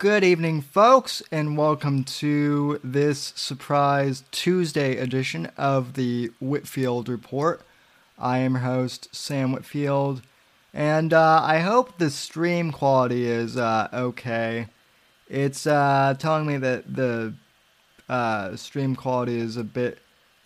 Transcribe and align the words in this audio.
Good 0.00 0.24
evening, 0.24 0.62
folks, 0.62 1.22
and 1.30 1.58
welcome 1.58 2.04
to 2.04 2.80
this 2.82 3.34
surprise 3.36 4.24
Tuesday 4.30 4.96
edition 4.96 5.52
of 5.58 5.92
the 5.92 6.30
Whitfield 6.40 7.06
Report. 7.06 7.60
I 8.18 8.38
am 8.38 8.52
your 8.52 8.62
host, 8.62 9.14
Sam 9.14 9.52
Whitfield, 9.52 10.22
and 10.72 11.12
uh, 11.12 11.42
I 11.44 11.58
hope 11.58 11.98
the 11.98 12.08
stream 12.08 12.72
quality 12.72 13.26
is 13.26 13.58
uh, 13.58 13.88
okay. 13.92 14.68
It's 15.28 15.66
uh, 15.66 16.14
telling 16.18 16.46
me 16.46 16.56
that 16.56 16.96
the 16.96 17.34
uh, 18.08 18.56
stream 18.56 18.96
quality 18.96 19.38
is 19.38 19.58
a 19.58 19.64
bit 19.64 19.98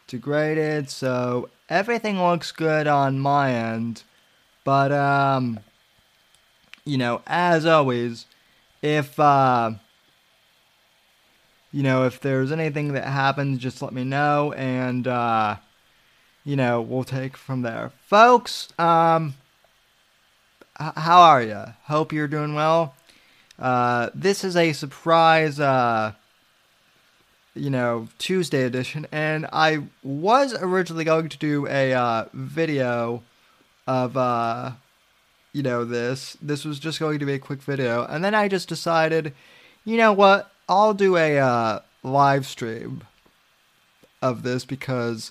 degraded, 0.09 0.91
so 0.91 1.49
everything 1.69 2.21
looks 2.21 2.51
good 2.51 2.89
on 2.89 3.21
my 3.21 3.53
end. 3.53 4.03
But, 4.65 4.91
um, 4.91 5.61
you 6.85 6.99
know, 6.99 7.23
as 7.29 7.65
always, 7.65 8.27
if 8.85 9.19
uh, 9.19 9.71
you 11.73 11.83
know 11.83 12.05
if 12.05 12.21
there's 12.21 12.53
anything 12.53 12.93
that 12.93 13.07
happens 13.07 13.59
just 13.59 13.81
let 13.81 13.95
me 13.95 14.05
know 14.05 14.53
and 14.53 15.09
uh, 15.09 15.57
you 16.45 16.55
know 16.55 16.83
we'll 16.83 17.03
take 17.03 17.37
from 17.37 17.63
there. 17.63 17.93
Folks 18.07 18.69
um, 18.79 19.35
h- 20.79 20.93
how 20.97 21.23
are 21.23 21.43
you 21.43 21.65
hope 21.85 22.13
you're 22.13 22.29
doing 22.29 22.55
well. 22.55 22.95
Uh, 23.59 24.11
this 24.15 24.45
is 24.45 24.55
a 24.55 24.75
surprise 24.75 25.59
uh, 25.59 26.13
you 27.55 27.71
know 27.71 28.09
tuesday 28.19 28.65
edition 28.65 29.07
and 29.13 29.47
i 29.53 29.81
was 30.03 30.53
originally 30.61 31.05
going 31.05 31.29
to 31.29 31.39
do 31.39 31.69
a 31.69 31.95
uh, 31.95 32.25
video 32.35 33.23
of 33.87 34.17
uh, 34.17 34.73
you 35.55 35.63
know, 35.63 35.85
this. 35.85 36.37
This 36.43 36.65
was 36.65 36.79
just 36.79 36.99
going 36.99 37.21
to 37.21 37.27
be 37.27 37.33
a 37.33 37.39
quick 37.39 37.63
video. 37.63 38.05
And 38.05 38.23
then 38.23 38.35
I 38.35 38.49
just 38.49 38.69
decided, 38.69 39.33
you 39.85 39.97
know 39.97 40.13
what? 40.13 40.51
I'll 40.69 40.95
do 40.95 41.17
a 41.17 41.39
uh, 41.39 41.81
live 42.03 42.45
stream 42.45 43.03
of 44.21 44.43
this 44.43 44.65
because 44.65 45.31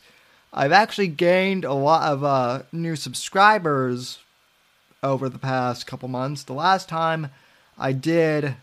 I've 0.53 0.71
actually 0.71 1.09
gained 1.09 1.65
a 1.65 1.73
lot 1.73 2.11
of 2.11 2.23
uh, 2.23 2.63
new 2.71 2.95
subscribers 2.95 4.19
over 5.03 5.27
the 5.27 5.37
past 5.37 5.85
couple 5.85 6.07
months. 6.07 6.43
The 6.43 6.53
last 6.53 6.87
time 6.87 7.29
I 7.77 7.91
did 7.91 8.55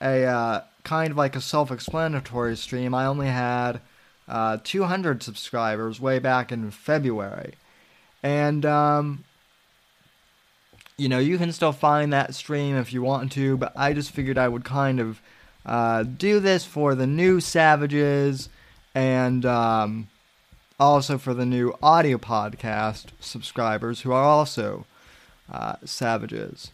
a 0.00 0.24
uh, 0.24 0.60
kind 0.84 1.10
of 1.10 1.16
like 1.16 1.34
a 1.36 1.40
self 1.40 1.70
explanatory 1.70 2.56
stream, 2.56 2.94
I 2.94 3.06
only 3.06 3.28
had 3.28 3.80
uh, 4.28 4.58
200 4.62 5.22
subscribers 5.22 6.00
way 6.00 6.18
back 6.18 6.52
in 6.52 6.70
February. 6.70 7.54
And 8.22 8.66
um, 8.66 9.24
you 11.02 11.08
know, 11.08 11.18
you 11.18 11.36
can 11.36 11.50
still 11.50 11.72
find 11.72 12.12
that 12.12 12.32
stream 12.32 12.76
if 12.76 12.92
you 12.92 13.02
want 13.02 13.32
to, 13.32 13.56
but 13.56 13.72
I 13.74 13.92
just 13.92 14.12
figured 14.12 14.38
I 14.38 14.46
would 14.46 14.64
kind 14.64 15.00
of 15.00 15.20
uh, 15.66 16.04
do 16.04 16.38
this 16.38 16.64
for 16.64 16.94
the 16.94 17.08
new 17.08 17.40
Savages 17.40 18.48
and 18.94 19.44
um, 19.44 20.08
also 20.78 21.18
for 21.18 21.34
the 21.34 21.44
new 21.44 21.74
audio 21.82 22.18
podcast 22.18 23.06
subscribers 23.18 24.02
who 24.02 24.12
are 24.12 24.22
also 24.22 24.86
uh, 25.50 25.74
Savages. 25.84 26.70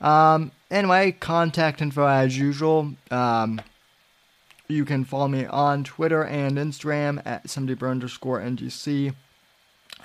Um, 0.00 0.50
anyway, 0.68 1.12
contact 1.12 1.80
info 1.80 2.06
as 2.08 2.36
usual. 2.36 2.94
Um, 3.12 3.60
you 4.66 4.84
can 4.84 5.04
follow 5.04 5.28
me 5.28 5.46
on 5.46 5.84
Twitter 5.84 6.24
and 6.24 6.58
Instagram 6.58 7.22
at 7.24 7.48
somebody 7.48 7.86
underscore 7.86 8.40
NGC, 8.40 9.14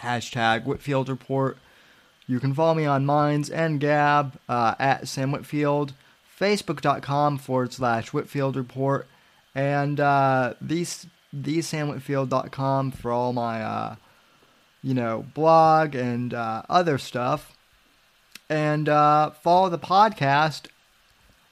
hashtag 0.01 0.65
Whitfield 0.65 1.09
Report. 1.09 1.57
You 2.27 2.39
can 2.39 2.53
follow 2.53 2.73
me 2.73 2.85
on 2.85 3.05
Minds 3.05 3.49
and 3.49 3.79
Gab 3.79 4.39
uh, 4.47 4.75
at 4.79 5.07
Sam 5.07 5.31
Whitfield, 5.31 5.93
Facebook.com 6.39 7.37
forward 7.37 7.73
slash 7.73 8.13
Whitfield 8.13 8.55
Report, 8.55 9.07
and 9.53 9.99
uh, 9.99 10.53
these 10.61 11.07
thesamwhitfield.com 11.35 12.91
for 12.91 13.11
all 13.11 13.33
my 13.33 13.61
uh, 13.61 13.95
you 14.81 14.93
know 14.93 15.25
blog 15.33 15.95
and 15.95 16.33
uh, 16.33 16.63
other 16.69 16.97
stuff. 16.97 17.55
And 18.49 18.87
uh, 18.87 19.31
follow 19.31 19.69
the 19.69 19.79
podcast 19.79 20.67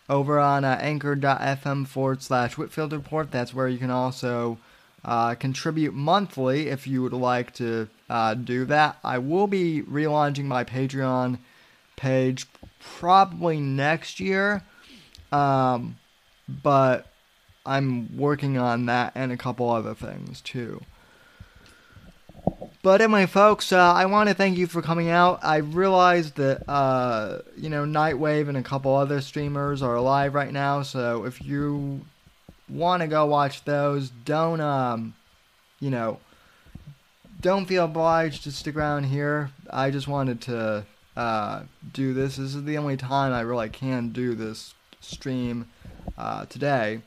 over 0.10 0.40
on 0.40 0.64
uh, 0.66 0.78
anchor.fm 0.82 1.88
forward 1.88 2.22
slash 2.22 2.58
Whitfield 2.58 2.94
Report. 2.94 3.32
That's 3.32 3.54
where 3.54 3.68
you 3.68 3.78
can 3.78 3.90
also 3.90 4.58
uh, 5.04 5.36
contribute 5.36 5.94
monthly 5.94 6.68
if 6.68 6.86
you 6.86 7.02
would 7.02 7.14
like 7.14 7.54
to 7.56 7.88
uh, 8.12 8.34
do 8.34 8.66
that. 8.66 8.98
I 9.06 9.20
will 9.20 9.48
be 9.48 9.82
relaunching 9.84 10.44
my 10.44 10.66
Patreon 10.66 11.40
page 11.96 12.46
probably 12.80 13.62
next 13.62 14.20
year, 14.20 14.64
um, 15.32 15.98
but 16.50 17.08
I'm 17.66 18.18
working 18.18 18.58
on 18.58 18.86
that 18.88 19.14
and 19.16 19.32
a 19.32 19.38
couple 19.38 19.70
other 19.70 19.96
things 19.96 20.42
too. 20.42 20.82
But 22.84 23.00
anyway, 23.00 23.28
folks, 23.28 23.72
uh, 23.72 23.94
I 23.94 24.08
want 24.08 24.28
to 24.28 24.36
thank 24.36 24.58
you 24.58 24.68
for 24.68 24.82
coming 24.82 25.10
out. 25.10 25.40
I 25.42 25.58
realized 25.58 26.36
that, 26.36 26.68
uh, 26.70 27.40
you 27.56 27.70
know, 27.70 27.86
Nightwave 27.86 28.50
and 28.50 28.58
a 28.58 28.64
couple 28.64 28.94
other 28.94 29.22
streamers 29.22 29.82
are 29.82 30.02
live 30.02 30.34
right 30.34 30.52
now, 30.52 30.82
so 30.82 31.24
if 31.24 31.42
you 31.42 32.02
want 32.68 33.04
to 33.04 33.08
go 33.08 33.26
watch 33.26 33.64
those, 33.64 34.10
don't, 34.10 34.60
um, 34.60 35.14
you 35.80 35.92
know, 35.92 36.20
don't 37.42 37.66
feel 37.66 37.86
obliged 37.86 38.44
to 38.44 38.52
stick 38.52 38.76
around 38.76 39.06
here. 39.06 39.52
I 39.70 39.90
just 39.90 40.08
wanted 40.08 40.42
to 40.42 40.86
uh, 41.18 41.64
do 41.92 42.14
this. 42.14 42.38
This 42.38 42.56
is 42.56 42.64
the 42.64 42.78
only 42.78 42.98
time 42.98 43.34
I 43.34 43.42
really 43.42 43.70
can 43.70 44.10
do 44.10 44.36
this 44.36 44.76
stream 45.02 45.68
uh, 46.18 46.46
today. 46.46 47.02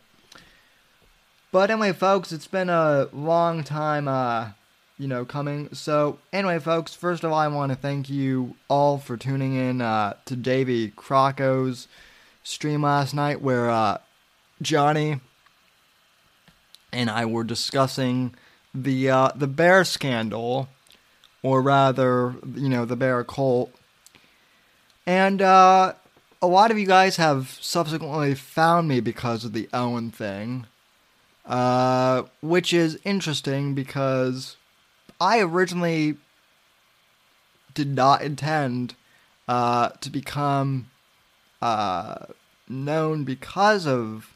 But 1.53 1.71
anyway, 1.71 1.93
folks, 1.93 2.33
it's 2.33 2.49
been 2.49 2.69
a 2.69 3.09
long 3.12 3.62
time, 3.62 4.09
uh, 4.09 4.50
you 4.99 5.06
know, 5.06 5.25
coming. 5.25 5.73
So 5.73 6.19
anyway, 6.33 6.59
folks, 6.59 6.94
first 6.94 7.23
of 7.23 7.31
all, 7.31 7.39
I 7.39 7.47
want 7.47 7.71
to 7.71 7.77
thank 7.77 8.11
you 8.11 8.56
all 8.69 8.99
for 8.99 9.17
tuning 9.17 9.55
in 9.55 9.81
uh, 9.81 10.15
to 10.25 10.34
Davy 10.34 10.91
Crocco's 10.91 11.87
stream 12.43 12.83
last 12.83 13.15
night, 13.15 13.41
where 13.41 13.71
uh, 13.71 13.99
Johnny 14.61 15.21
and 16.93 17.09
I 17.09 17.25
were 17.25 17.44
discussing 17.44 18.34
the 18.75 19.09
uh, 19.11 19.29
the 19.35 19.47
bear 19.47 19.85
scandal, 19.85 20.69
or 21.43 21.62
rather, 21.62 22.35
you 22.55 22.69
know, 22.69 22.85
the 22.85 22.97
bear 22.97 23.23
cult. 23.25 23.73
And 25.07 25.41
uh, 25.41 25.95
a 26.43 26.47
lot 26.47 26.71
of 26.71 26.79
you 26.79 26.87
guys 26.87 27.17
have 27.17 27.59
subsequently 27.61 28.35
found 28.35 28.89
me 28.89 29.01
because 29.01 29.44
of 29.44 29.53
the 29.53 29.69
Owen 29.73 30.11
thing, 30.11 30.67
uh, 31.47 32.23
which 32.43 32.73
is 32.73 32.99
interesting 33.05 33.75
because 33.75 34.56
I 35.21 35.41
originally 35.41 36.17
did 37.75 37.94
not 37.94 38.23
intend 38.23 38.94
uh, 39.49 39.91
to 40.00 40.11
become 40.11 40.91
uh, 41.61 42.26
known 42.69 43.25
because 43.25 43.87
of 43.87 44.34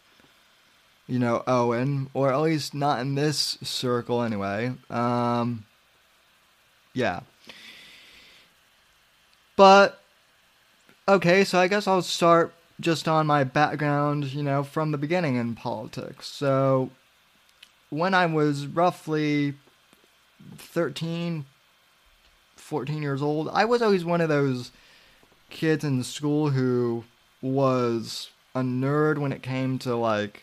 you 1.08 1.18
know, 1.18 1.42
Owen, 1.46 2.10
or 2.12 2.30
at 2.30 2.40
least 2.40 2.74
not 2.74 3.00
in 3.00 3.14
this 3.14 3.56
circle 3.62 4.22
anyway. 4.22 4.74
Um, 4.90 5.64
yeah. 6.92 7.20
But, 9.56 10.00
okay, 11.08 11.44
so 11.44 11.58
I 11.58 11.66
guess 11.66 11.88
I'll 11.88 12.02
start 12.02 12.54
just 12.78 13.08
on 13.08 13.26
my 13.26 13.42
background, 13.42 14.32
you 14.32 14.42
know, 14.42 14.62
from 14.62 14.92
the 14.92 14.98
beginning 14.98 15.36
in 15.36 15.54
politics. 15.54 16.28
So, 16.28 16.90
when 17.88 18.12
I 18.12 18.26
was 18.26 18.66
roughly 18.66 19.54
13, 20.56 21.46
14 22.56 23.02
years 23.02 23.22
old, 23.22 23.48
I 23.52 23.64
was 23.64 23.80
always 23.80 24.04
one 24.04 24.20
of 24.20 24.28
those 24.28 24.70
kids 25.48 25.84
in 25.84 26.04
school 26.04 26.50
who 26.50 27.04
was 27.40 28.30
a 28.54 28.60
nerd 28.60 29.16
when 29.18 29.32
it 29.32 29.42
came 29.42 29.78
to 29.78 29.96
like 29.96 30.42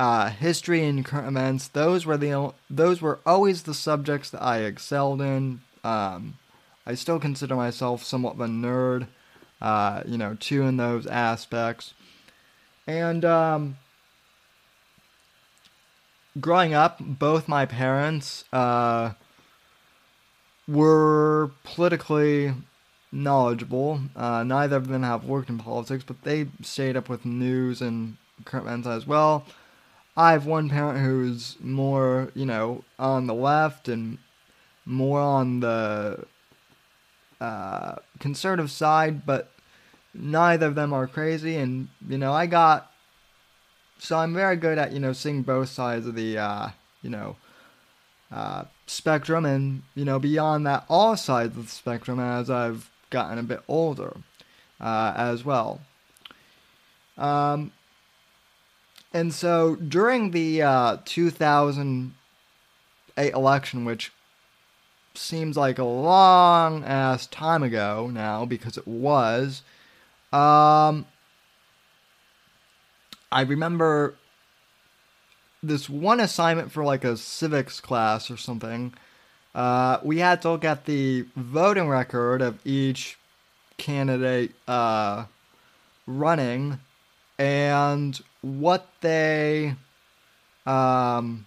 uh, 0.00 0.30
history 0.30 0.82
and 0.82 1.04
current 1.04 1.28
events. 1.28 1.68
Those 1.68 2.06
were 2.06 2.16
the 2.16 2.54
those 2.70 3.02
were 3.02 3.20
always 3.26 3.64
the 3.64 3.74
subjects 3.74 4.30
that 4.30 4.42
I 4.42 4.60
excelled 4.60 5.20
in. 5.20 5.60
Um, 5.84 6.38
I 6.86 6.94
still 6.94 7.20
consider 7.20 7.54
myself 7.54 8.02
somewhat 8.02 8.36
of 8.36 8.40
a 8.40 8.46
nerd, 8.46 9.08
uh, 9.60 10.02
you 10.06 10.16
know, 10.16 10.38
too 10.40 10.62
in 10.62 10.78
those 10.78 11.06
aspects. 11.06 11.92
And 12.86 13.26
um, 13.26 13.76
growing 16.40 16.72
up, 16.72 16.96
both 16.98 17.46
my 17.46 17.66
parents 17.66 18.44
uh, 18.54 19.12
were 20.66 21.50
politically 21.62 22.54
knowledgeable. 23.12 24.00
Uh, 24.16 24.44
neither 24.44 24.76
of 24.76 24.88
them 24.88 25.02
have 25.02 25.26
worked 25.26 25.50
in 25.50 25.58
politics, 25.58 26.04
but 26.06 26.22
they 26.22 26.46
stayed 26.62 26.96
up 26.96 27.10
with 27.10 27.26
news 27.26 27.82
and 27.82 28.16
current 28.46 28.66
events 28.66 28.88
as 28.88 29.06
well. 29.06 29.44
I 30.20 30.32
have 30.32 30.44
one 30.44 30.68
parent 30.68 30.98
who's 30.98 31.56
more, 31.60 32.30
you 32.34 32.44
know, 32.44 32.84
on 32.98 33.26
the 33.26 33.32
left 33.32 33.88
and 33.88 34.18
more 34.84 35.18
on 35.18 35.60
the 35.60 36.26
uh, 37.40 37.94
conservative 38.18 38.70
side, 38.70 39.24
but 39.24 39.50
neither 40.12 40.66
of 40.66 40.74
them 40.74 40.92
are 40.92 41.06
crazy, 41.06 41.56
and 41.56 41.88
you 42.06 42.18
know, 42.18 42.34
I 42.34 42.44
got. 42.44 42.92
So 43.98 44.18
I'm 44.18 44.34
very 44.34 44.56
good 44.56 44.76
at 44.76 44.92
you 44.92 45.00
know 45.00 45.14
seeing 45.14 45.40
both 45.40 45.70
sides 45.70 46.06
of 46.06 46.16
the 46.16 46.36
uh, 46.36 46.68
you 47.00 47.08
know 47.08 47.36
uh, 48.30 48.64
spectrum, 48.86 49.46
and 49.46 49.84
you 49.94 50.04
know 50.04 50.18
beyond 50.18 50.66
that, 50.66 50.84
all 50.90 51.16
sides 51.16 51.56
of 51.56 51.64
the 51.64 51.70
spectrum 51.70 52.20
as 52.20 52.50
I've 52.50 52.90
gotten 53.08 53.38
a 53.38 53.42
bit 53.42 53.62
older 53.68 54.14
uh, 54.82 55.14
as 55.16 55.46
well. 55.46 55.80
Um, 57.16 57.72
and 59.12 59.34
so 59.34 59.76
during 59.76 60.30
the 60.30 60.62
uh, 60.62 60.98
2008 61.04 62.12
election, 63.32 63.84
which 63.84 64.12
seems 65.14 65.56
like 65.56 65.78
a 65.78 65.84
long 65.84 66.84
ass 66.84 67.26
time 67.26 67.62
ago 67.62 68.08
now 68.12 68.44
because 68.44 68.76
it 68.78 68.86
was, 68.86 69.62
um, 70.32 71.06
I 73.32 73.42
remember 73.42 74.16
this 75.62 75.90
one 75.90 76.20
assignment 76.20 76.72
for 76.72 76.84
like 76.84 77.04
a 77.04 77.16
civics 77.16 77.80
class 77.80 78.30
or 78.30 78.36
something. 78.36 78.94
Uh, 79.54 79.98
we 80.04 80.18
had 80.18 80.42
to 80.42 80.50
look 80.52 80.64
at 80.64 80.84
the 80.84 81.26
voting 81.36 81.88
record 81.88 82.40
of 82.40 82.64
each 82.64 83.18
candidate 83.76 84.52
uh, 84.68 85.24
running 86.06 86.78
and 87.38 88.20
what 88.42 88.88
they 89.00 89.74
um, 90.66 91.46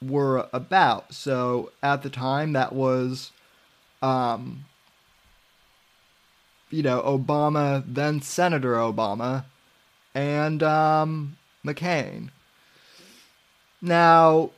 were 0.00 0.48
about. 0.52 1.14
So 1.14 1.72
at 1.82 2.02
the 2.02 2.10
time, 2.10 2.52
that 2.52 2.72
was, 2.72 3.30
um, 4.00 4.64
you 6.70 6.82
know, 6.82 7.02
Obama, 7.02 7.84
then 7.86 8.22
Senator 8.22 8.74
Obama, 8.74 9.44
and 10.14 10.62
um, 10.62 11.36
McCain. 11.64 12.30
Now, 13.80 14.50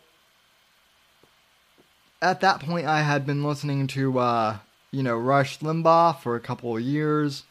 at 2.20 2.40
that 2.40 2.60
point, 2.60 2.86
I 2.86 3.02
had 3.02 3.26
been 3.26 3.44
listening 3.44 3.86
to, 3.88 4.18
uh, 4.18 4.58
you 4.90 5.02
know, 5.02 5.16
Rush 5.16 5.58
Limbaugh 5.58 6.20
for 6.20 6.36
a 6.36 6.40
couple 6.40 6.76
of 6.76 6.82
years 6.82 7.44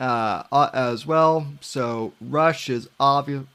uh, 0.00 0.70
as 0.72 1.06
well. 1.06 1.46
So 1.60 2.12
Rush 2.20 2.68
is 2.70 2.88
obvi- 2.98 3.46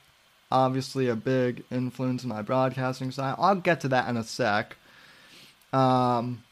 obviously 0.51 1.09
a 1.09 1.15
big 1.15 1.63
influence 1.71 2.23
in 2.23 2.29
my 2.29 2.41
broadcasting 2.41 3.11
style. 3.11 3.35
I'll 3.39 3.55
get 3.55 3.81
to 3.81 3.87
that 3.89 4.07
in 4.07 4.15
a 4.15 4.23
sec. 4.23 4.77
Um, 5.73 6.43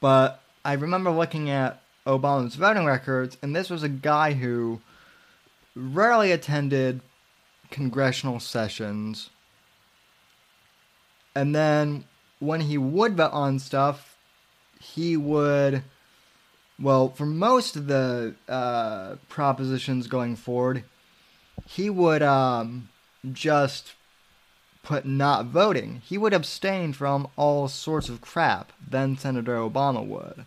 but 0.00 0.42
I 0.64 0.74
remember 0.74 1.10
looking 1.10 1.50
at 1.50 1.82
Obama's 2.06 2.54
voting 2.54 2.86
records, 2.86 3.36
and 3.42 3.54
this 3.54 3.68
was 3.68 3.82
a 3.82 3.88
guy 3.88 4.32
who 4.32 4.80
rarely 5.74 6.32
attended 6.32 7.00
congressional 7.70 8.40
sessions. 8.40 9.30
And 11.34 11.54
then 11.54 12.04
when 12.38 12.62
he 12.62 12.78
would 12.78 13.16
vote 13.16 13.32
on 13.32 13.58
stuff, 13.58 14.16
he 14.80 15.16
would 15.16 15.82
well, 16.80 17.10
for 17.10 17.26
most 17.26 17.76
of 17.76 17.86
the 17.86 18.34
uh, 18.48 19.16
propositions 19.28 20.06
going 20.06 20.36
forward, 20.36 20.84
he 21.66 21.90
would 21.90 22.22
um, 22.22 22.88
just 23.32 23.94
put 24.82 25.04
not 25.04 25.46
voting. 25.46 26.00
He 26.04 26.16
would 26.16 26.32
abstain 26.32 26.92
from 26.92 27.28
all 27.36 27.68
sorts 27.68 28.08
of 28.08 28.20
crap. 28.20 28.72
Then 28.88 29.18
Senator 29.18 29.56
Obama 29.56 30.04
would. 30.04 30.46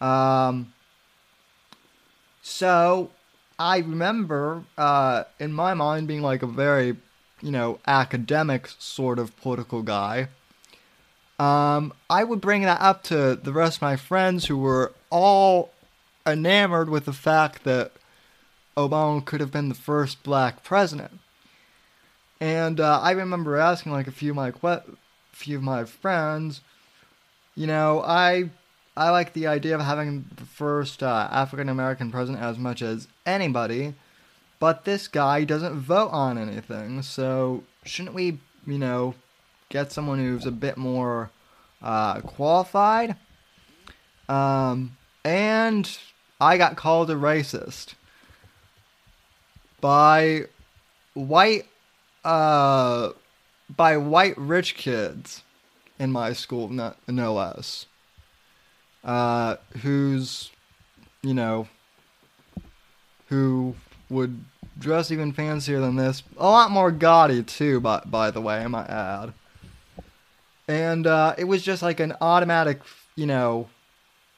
Um, 0.00 0.72
so 2.42 3.10
I 3.58 3.78
remember, 3.78 4.64
uh, 4.78 5.24
in 5.40 5.52
my 5.52 5.74
mind, 5.74 6.06
being 6.06 6.22
like 6.22 6.42
a 6.42 6.46
very, 6.46 6.96
you 7.42 7.50
know, 7.50 7.80
academic 7.86 8.68
sort 8.78 9.18
of 9.18 9.36
political 9.36 9.82
guy. 9.82 10.28
Um, 11.38 11.92
I 12.08 12.24
would 12.24 12.40
bring 12.40 12.62
that 12.62 12.80
up 12.80 13.02
to 13.04 13.34
the 13.34 13.52
rest 13.52 13.78
of 13.78 13.82
my 13.82 13.96
friends 13.96 14.46
who 14.46 14.56
were 14.56 14.92
all 15.10 15.72
enamored 16.26 16.88
with 16.88 17.06
the 17.06 17.12
fact 17.12 17.64
that 17.64 17.92
Obama 18.76 19.24
could 19.24 19.40
have 19.40 19.52
been 19.52 19.68
the 19.68 19.74
first 19.74 20.22
black 20.22 20.62
president. 20.62 21.20
And 22.40 22.80
uh, 22.80 23.00
I 23.00 23.12
remember 23.12 23.56
asking 23.56 23.92
like 23.92 24.06
a 24.06 24.12
few 24.12 24.30
of 24.30 24.36
my 24.36 24.50
que- 24.50 24.96
few 25.32 25.56
of 25.56 25.62
my 25.62 25.84
friends, 25.84 26.60
you 27.54 27.66
know, 27.66 28.02
I 28.02 28.50
I 28.96 29.10
like 29.10 29.32
the 29.32 29.46
idea 29.46 29.74
of 29.74 29.80
having 29.80 30.26
the 30.36 30.44
first 30.44 31.02
uh, 31.02 31.28
African 31.30 31.68
American 31.68 32.10
president 32.10 32.42
as 32.42 32.58
much 32.58 32.82
as 32.82 33.08
anybody, 33.26 33.94
but 34.60 34.84
this 34.84 35.08
guy 35.08 35.44
doesn't 35.44 35.74
vote 35.74 36.10
on 36.10 36.38
anything, 36.38 37.02
so 37.02 37.64
shouldn't 37.84 38.14
we, 38.14 38.38
you 38.66 38.78
know, 38.78 39.14
get 39.74 39.90
someone 39.90 40.20
who's 40.20 40.46
a 40.46 40.52
bit 40.52 40.76
more 40.76 41.30
uh, 41.82 42.20
qualified? 42.20 43.16
Um, 44.28 44.96
and 45.24 45.98
I 46.40 46.56
got 46.58 46.76
called 46.76 47.10
a 47.10 47.16
racist 47.16 47.94
by 49.80 50.44
white 51.12 51.66
uh 52.24 53.10
by 53.68 53.96
white 53.96 54.36
rich 54.38 54.76
kids 54.76 55.42
in 55.98 56.10
my 56.10 56.32
school 56.32 56.68
no, 56.70 56.94
no 57.06 57.34
less 57.34 57.86
uh 59.04 59.56
who's 59.82 60.50
you 61.22 61.34
know 61.34 61.68
who 63.26 63.74
would 64.08 64.42
dress 64.78 65.10
even 65.10 65.32
fancier 65.32 65.80
than 65.80 65.96
this 65.96 66.22
a 66.38 66.48
lot 66.48 66.70
more 66.70 66.90
gaudy 66.90 67.42
too 67.42 67.78
by, 67.78 68.02
by 68.06 68.30
the 68.30 68.40
way 68.40 68.60
i 68.60 68.66
might 68.66 68.88
add 68.88 69.34
and 70.68 71.06
uh, 71.06 71.34
it 71.38 71.44
was 71.44 71.62
just 71.62 71.82
like 71.82 72.00
an 72.00 72.14
automatic 72.20 72.80
you 73.16 73.26
know 73.26 73.68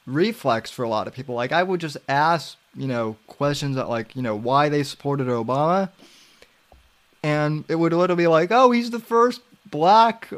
reflex 0.07 0.71
for 0.71 0.83
a 0.83 0.89
lot 0.89 1.07
of 1.07 1.13
people. 1.13 1.35
Like 1.35 1.51
I 1.51 1.61
would 1.61 1.81
just 1.81 1.97
ask, 2.07 2.57
you 2.75 2.87
know, 2.87 3.17
questions 3.27 3.75
that 3.75 3.89
like, 3.89 4.15
you 4.15 4.21
know, 4.21 4.35
why 4.35 4.69
they 4.69 4.81
supported 4.83 5.27
Obama. 5.27 5.89
And 7.21 7.65
it 7.67 7.75
would 7.75 7.93
literally 7.93 8.23
be 8.23 8.27
like, 8.27 8.51
oh, 8.51 8.71
he's 8.71 8.89
the 8.89 8.99
first 8.99 9.41
black 9.69 10.31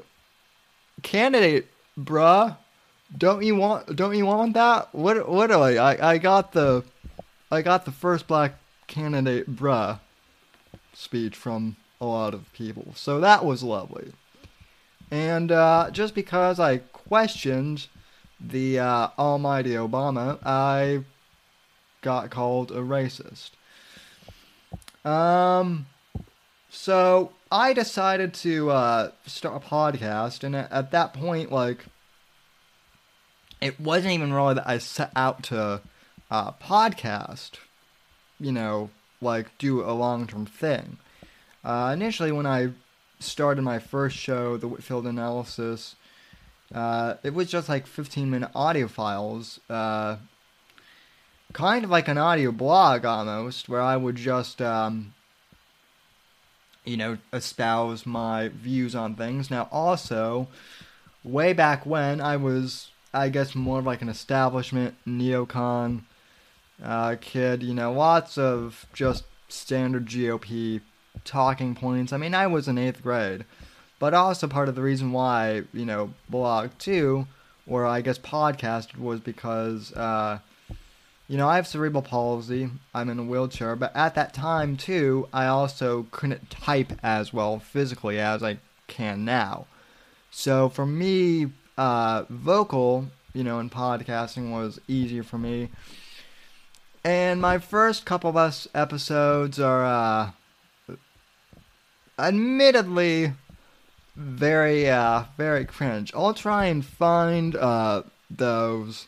candidate, 1.04 1.68
bruh. 1.98 2.58
Don't 3.16 3.44
you 3.44 3.56
want 3.56 3.96
don't 3.96 4.16
you 4.16 4.26
want 4.26 4.54
that? 4.54 4.94
What 4.94 5.52
I 5.52 5.78
I, 5.78 6.12
I 6.14 6.18
got 6.18 6.52
the 6.52 6.84
I 7.52 7.62
got 7.62 7.86
the 7.86 7.92
first 7.92 8.28
black 8.28 8.56
candidate, 8.88 9.56
bruh 9.56 10.00
speech 10.94 11.36
from 11.36 11.76
a 12.02 12.06
lot 12.06 12.34
of 12.34 12.52
people. 12.54 12.94
So 12.96 13.20
that 13.20 13.46
was 13.46 13.64
lovely. 13.64 14.12
And 15.12 15.52
uh, 15.52 15.90
just 15.92 16.14
because 16.14 16.60
I 16.60 16.78
questioned 16.78 17.88
the 18.40 18.80
uh, 18.80 19.08
almighty 19.18 19.72
Obama, 19.72 20.38
I 20.46 21.04
got 22.02 22.30
called 22.30 22.72
a 22.72 22.82
racist. 22.82 23.52
Um, 25.04 25.88
so 26.70 27.32
I 27.52 27.74
decided 27.74 28.34
to 28.36 28.70
uh, 28.70 29.12
start 29.26 29.64
a 29.64 29.66
podcast, 29.66 30.44
and 30.44 30.56
at, 30.56 30.72
at 30.72 30.92
that 30.92 31.14
point, 31.14 31.52
like, 31.52 31.86
it 33.60 33.80
wasn't 33.80 34.14
even 34.14 34.32
really 34.32 34.54
that 34.56 34.68
I 34.68 34.78
set 34.78 35.12
out 35.16 35.44
to 35.44 35.82
uh, 36.30 36.52
podcast, 36.54 37.52
you 38.40 38.52
know, 38.52 38.90
like 39.22 39.58
do 39.58 39.82
a 39.82 39.92
long 39.92 40.28
term 40.28 40.46
thing. 40.46 40.98
Uh, 41.64 41.92
initially, 41.94 42.32
when 42.32 42.46
I 42.46 42.70
started 43.20 43.62
my 43.62 43.80
first 43.80 44.18
show, 44.18 44.58
the 44.58 44.68
Whitfield 44.68 45.06
Analysis, 45.06 45.96
uh, 46.74 47.16
it 47.24 47.34
was 47.34 47.50
just 47.50 47.70
like 47.70 47.88
15 47.88 48.30
minute 48.30 48.52
audio 48.54 48.88
files, 48.88 49.60
uh, 49.70 50.18
kind 51.54 51.84
of 51.84 51.90
like 51.90 52.08
an 52.08 52.18
audio 52.18 52.52
blog 52.52 53.06
almost, 53.06 53.68
where 53.68 53.82
I 53.82 53.98
would 53.98 54.16
just, 54.16 54.62
um, 54.62 55.14
you 56.86 56.98
know, 56.98 57.18
espouse 57.34 58.06
my 58.06 58.50
views 58.50 58.96
on 58.96 59.16
things. 59.16 59.50
Now, 59.50 59.68
also, 59.72 60.48
way 61.24 61.54
back 61.54 61.86
when, 61.86 62.22
I 62.22 62.38
was, 62.38 62.90
I 63.14 63.30
guess, 63.30 63.56
more 63.56 63.80
of 63.80 63.86
like 63.86 64.02
an 64.02 64.10
establishment 64.10 64.96
neocon 65.08 66.04
uh, 66.84 67.16
kid, 67.20 67.64
you 67.64 67.74
know, 67.74 67.92
lots 67.92 68.38
of 68.38 68.86
just 68.94 69.24
standard 69.48 70.06
GOP 70.06 70.82
talking 71.26 71.76
points. 71.76 72.14
I 72.14 72.18
mean, 72.18 72.34
I 72.34 72.48
was 72.48 72.68
in 72.68 72.78
eighth 72.78 73.04
grade. 73.04 73.46
But 74.00 74.14
also 74.14 74.48
part 74.48 74.70
of 74.70 74.76
the 74.76 74.82
reason 74.82 75.12
why, 75.12 75.64
you 75.74 75.86
know, 75.86 76.14
blog 76.30 76.70
too, 76.80 77.28
or 77.68 77.86
I 77.86 78.00
guess 78.00 78.18
podcast 78.18 78.98
was 78.98 79.20
because, 79.20 79.92
uh, 79.94 80.40
you 81.28 81.38
know, 81.38 81.50
I 81.50 81.58
have 81.58 81.68
cerebral 81.68 82.02
palsy. 82.02 82.70
I'm 82.94 83.10
in 83.10 83.20
a 83.20 83.24
wheelchair, 83.24 83.76
but 83.76 83.94
at 83.96 84.16
that 84.16 84.34
time 84.34 84.78
too, 84.78 85.28
I 85.34 85.48
also 85.48 86.08
couldn't 86.12 86.50
type 86.50 86.94
as 87.04 87.34
well 87.34 87.60
physically 87.60 88.20
as 88.20 88.42
I 88.42 88.60
can 88.88 89.26
now. 89.26 89.68
So 90.32 90.70
for 90.70 90.86
me, 90.86 91.48
uh, 91.78 92.24
vocal, 92.30 93.08
you 93.34 93.44
know, 93.44 93.60
in 93.60 93.70
podcasting 93.70 94.52
was 94.52 94.80
easier 94.88 95.24
for 95.24 95.38
me. 95.38 95.70
And 97.04 97.42
my 97.42 97.58
first 97.58 98.06
couple 98.06 98.30
of 98.30 98.38
us 98.38 98.68
episodes 98.74 99.60
are, 99.60 99.86
uh, 99.86 100.32
admittedly, 102.20 103.34
very, 104.16 104.90
uh, 104.90 105.24
very 105.38 105.66
cringe. 105.66 106.12
I'll 106.14 106.34
try 106.34 106.66
and 106.66 106.86
find, 106.86 107.56
uh, 107.56 108.04
those, 108.30 109.08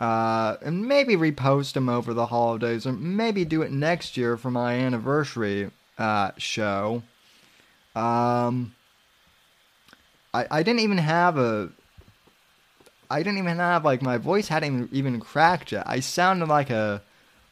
uh, 0.00 0.56
and 0.62 0.86
maybe 0.86 1.16
repost 1.16 1.72
them 1.72 1.88
over 1.88 2.14
the 2.14 2.26
holidays, 2.26 2.86
or 2.86 2.92
maybe 2.92 3.44
do 3.44 3.62
it 3.62 3.72
next 3.72 4.16
year 4.16 4.36
for 4.36 4.50
my 4.50 4.74
anniversary, 4.74 5.70
uh, 5.98 6.30
show. 6.36 7.02
Um, 7.94 8.74
I, 10.34 10.46
I 10.50 10.62
didn't 10.62 10.80
even 10.80 10.98
have 10.98 11.38
a 11.38 11.70
I 13.10 13.22
didn't 13.22 13.38
even 13.38 13.56
have 13.58 13.84
like 13.84 14.02
my 14.02 14.18
voice 14.18 14.48
hadn't 14.48 14.92
even 14.92 15.20
cracked 15.20 15.72
yet. 15.72 15.84
I 15.86 16.00
sounded 16.00 16.48
like 16.48 16.70
a 16.70 17.02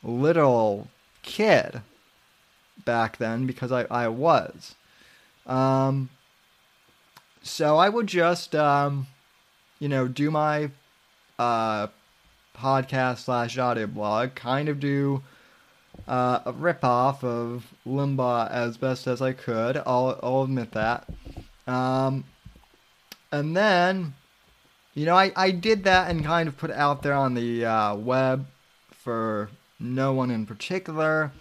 little 0.02 0.88
kid 1.22 1.80
back 2.84 3.16
then 3.18 3.46
because 3.46 3.72
I, 3.72 3.82
I 3.90 4.08
was. 4.08 4.74
Um, 5.46 6.10
so 7.42 7.76
I 7.76 7.88
would 7.88 8.06
just 8.06 8.54
um, 8.54 9.06
you 9.78 9.88
know 9.88 10.08
do 10.08 10.30
my 10.30 10.70
uh, 11.38 11.88
podcast 12.56 13.18
slash 13.18 13.58
audio 13.58 13.86
blog, 13.86 14.34
kind 14.34 14.68
of 14.68 14.80
do 14.80 15.22
uh, 16.08 16.40
a 16.46 16.52
ripoff 16.52 17.22
of 17.22 17.74
Limbaugh 17.86 18.50
as 18.50 18.76
best 18.76 19.06
as 19.06 19.20
I 19.20 19.32
could. 19.32 19.76
I'll 19.78 20.18
I'll 20.22 20.42
admit 20.42 20.72
that. 20.72 21.08
Um, 21.66 22.24
and 23.30 23.56
then 23.56 24.14
you 24.94 25.06
know, 25.06 25.16
I, 25.16 25.32
I 25.34 25.50
did 25.50 25.84
that 25.84 26.08
and 26.10 26.24
kind 26.24 26.48
of 26.48 26.56
put 26.56 26.70
it 26.70 26.76
out 26.76 27.02
there 27.02 27.14
on 27.14 27.34
the 27.34 27.64
uh, 27.64 27.96
web 27.96 28.46
for 28.92 29.50
no 29.80 30.12
one 30.12 30.30
in 30.30 30.46
particular. 30.46 31.32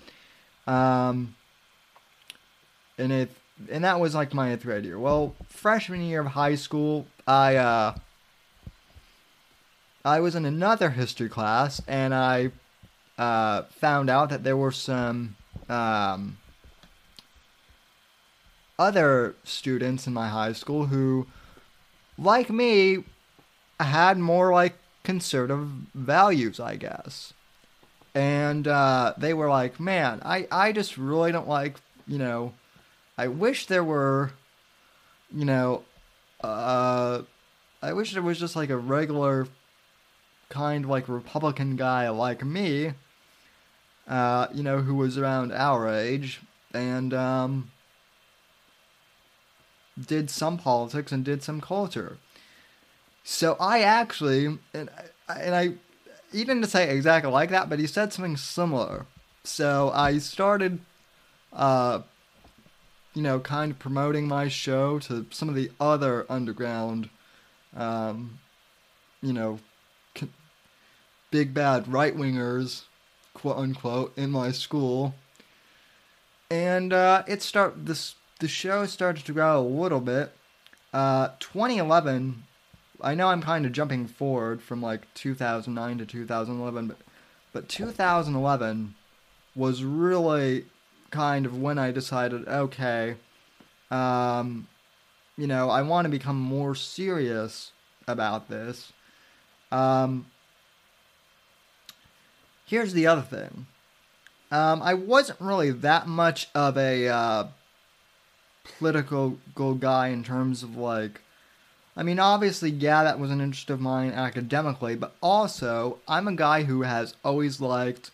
Um, 0.68 1.36
and 2.98 3.12
it 3.12 3.32
and 3.70 3.84
that 3.84 4.00
was 4.00 4.16
like 4.16 4.34
my 4.34 4.54
eighth 4.54 4.64
grade 4.64 4.86
year. 4.86 5.00
Well, 5.00 5.36
freshman 5.48 6.02
year 6.02 6.22
of 6.22 6.28
high 6.28 6.56
school, 6.56 7.06
I 7.28 7.56
uh, 7.56 7.96
I 10.06 10.20
was 10.20 10.36
in 10.36 10.46
another 10.46 10.92
history 10.92 11.30
class, 11.30 11.82
and 11.88 12.14
I 12.14 12.52
uh, 13.18 13.64
found 13.64 14.10
out 14.10 14.30
that 14.30 14.44
there 14.44 14.58
were 14.58 14.72
some 14.72 15.36
um, 15.70 16.38
other 18.78 19.36
students 19.44 20.08
in 20.08 20.14
my 20.14 20.28
high 20.28 20.54
school 20.54 20.88
who, 20.88 21.28
like 22.18 22.50
me, 22.50 23.04
had 23.80 24.18
more 24.18 24.52
like 24.52 24.76
conservative 25.04 25.68
values, 25.94 26.60
I 26.60 26.76
guess. 26.76 27.34
And 28.16 28.68
uh, 28.68 29.14
they 29.18 29.34
were 29.34 29.50
like, 29.50 29.80
man, 29.80 30.22
I, 30.24 30.48
I 30.52 30.72
just 30.72 30.98
really 30.98 31.32
don't 31.32 31.48
like, 31.48 31.80
you 32.08 32.20
know, 32.20 32.54
I 33.18 33.28
wish 33.28 33.66
there 33.66 33.84
were, 33.84 34.32
you 35.34 35.46
know, 35.46 35.84
uh, 36.44 37.22
I 37.82 37.94
wish 37.94 38.14
there 38.14 38.22
was 38.22 38.40
just 38.40 38.56
like 38.56 38.70
a 38.70 38.78
regular 38.78 39.48
kind 40.50 40.88
like 40.88 41.10
Republican 41.10 41.76
guy 41.76 42.10
like 42.10 42.44
me, 42.44 42.94
uh, 44.08 44.48
you 44.54 44.62
know, 44.62 44.80
who 44.80 44.96
was 44.96 45.18
around 45.18 45.52
our 45.52 45.90
age 45.90 46.42
and 46.74 47.14
um, 47.14 47.72
did 50.00 50.30
some 50.30 50.58
politics 50.58 51.12
and 51.12 51.26
did 51.26 51.42
some 51.42 51.62
culture. 51.62 52.18
So 53.24 53.56
I 53.60 53.82
actually, 53.82 54.46
and 54.74 54.90
and 55.30 55.56
I, 55.56 55.74
he 56.34 56.44
didn't 56.44 56.66
say 56.66 56.90
exactly 56.94 57.32
like 57.32 57.50
that, 57.52 57.70
but 57.70 57.80
he 57.80 57.88
said 57.88 58.12
something 58.12 58.36
similar. 58.36 59.06
So 59.44 59.92
I 59.94 60.18
started, 60.18 60.80
uh, 61.54 62.02
you 63.14 63.22
know, 63.22 63.40
kind 63.40 63.72
of 63.72 63.80
promoting 63.80 64.28
my 64.28 64.48
show 64.48 65.00
to 65.00 65.26
some 65.30 65.48
of 65.48 65.56
the 65.56 65.72
other 65.80 66.26
underground, 66.30 67.10
um, 67.76 68.40
you 69.22 69.32
know, 69.32 69.60
big 71.32 71.54
bad 71.54 71.92
right 71.92 72.16
wingers, 72.16 72.84
quote 73.34 73.58
unquote, 73.58 74.18
in 74.18 74.32
my 74.32 74.52
school. 74.52 75.16
And 76.50 76.94
uh, 76.94 77.24
it 77.28 77.42
start 77.42 77.86
this 77.86 78.16
the 78.40 78.48
show 78.48 78.86
started 78.86 79.26
to 79.26 79.34
grow 79.34 79.60
a 79.60 79.64
little 79.64 80.02
bit. 80.02 80.34
Uh, 80.94 81.30
2011 81.40 82.44
I 83.04 83.16
know 83.16 83.28
I'm 83.28 83.42
kind 83.42 83.66
of 83.66 83.72
jumping 83.72 84.08
forward 84.08 84.62
from 84.62 84.82
like 84.82 85.14
2009 85.14 85.98
to 85.98 86.06
2011, 86.06 86.88
but 86.88 86.98
but 87.52 87.70
2011 87.70 88.96
was 89.56 89.84
really 89.84 90.66
kind 91.12 91.46
of 91.46 91.56
when 91.56 91.78
I 91.78 91.92
decided, 91.92 92.48
okay, 92.48 93.16
um, 93.92 94.68
you 95.38 95.46
know, 95.46 95.70
I 95.70 95.84
want 95.84 96.06
to 96.06 96.10
become 96.10 96.40
more 96.40 96.74
serious 96.74 97.72
about 98.08 98.50
this. 98.50 98.92
Um, 99.72 100.26
here's 102.66 102.94
the 102.94 103.06
other 103.06 103.22
thing. 103.22 103.68
Um, 104.52 104.82
I 104.82 104.96
wasn't 104.96 105.40
really 105.40 105.72
that 105.72 106.08
much 106.08 106.50
of 106.56 106.78
a 106.78 107.08
uh, 107.08 107.48
political 108.80 109.38
guy 109.76 110.08
in 110.10 110.24
terms 110.24 110.64
of 110.64 110.76
like 110.76 111.22
I 111.96 112.04
mean, 112.04 112.20
obviously, 112.20 112.72
yeah, 112.72 113.04
that 113.04 113.20
was 113.20 113.30
an 113.30 113.42
interest 113.42 113.70
of 113.70 113.80
mine 113.80 114.12
academically, 114.12 114.96
but 114.96 115.16
also, 115.22 116.00
I'm 116.08 116.28
a 116.28 116.36
guy 116.36 116.64
who 116.64 116.82
has 116.82 117.16
always 117.24 117.62
liked 117.62 118.10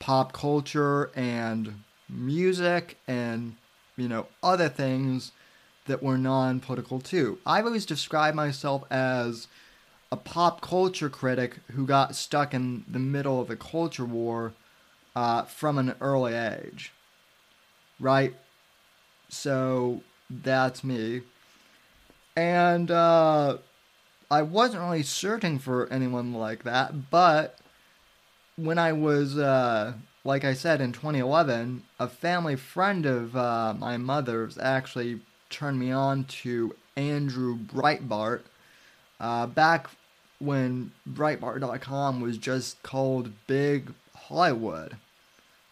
pop 0.00 0.32
culture 0.32 1.10
and 1.14 1.84
music 2.08 2.98
and, 3.06 3.54
you 3.96 4.08
know, 4.08 4.26
other 4.42 4.68
things 4.68 5.30
that 5.86 6.02
were 6.02 6.18
non 6.18 6.58
political 6.58 6.98
too. 6.98 7.38
I've 7.46 7.64
always 7.66 7.86
described 7.86 8.36
myself 8.36 8.82
as 8.90 9.46
a 10.10 10.16
pop 10.16 10.60
culture 10.60 11.08
critic 11.08 11.58
who 11.72 11.86
got 11.86 12.16
stuck 12.16 12.52
in 12.52 12.84
the 12.90 12.98
middle 12.98 13.40
of 13.40 13.50
a 13.50 13.56
culture 13.56 14.04
war 14.04 14.52
uh, 15.14 15.42
from 15.44 15.78
an 15.78 15.94
early 16.00 16.34
age. 16.34 16.92
Right? 18.00 18.34
So, 19.28 20.02
that's 20.28 20.82
me. 20.82 21.22
And 22.36 22.90
uh, 22.90 23.58
I 24.30 24.42
wasn't 24.42 24.82
really 24.82 25.02
searching 25.02 25.58
for 25.58 25.86
anyone 25.92 26.32
like 26.32 26.64
that, 26.64 27.10
but 27.10 27.58
when 28.56 28.78
I 28.78 28.92
was, 28.92 29.36
uh, 29.38 29.94
like 30.24 30.44
I 30.44 30.54
said, 30.54 30.80
in 30.80 30.92
2011, 30.92 31.82
a 31.98 32.08
family 32.08 32.56
friend 32.56 33.04
of 33.06 33.36
uh, 33.36 33.74
my 33.78 33.96
mother's 33.96 34.56
actually 34.58 35.20
turned 35.50 35.78
me 35.78 35.90
on 35.90 36.24
to 36.24 36.74
Andrew 36.96 37.58
Breitbart. 37.58 38.40
Uh, 39.20 39.46
back 39.46 39.88
when 40.38 40.92
Breitbart.com 41.08 42.20
was 42.20 42.38
just 42.38 42.82
called 42.82 43.32
Big 43.46 43.92
Hollywood. 44.14 44.96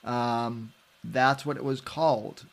Um, 0.04 0.72
that's 1.02 1.44
what 1.44 1.56
it 1.56 1.64
was 1.64 1.80
called. 1.80 2.44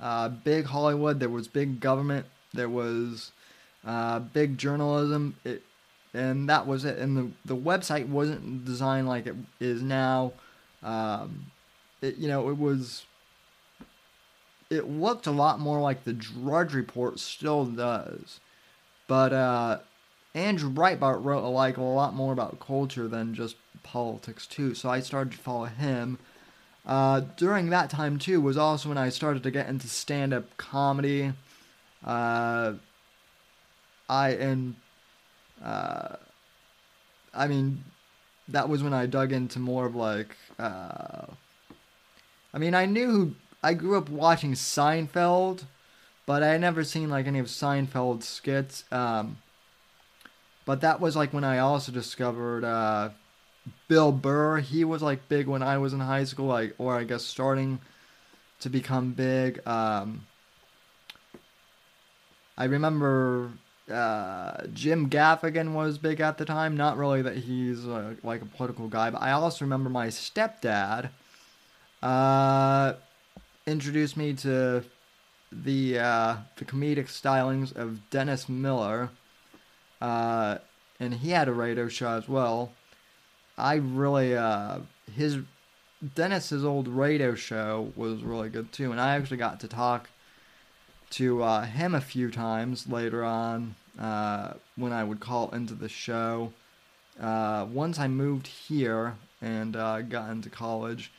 Uh, 0.00 0.28
big 0.28 0.66
Hollywood. 0.66 1.20
There 1.20 1.28
was 1.28 1.48
big 1.48 1.80
government 1.80 2.26
there 2.58 2.68
was 2.68 3.32
uh, 3.86 4.18
big 4.18 4.58
journalism. 4.58 5.36
It, 5.44 5.62
and 6.12 6.48
that 6.48 6.66
was 6.66 6.84
it. 6.84 6.98
And 6.98 7.16
the, 7.16 7.30
the 7.44 7.56
website 7.56 8.08
wasn't 8.08 8.64
designed 8.64 9.08
like 9.08 9.26
it 9.26 9.36
is 9.60 9.82
now. 9.82 10.32
Um, 10.82 11.46
it, 12.02 12.16
you 12.16 12.28
know, 12.28 12.48
it 12.50 12.58
was. 12.58 13.04
It 14.70 14.86
looked 14.86 15.26
a 15.26 15.30
lot 15.30 15.60
more 15.60 15.80
like 15.80 16.04
the 16.04 16.12
Drudge 16.12 16.74
Report 16.74 17.18
still 17.18 17.64
does, 17.64 18.38
but 19.06 19.32
uh, 19.32 19.78
Andrew 20.34 20.70
Breitbart 20.70 21.24
wrote 21.24 21.48
like 21.48 21.78
a 21.78 21.82
lot 21.82 22.14
more 22.14 22.34
about 22.34 22.60
culture 22.60 23.08
than 23.08 23.34
just 23.34 23.56
politics 23.82 24.46
too. 24.46 24.74
So 24.74 24.90
I 24.90 25.00
started 25.00 25.32
to 25.32 25.38
follow 25.38 25.64
him. 25.64 26.18
Uh, 26.86 27.20
during 27.36 27.70
that 27.70 27.90
time 27.90 28.18
too 28.18 28.40
was 28.40 28.56
also 28.56 28.88
when 28.88 28.98
I 28.98 29.08
started 29.08 29.42
to 29.42 29.50
get 29.50 29.68
into 29.68 29.88
stand-up 29.88 30.56
comedy. 30.56 31.32
Uh, 32.04 32.74
I 34.08 34.30
and 34.30 34.74
uh, 35.62 36.16
I 37.34 37.46
mean, 37.46 37.84
that 38.48 38.68
was 38.68 38.82
when 38.82 38.94
I 38.94 39.06
dug 39.06 39.32
into 39.32 39.58
more 39.58 39.86
of 39.86 39.94
like. 39.94 40.36
Uh, 40.58 41.26
I 42.52 42.58
mean, 42.58 42.74
I 42.74 42.86
knew 42.86 43.10
who 43.10 43.34
I 43.62 43.74
grew 43.74 43.98
up 43.98 44.08
watching 44.08 44.52
Seinfeld, 44.52 45.64
but 46.26 46.42
I 46.42 46.48
had 46.48 46.60
never 46.60 46.84
seen 46.84 47.10
like 47.10 47.26
any 47.26 47.38
of 47.38 47.46
Seinfeld's 47.46 48.26
skits. 48.26 48.84
Um, 48.90 49.38
but 50.64 50.80
that 50.80 51.00
was 51.00 51.16
like 51.16 51.32
when 51.32 51.44
I 51.44 51.58
also 51.58 51.92
discovered 51.92 52.64
uh, 52.64 53.10
Bill 53.88 54.12
Burr. 54.12 54.58
He 54.60 54.84
was 54.84 55.02
like 55.02 55.28
big 55.28 55.46
when 55.46 55.62
I 55.62 55.78
was 55.78 55.92
in 55.92 56.00
high 56.00 56.24
school, 56.24 56.46
like 56.46 56.74
or 56.78 56.96
I 56.96 57.04
guess 57.04 57.24
starting 57.24 57.80
to 58.60 58.70
become 58.70 59.12
big. 59.12 59.66
Um, 59.66 60.26
I 62.58 62.64
remember 62.64 63.52
uh, 63.88 64.66
Jim 64.74 65.08
Gaffigan 65.08 65.74
was 65.74 65.96
big 65.96 66.20
at 66.20 66.38
the 66.38 66.44
time. 66.44 66.76
Not 66.76 66.98
really 66.98 67.22
that 67.22 67.36
he's 67.36 67.86
uh, 67.86 68.14
like 68.24 68.42
a 68.42 68.46
political 68.46 68.88
guy, 68.88 69.10
but 69.10 69.22
I 69.22 69.30
also 69.30 69.64
remember 69.64 69.88
my 69.88 70.08
stepdad 70.08 71.10
uh, 72.02 72.94
introduced 73.64 74.16
me 74.16 74.34
to 74.34 74.82
the 75.52 76.00
uh, 76.00 76.36
the 76.56 76.64
comedic 76.64 77.06
stylings 77.06 77.74
of 77.76 78.10
Dennis 78.10 78.48
Miller, 78.48 79.10
uh, 80.00 80.58
and 80.98 81.14
he 81.14 81.30
had 81.30 81.46
a 81.46 81.52
radio 81.52 81.86
show 81.86 82.10
as 82.10 82.28
well. 82.28 82.72
I 83.56 83.76
really 83.76 84.32
his 85.14 85.38
Dennis's 86.16 86.64
old 86.64 86.88
radio 86.88 87.36
show 87.36 87.92
was 87.94 88.24
really 88.24 88.48
good 88.48 88.72
too, 88.72 88.90
and 88.90 89.00
I 89.00 89.14
actually 89.14 89.36
got 89.36 89.60
to 89.60 89.68
talk 89.68 90.10
to 91.10 91.42
uh, 91.42 91.64
him 91.64 91.94
a 91.94 92.00
few 92.00 92.30
times 92.30 92.88
later 92.88 93.24
on 93.24 93.74
uh, 93.98 94.54
when 94.76 94.92
I 94.92 95.04
would 95.04 95.20
call 95.20 95.50
into 95.50 95.74
the 95.74 95.88
show. 95.88 96.52
Uh, 97.20 97.66
once 97.70 97.98
I 97.98 98.08
moved 98.08 98.46
here 98.46 99.16
and 99.42 99.74
uh, 99.74 100.02
got 100.02 100.30
into 100.30 100.50
college, 100.50 101.10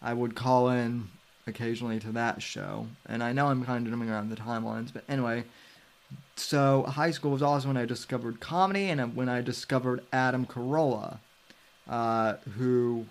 I 0.00 0.12
would 0.14 0.34
call 0.34 0.68
in 0.68 1.08
occasionally 1.46 1.98
to 2.00 2.12
that 2.12 2.42
show. 2.42 2.86
And 3.06 3.22
I 3.22 3.32
know 3.32 3.48
I'm 3.48 3.64
kind 3.64 3.86
of 3.86 3.92
jumping 3.92 4.10
around 4.10 4.30
the 4.30 4.36
timelines, 4.36 4.92
but 4.92 5.04
anyway. 5.08 5.44
So 6.36 6.84
high 6.84 7.10
school 7.10 7.32
was 7.32 7.42
also 7.42 7.68
when 7.68 7.76
I 7.76 7.84
discovered 7.84 8.38
comedy 8.38 8.88
and 8.90 9.16
when 9.16 9.28
I 9.28 9.40
discovered 9.40 10.04
Adam 10.12 10.46
Carolla, 10.46 11.18
uh, 11.88 12.34
who 12.56 13.06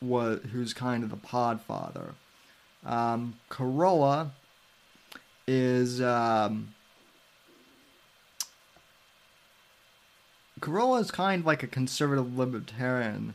was 0.00 0.40
who's 0.52 0.72
kind 0.72 1.04
of 1.04 1.10
the 1.10 1.16
Podfather. 1.16 2.12
Um, 2.86 3.34
Carolla 3.50 4.30
is 5.48 6.02
um, 6.02 6.74
Carolla 10.60 11.00
is 11.00 11.10
kind 11.10 11.40
of 11.40 11.46
like 11.46 11.62
a 11.62 11.66
conservative 11.66 12.36
libertarian 12.36 13.34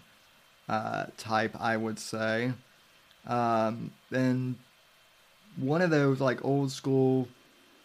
uh, 0.69 1.05
type, 1.17 1.55
I 1.59 1.75
would 1.75 1.97
say. 1.97 2.53
Um, 3.25 3.91
and 4.11 4.55
one 5.57 5.81
of 5.81 5.89
those 5.89 6.19
like 6.21 6.45
old 6.45 6.71
school 6.71 7.27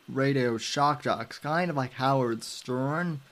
radio 0.09 0.59
shock 0.59 1.03
jocks, 1.03 1.39
kind 1.39 1.71
of 1.71 1.77
like 1.77 1.95
Howard 1.95 2.45
Stern. 2.45 3.23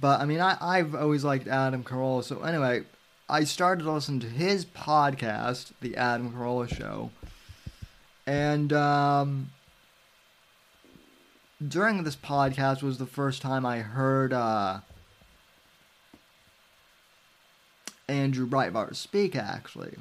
But 0.00 0.20
I 0.20 0.26
mean, 0.26 0.40
I, 0.40 0.56
I've 0.60 0.94
always 0.94 1.24
liked 1.24 1.48
Adam 1.48 1.82
Carolla. 1.82 2.22
So 2.22 2.42
anyway, 2.42 2.82
I 3.28 3.42
started 3.42 3.82
to 3.82 3.90
listen 3.90 4.20
to 4.20 4.28
his 4.28 4.64
podcast, 4.64 5.72
The 5.80 5.96
Adam 5.96 6.32
Carolla 6.32 6.72
Show. 6.72 7.10
And 8.26 8.72
um, 8.72 9.50
during 11.66 12.04
this 12.04 12.16
podcast 12.16 12.82
was 12.82 12.98
the 12.98 13.06
first 13.06 13.42
time 13.42 13.66
I 13.66 13.78
heard 13.80 14.32
uh, 14.32 14.80
Andrew 18.08 18.46
Breitbart 18.46 18.94
speak, 18.94 19.34
actually. 19.34 19.96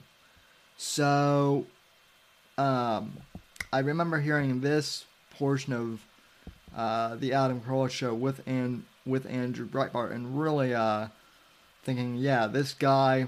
So, 0.77 1.65
um, 2.57 3.17
I 3.73 3.79
remember 3.79 4.19
hearing 4.19 4.61
this 4.61 5.05
portion 5.31 5.73
of 5.73 6.01
uh, 6.75 7.15
the 7.15 7.33
Adam 7.33 7.61
Carolla 7.61 7.89
show 7.89 8.13
with 8.13 8.41
and 8.45 8.83
with 9.05 9.25
Andrew 9.25 9.67
Breitbart, 9.67 10.11
and 10.11 10.39
really 10.39 10.75
uh, 10.75 11.07
thinking, 11.83 12.17
yeah, 12.17 12.45
this 12.45 12.73
guy, 12.73 13.27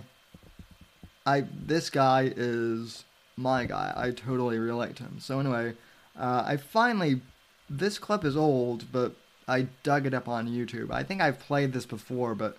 I 1.25 1.45
this 1.65 1.89
guy 1.89 2.31
is 2.35 3.05
my 3.37 3.65
guy. 3.65 3.93
I 3.95 4.11
totally 4.11 4.59
relate 4.59 4.97
to 4.97 5.03
him. 5.03 5.17
So 5.19 5.39
anyway, 5.39 5.73
uh, 6.15 6.43
I 6.45 6.57
finally 6.57 7.21
this 7.69 7.99
clip 7.99 8.25
is 8.25 8.35
old, 8.35 8.91
but 8.91 9.13
I 9.47 9.67
dug 9.83 10.05
it 10.05 10.13
up 10.13 10.27
on 10.27 10.47
YouTube. 10.47 10.91
I 10.91 11.03
think 11.03 11.21
I've 11.21 11.39
played 11.39 11.73
this 11.73 11.85
before, 11.85 12.35
but 12.35 12.57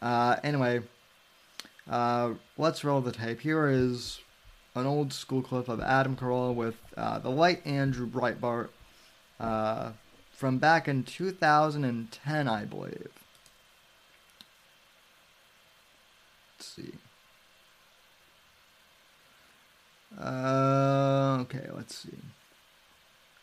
uh, 0.00 0.36
anyway, 0.42 0.80
uh, 1.88 2.34
let's 2.58 2.84
roll 2.84 3.00
the 3.00 3.12
tape. 3.12 3.40
Here 3.40 3.68
is 3.68 4.20
an 4.74 4.86
old 4.86 5.12
school 5.12 5.42
clip 5.42 5.68
of 5.68 5.80
Adam 5.80 6.16
Carolla 6.16 6.54
with 6.54 6.76
uh, 6.96 7.18
the 7.18 7.30
late 7.30 7.60
Andrew 7.66 8.06
Breitbart 8.06 8.68
uh, 9.38 9.92
from 10.32 10.58
back 10.58 10.88
in 10.88 11.04
2010, 11.04 12.48
I 12.48 12.64
believe. 12.64 13.10
Let's 16.58 16.66
see. 16.66 16.92
Uh, 20.18 21.38
okay, 21.42 21.68
let's 21.74 21.94
see. 21.94 22.18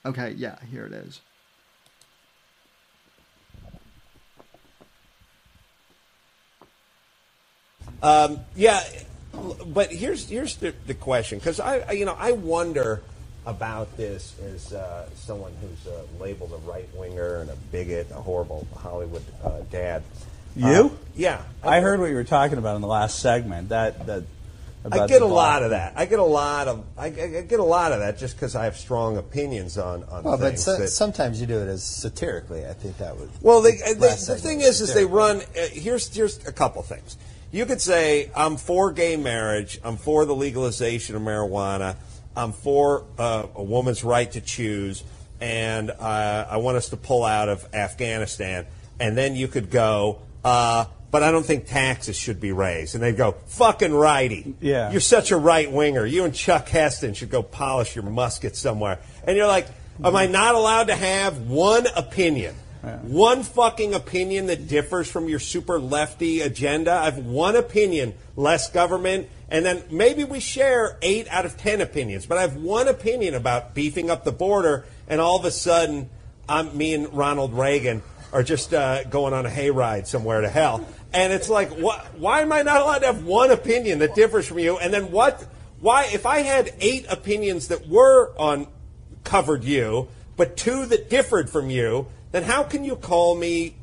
Okay, 0.05 0.31
yeah, 0.31 0.57
here 0.71 0.85
it 0.85 0.93
is. 0.93 1.21
Um, 8.01 8.39
yeah, 8.55 8.81
but 9.65 9.91
here's 9.91 10.29
here's 10.29 10.55
the, 10.57 10.73
the 10.87 10.93
question 10.93 11.39
because 11.39 11.59
I 11.59 11.91
you 11.91 12.05
know 12.05 12.15
I 12.17 12.31
wonder 12.31 13.01
about 13.45 13.97
this 13.97 14.35
as 14.39 14.73
uh, 14.73 15.09
someone 15.15 15.51
who's 15.61 15.91
uh, 15.91 16.03
labeled 16.19 16.53
a 16.53 16.69
right 16.69 16.87
winger 16.95 17.37
and 17.37 17.49
a 17.49 17.55
bigot, 17.71 18.07
a 18.11 18.21
horrible 18.21 18.67
Hollywood 18.75 19.23
uh, 19.43 19.61
dad. 19.71 20.03
You? 20.55 20.65
Uh, 20.65 20.89
yeah, 21.15 21.41
I 21.63 21.81
heard 21.81 21.99
what 21.99 22.09
you 22.09 22.15
were 22.15 22.23
talking 22.23 22.57
about 22.57 22.75
in 22.75 22.81
the 22.81 22.87
last 22.87 23.19
segment. 23.19 23.69
That 23.69 24.05
that. 24.07 24.23
I 24.89 25.07
get 25.07 25.21
a 25.21 25.25
lot 25.25 25.63
of 25.63 25.71
that. 25.71 25.93
I 25.95 26.05
get 26.05 26.19
a 26.19 26.23
lot 26.23 26.67
of 26.67 26.85
I, 26.97 27.07
I 27.07 27.09
get 27.47 27.59
a 27.59 27.63
lot 27.63 27.91
of 27.91 27.99
that 27.99 28.17
just 28.17 28.35
because 28.35 28.55
I 28.55 28.63
have 28.63 28.77
strong 28.77 29.17
opinions 29.17 29.77
on 29.77 30.03
on 30.05 30.23
well, 30.23 30.37
things. 30.37 30.65
but 30.65 30.71
so, 30.71 30.77
that, 30.77 30.87
sometimes 30.87 31.41
you 31.41 31.47
do 31.47 31.59
it 31.59 31.67
as 31.67 31.83
satirically. 31.83 32.65
I 32.65 32.73
think 32.73 32.97
that 32.97 33.17
would. 33.17 33.29
well, 33.41 33.61
they, 33.61 33.73
the, 33.77 34.23
the 34.27 34.37
thing 34.37 34.61
is, 34.61 34.79
is 34.79 34.93
they 34.93 35.05
run. 35.05 35.41
Uh, 35.41 35.67
here's 35.71 36.13
here's 36.15 36.45
a 36.47 36.53
couple 36.53 36.81
things. 36.81 37.17
You 37.51 37.65
could 37.65 37.81
say 37.81 38.31
I'm 38.35 38.57
for 38.57 38.91
gay 38.91 39.17
marriage. 39.17 39.79
I'm 39.83 39.97
for 39.97 40.25
the 40.25 40.35
legalization 40.35 41.15
of 41.15 41.21
marijuana. 41.21 41.97
I'm 42.35 42.53
for 42.53 43.05
uh, 43.17 43.47
a 43.55 43.63
woman's 43.63 44.03
right 44.03 44.31
to 44.31 44.39
choose, 44.39 45.03
and 45.41 45.91
uh, 45.91 46.45
I 46.49 46.57
want 46.57 46.77
us 46.77 46.89
to 46.89 46.97
pull 46.97 47.25
out 47.25 47.49
of 47.49 47.67
Afghanistan. 47.73 48.65
And 49.01 49.17
then 49.17 49.35
you 49.35 49.47
could 49.47 49.71
go, 49.71 50.21
uh, 50.43 50.85
but 51.11 51.23
I 51.23 51.31
don't 51.31 51.45
think 51.45 51.65
taxes 51.65 52.15
should 52.15 52.39
be 52.39 52.51
raised. 52.51 52.95
And 52.95 53.03
they'd 53.03 53.17
go, 53.17 53.31
fucking 53.47 53.93
righty. 53.93 54.55
Yeah. 54.61 54.91
You're 54.91 55.01
such 55.01 55.31
a 55.31 55.37
right 55.37 55.71
winger. 55.71 56.05
You 56.05 56.25
and 56.25 56.33
Chuck 56.33 56.67
Heston 56.69 57.13
should 57.13 57.29
go 57.29 57.41
polish 57.43 57.95
your 57.95 58.05
musket 58.05 58.55
somewhere. 58.55 58.99
And 59.23 59.35
you're 59.35 59.47
like, 59.47 59.67
am 60.03 60.15
I 60.15 60.27
not 60.27 60.55
allowed 60.55 60.87
to 60.87 60.95
have 60.95 61.47
one 61.47 61.87
opinion? 61.95 62.55
One 63.01 63.43
fucking 63.43 63.93
opinion 63.93 64.47
that 64.47 64.69
differs 64.69 65.11
from 65.11 65.27
your 65.27 65.39
super 65.39 65.79
lefty 65.79 66.39
agenda. 66.41 66.93
I 66.93 67.05
have 67.05 67.17
one 67.17 67.57
opinion, 67.57 68.13
less 68.37 68.71
government, 68.71 69.27
and 69.49 69.65
then 69.65 69.83
maybe 69.91 70.23
we 70.23 70.39
share 70.39 70.97
eight 71.01 71.27
out 71.29 71.45
of 71.45 71.57
ten 71.57 71.81
opinions. 71.81 72.25
But 72.25 72.37
I 72.37 72.41
have 72.41 72.55
one 72.55 72.87
opinion 72.87 73.33
about 73.35 73.75
beefing 73.75 74.09
up 74.09 74.23
the 74.23 74.31
border, 74.31 74.85
and 75.09 75.19
all 75.19 75.37
of 75.37 75.43
a 75.43 75.51
sudden, 75.51 76.09
I'm 76.47 76.77
me 76.77 76.93
and 76.93 77.13
Ronald 77.13 77.53
Reagan 77.53 78.01
are 78.31 78.43
just 78.43 78.73
uh, 78.73 79.03
going 79.05 79.33
on 79.33 79.45
a 79.45 79.49
hayride 79.49 80.07
somewhere 80.07 80.39
to 80.41 80.49
hell. 80.49 80.87
And 81.13 81.33
it's 81.33 81.49
like, 81.49 81.71
wh- 81.71 82.19
why 82.19 82.41
am 82.41 82.51
I 82.51 82.61
not 82.61 82.81
allowed 82.81 82.99
to 82.99 83.07
have 83.07 83.25
one 83.25 83.51
opinion 83.51 83.99
that 83.99 84.15
differs 84.15 84.47
from 84.47 84.59
you? 84.59 84.77
And 84.77 84.93
then 84.93 85.11
what? 85.11 85.45
Why, 85.79 86.09
if 86.11 86.25
I 86.25 86.39
had 86.39 86.73
eight 86.79 87.05
opinions 87.09 87.69
that 87.69 87.87
were 87.87 88.33
on 88.37 88.67
covered 89.23 89.63
you, 89.63 90.07
but 90.35 90.57
two 90.57 90.85
that 90.87 91.09
differed 91.09 91.49
from 91.49 91.69
you, 91.69 92.07
then 92.31 92.43
how 92.43 92.63
can 92.63 92.83
you 92.83 92.95
call 92.95 93.35
me 93.35 93.75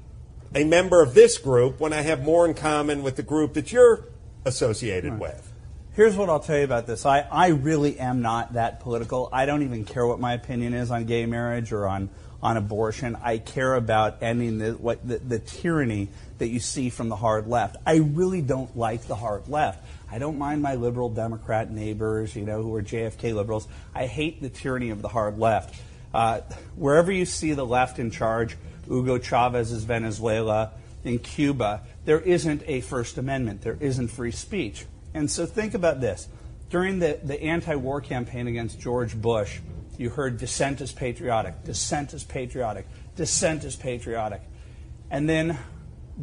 a 0.54 0.64
member 0.64 1.02
of 1.02 1.14
this 1.14 1.38
group 1.38 1.80
when 1.80 1.92
I 1.92 2.02
have 2.02 2.22
more 2.22 2.46
in 2.46 2.54
common 2.54 3.02
with 3.02 3.16
the 3.16 3.22
group 3.22 3.54
that 3.54 3.72
you're 3.72 4.04
associated 4.44 5.18
with? 5.18 5.52
Here's 5.94 6.14
what 6.14 6.28
I'll 6.28 6.40
tell 6.40 6.58
you 6.58 6.64
about 6.64 6.86
this. 6.86 7.06
I, 7.06 7.20
I 7.20 7.48
really 7.48 7.98
am 7.98 8.20
not 8.20 8.52
that 8.52 8.80
political. 8.80 9.30
I 9.32 9.46
don't 9.46 9.62
even 9.62 9.84
care 9.84 10.06
what 10.06 10.20
my 10.20 10.34
opinion 10.34 10.74
is 10.74 10.90
on 10.90 11.06
gay 11.06 11.24
marriage 11.24 11.72
or 11.72 11.86
on, 11.86 12.10
on 12.42 12.56
abortion. 12.56 13.16
I 13.22 13.38
care 13.38 13.74
about 13.74 14.22
ending 14.22 14.58
the, 14.58 14.72
what, 14.72 15.06
the, 15.06 15.18
the 15.18 15.38
tyranny 15.38 16.08
that 16.38 16.48
you 16.48 16.60
see 16.60 16.90
from 16.90 17.08
the 17.08 17.16
hard 17.16 17.46
left. 17.46 17.76
I 17.86 17.96
really 17.96 18.42
don't 18.42 18.76
like 18.76 19.06
the 19.06 19.16
hard 19.16 19.48
left. 19.48 19.84
I 20.10 20.18
don't 20.18 20.38
mind 20.38 20.62
my 20.62 20.74
liberal 20.74 21.08
Democrat 21.08 21.70
neighbors, 21.70 22.36
you 22.36 22.44
know, 22.44 22.62
who 22.62 22.74
are 22.74 22.82
JFK 22.82 23.34
liberals. 23.34 23.66
I 23.94 24.06
hate 24.06 24.40
the 24.40 24.48
tyranny 24.48 24.90
of 24.90 25.02
the 25.02 25.08
hard 25.08 25.38
left. 25.38 25.74
Uh, 26.14 26.40
wherever 26.76 27.10
you 27.10 27.24
see 27.24 27.52
the 27.52 27.66
left 27.66 27.98
in 27.98 28.10
charge, 28.10 28.56
Hugo 28.86 29.18
Chavez's 29.18 29.84
Venezuela, 29.84 30.72
in 31.06 31.18
Cuba, 31.18 31.82
there 32.04 32.20
isn't 32.20 32.62
a 32.66 32.80
First 32.80 33.16
Amendment. 33.16 33.62
There 33.62 33.76
isn't 33.80 34.08
free 34.08 34.32
speech. 34.32 34.84
And 35.14 35.30
so 35.30 35.46
think 35.46 35.74
about 35.74 36.00
this. 36.00 36.28
During 36.68 36.98
the, 36.98 37.18
the 37.22 37.40
anti 37.42 37.76
war 37.76 38.00
campaign 38.00 38.48
against 38.48 38.80
George 38.80 39.14
Bush, 39.14 39.60
you 39.98 40.10
heard 40.10 40.38
dissent 40.38 40.80
is 40.80 40.92
patriotic, 40.92 41.64
dissent 41.64 42.12
is 42.12 42.24
patriotic, 42.24 42.86
dissent 43.16 43.64
is 43.64 43.76
patriotic. 43.76 44.42
And 45.10 45.28
then 45.28 45.58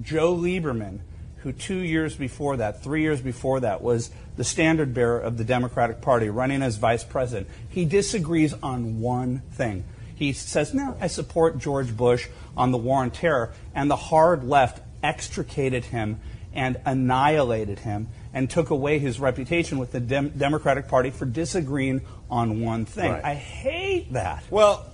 Joe 0.02 0.36
Lieberman, 0.36 1.00
who 1.38 1.52
two 1.52 1.80
years 1.80 2.16
before 2.16 2.58
that, 2.58 2.84
three 2.84 3.02
years 3.02 3.22
before 3.22 3.60
that, 3.62 3.82
was 3.82 4.12
the 4.38 4.44
standard 4.44 4.94
bearer 4.94 5.20
of 5.20 5.38
the 5.38 5.44
Democratic 5.44 6.02
Party 6.02 6.30
running 6.30 6.62
as 6.62 6.78
vice 6.78 7.04
president, 7.04 7.50
he 7.70 7.86
disagrees 7.86 8.54
on 8.64 9.00
one 9.00 9.42
thing. 9.52 9.84
He 10.16 10.34
says, 10.34 10.74
no, 10.74 10.96
I 11.02 11.08
support 11.08 11.58
George 11.58 11.96
Bush 11.96 12.28
on 12.56 12.72
the 12.72 12.78
war 12.78 13.02
on 13.02 13.12
terror. 13.12 13.52
And 13.76 13.90
the 13.90 13.96
hard 13.96 14.44
left 14.44 14.82
extricated 15.04 15.86
him 15.86 16.20
and 16.54 16.80
annihilated 16.86 17.80
him 17.80 18.08
and 18.34 18.50
took 18.50 18.70
away 18.70 19.00
his 19.00 19.20
reputation 19.20 19.78
with 19.78 19.92
the 19.92 20.00
Dem- 20.00 20.30
Democratic 20.30 20.88
Party 20.88 21.12
for 21.12 21.26
disagreeing 21.26 22.02
on 22.30 22.62
one 22.62 22.86
thing. 22.86 23.12
Right. 23.12 23.24
I 23.24 23.36
hate 23.36 24.14
that. 24.14 24.44
Well, 24.50 24.86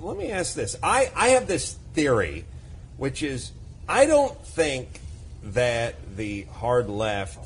let 0.00 0.16
me 0.16 0.30
ask 0.30 0.54
this. 0.54 0.76
I, 0.82 1.10
I 1.14 1.28
have 1.30 1.46
this 1.46 1.74
theory, 1.94 2.44
which 2.96 3.22
is 3.22 3.52
I 3.88 4.06
don't 4.06 4.38
think 4.46 5.00
that 5.42 6.16
the 6.16 6.42
hard 6.44 6.88
left 6.88 7.38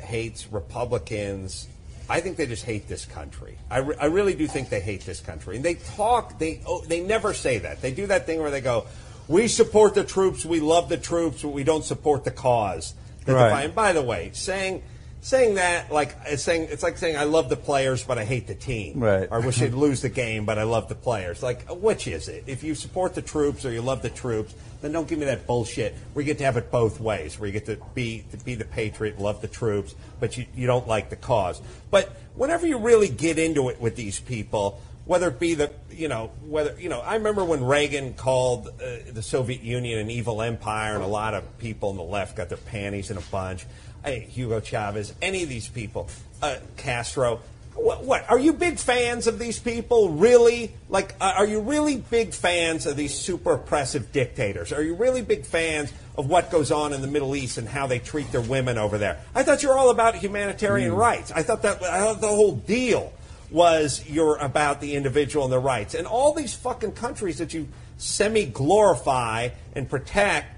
hates 0.00 0.46
Republicans. 0.52 1.66
I 2.08 2.20
think 2.20 2.36
they 2.36 2.46
just 2.46 2.64
hate 2.64 2.86
this 2.86 3.06
country. 3.06 3.56
I, 3.70 3.78
re- 3.78 3.96
I 3.98 4.06
really 4.06 4.34
do 4.34 4.46
think 4.46 4.68
they 4.68 4.80
hate 4.80 5.06
this 5.06 5.20
country. 5.20 5.56
And 5.56 5.64
they 5.64 5.74
talk, 5.74 6.38
they, 6.38 6.60
oh, 6.66 6.84
they 6.84 7.00
never 7.00 7.32
say 7.32 7.58
that. 7.58 7.80
They 7.80 7.92
do 7.92 8.06
that 8.08 8.26
thing 8.26 8.40
where 8.40 8.50
they 8.50 8.60
go, 8.60 8.86
we 9.26 9.48
support 9.48 9.94
the 9.94 10.04
troops, 10.04 10.44
we 10.44 10.60
love 10.60 10.90
the 10.90 10.98
troops, 10.98 11.42
but 11.42 11.48
we 11.48 11.64
don't 11.64 11.84
support 11.84 12.24
the 12.24 12.30
cause. 12.30 12.94
That 13.26 13.32
Right. 13.34 13.48
define- 13.48 13.64
And 13.66 13.74
by 13.74 13.92
the 13.92 14.02
way, 14.02 14.30
saying 14.32 14.82
saying 15.20 15.54
that 15.54 15.90
like 15.90 16.14
it's 16.26 16.42
saying 16.42 16.68
it's 16.70 16.82
like 16.82 16.98
saying 16.98 17.16
I 17.16 17.24
love 17.24 17.48
the 17.48 17.56
players 17.56 18.02
but 18.02 18.18
I 18.18 18.24
hate 18.24 18.46
the 18.46 18.54
team. 18.54 19.00
Right. 19.00 19.26
Or 19.30 19.40
I 19.42 19.46
wish 19.46 19.56
they'd 19.58 19.72
lose 19.72 20.02
the 20.02 20.10
game 20.10 20.44
but 20.44 20.58
I 20.58 20.64
love 20.64 20.88
the 20.90 20.94
players. 20.94 21.42
Like 21.42 21.66
which 21.70 22.06
is 22.06 22.28
it? 22.28 22.44
If 22.46 22.62
you 22.62 22.74
support 22.74 23.14
the 23.14 23.22
troops 23.22 23.64
or 23.64 23.72
you 23.72 23.80
love 23.80 24.02
the 24.02 24.10
troops, 24.10 24.52
then 24.82 24.92
don't 24.92 25.08
give 25.08 25.18
me 25.18 25.24
that 25.24 25.46
bullshit 25.46 25.94
where 26.12 26.22
you 26.22 26.26
get 26.26 26.36
to 26.38 26.44
have 26.44 26.58
it 26.58 26.70
both 26.70 27.00
ways, 27.00 27.40
where 27.40 27.46
you 27.46 27.54
get 27.54 27.64
to 27.66 27.78
be 27.94 28.24
to 28.32 28.36
be 28.44 28.54
the 28.54 28.66
patriot, 28.66 29.18
love 29.18 29.40
the 29.40 29.48
troops, 29.48 29.94
but 30.20 30.36
you, 30.36 30.44
you 30.54 30.66
don't 30.66 30.86
like 30.86 31.08
the 31.08 31.16
cause. 31.16 31.58
But 31.90 32.10
whenever 32.34 32.66
you 32.66 32.76
really 32.76 33.08
get 33.08 33.38
into 33.38 33.70
it 33.70 33.80
with 33.80 33.96
these 33.96 34.20
people, 34.20 34.78
whether 35.06 35.28
it 35.28 35.38
be 35.38 35.54
the 35.54 35.70
you 35.90 36.08
know 36.08 36.30
whether 36.46 36.78
you 36.78 36.88
know 36.88 37.00
I 37.00 37.14
remember 37.14 37.44
when 37.44 37.64
Reagan 37.64 38.14
called 38.14 38.68
uh, 38.68 39.12
the 39.12 39.22
Soviet 39.22 39.62
Union 39.62 39.98
an 39.98 40.10
evil 40.10 40.42
empire 40.42 40.94
and 40.94 41.04
a 41.04 41.08
lot 41.08 41.34
of 41.34 41.58
people 41.58 41.90
on 41.90 41.96
the 41.96 42.02
left 42.02 42.36
got 42.36 42.48
their 42.48 42.58
panties 42.58 43.10
in 43.10 43.16
a 43.16 43.22
bunch. 43.22 43.66
Hey, 44.04 44.20
Hugo 44.20 44.60
Chavez, 44.60 45.14
any 45.22 45.42
of 45.42 45.48
these 45.48 45.68
people, 45.68 46.08
uh, 46.42 46.56
Castro. 46.76 47.40
What, 47.74 48.04
what 48.04 48.30
are 48.30 48.38
you 48.38 48.52
big 48.52 48.78
fans 48.78 49.26
of 49.26 49.40
these 49.40 49.58
people? 49.58 50.10
Really? 50.10 50.72
Like, 50.88 51.16
uh, 51.20 51.34
are 51.38 51.46
you 51.46 51.58
really 51.60 51.96
big 51.96 52.32
fans 52.32 52.86
of 52.86 52.96
these 52.96 53.12
super 53.12 53.54
oppressive 53.54 54.12
dictators? 54.12 54.72
Are 54.72 54.82
you 54.82 54.94
really 54.94 55.22
big 55.22 55.44
fans 55.44 55.92
of 56.16 56.28
what 56.28 56.52
goes 56.52 56.70
on 56.70 56.92
in 56.92 57.00
the 57.00 57.08
Middle 57.08 57.34
East 57.34 57.58
and 57.58 57.68
how 57.68 57.88
they 57.88 57.98
treat 57.98 58.30
their 58.30 58.42
women 58.42 58.78
over 58.78 58.96
there? 58.96 59.18
I 59.34 59.42
thought 59.42 59.64
you 59.64 59.70
were 59.70 59.76
all 59.76 59.90
about 59.90 60.14
humanitarian 60.14 60.92
rights. 60.92 61.32
I 61.32 61.42
thought 61.42 61.62
that 61.62 61.82
I 61.82 61.98
thought 61.98 62.20
the 62.20 62.28
whole 62.28 62.54
deal 62.54 63.12
was 63.54 64.04
you're 64.08 64.36
about 64.36 64.80
the 64.80 64.96
individual 64.96 65.44
and 65.44 65.52
their 65.52 65.60
rights. 65.60 65.94
And 65.94 66.06
all 66.08 66.34
these 66.34 66.54
fucking 66.54 66.92
countries 66.92 67.38
that 67.38 67.54
you 67.54 67.68
semi 67.96 68.44
glorify 68.46 69.50
and 69.76 69.88
protect, 69.88 70.48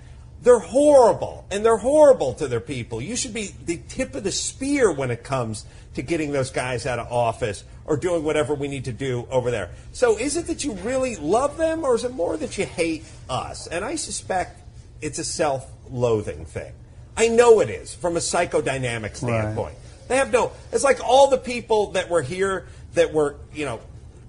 they're 0.43 0.59
horrible. 0.59 1.45
And 1.51 1.65
they're 1.65 1.77
horrible 1.77 2.33
to 2.35 2.49
their 2.49 2.61
people. 2.61 3.03
You 3.03 3.15
should 3.15 3.35
be 3.35 3.53
the 3.67 3.77
tip 3.89 4.15
of 4.15 4.25
the 4.25 4.33
spear 4.33 4.91
when 4.91 5.11
it 5.11 5.23
comes 5.23 5.67
to 5.95 6.03
getting 6.03 6.33
those 6.33 6.51
guys 6.51 6.87
out 6.87 6.99
of 6.99 7.13
office 7.13 7.65
or 7.85 7.99
doing 7.99 8.25
whatever 8.25 8.55
we 8.55 8.67
need 8.67 8.87
to 8.87 8.93
do 8.93 9.29
over 9.31 9.51
there. 9.51 9.71
So 9.93 10.19
is 10.19 10.39
it 10.39 10.47
that 10.47 10.65
you 10.65 10.73
really 10.77 11.17
love 11.17 11.59
them 11.59 11.85
or 11.85 11.95
is 11.95 12.05
it 12.05 12.15
more 12.15 12.39
that 12.39 12.57
you 12.57 12.65
hate 12.65 13.05
us? 13.29 13.67
And 13.67 13.85
I 13.85 13.97
suspect 13.97 14.63
it's 15.03 15.19
a 15.19 15.25
self 15.25 15.71
loathing 15.91 16.47
thing. 16.47 16.73
I 17.15 17.29
know 17.29 17.61
it 17.61 17.69
is 17.69 17.95
from 17.95 18.17
a 18.17 18.21
psychodynamic 18.21 19.17
standpoint. 19.17 19.77
They 20.09 20.17
have 20.17 20.33
no. 20.33 20.53
It's 20.73 20.85
like 20.85 21.03
all 21.03 21.31
the 21.31 21.39
people 21.39 21.93
that 21.93 22.09
were 22.09 22.23
here 22.23 22.67
that 22.97 23.15
were, 23.15 23.37
you 23.55 23.65
know, 23.65 23.81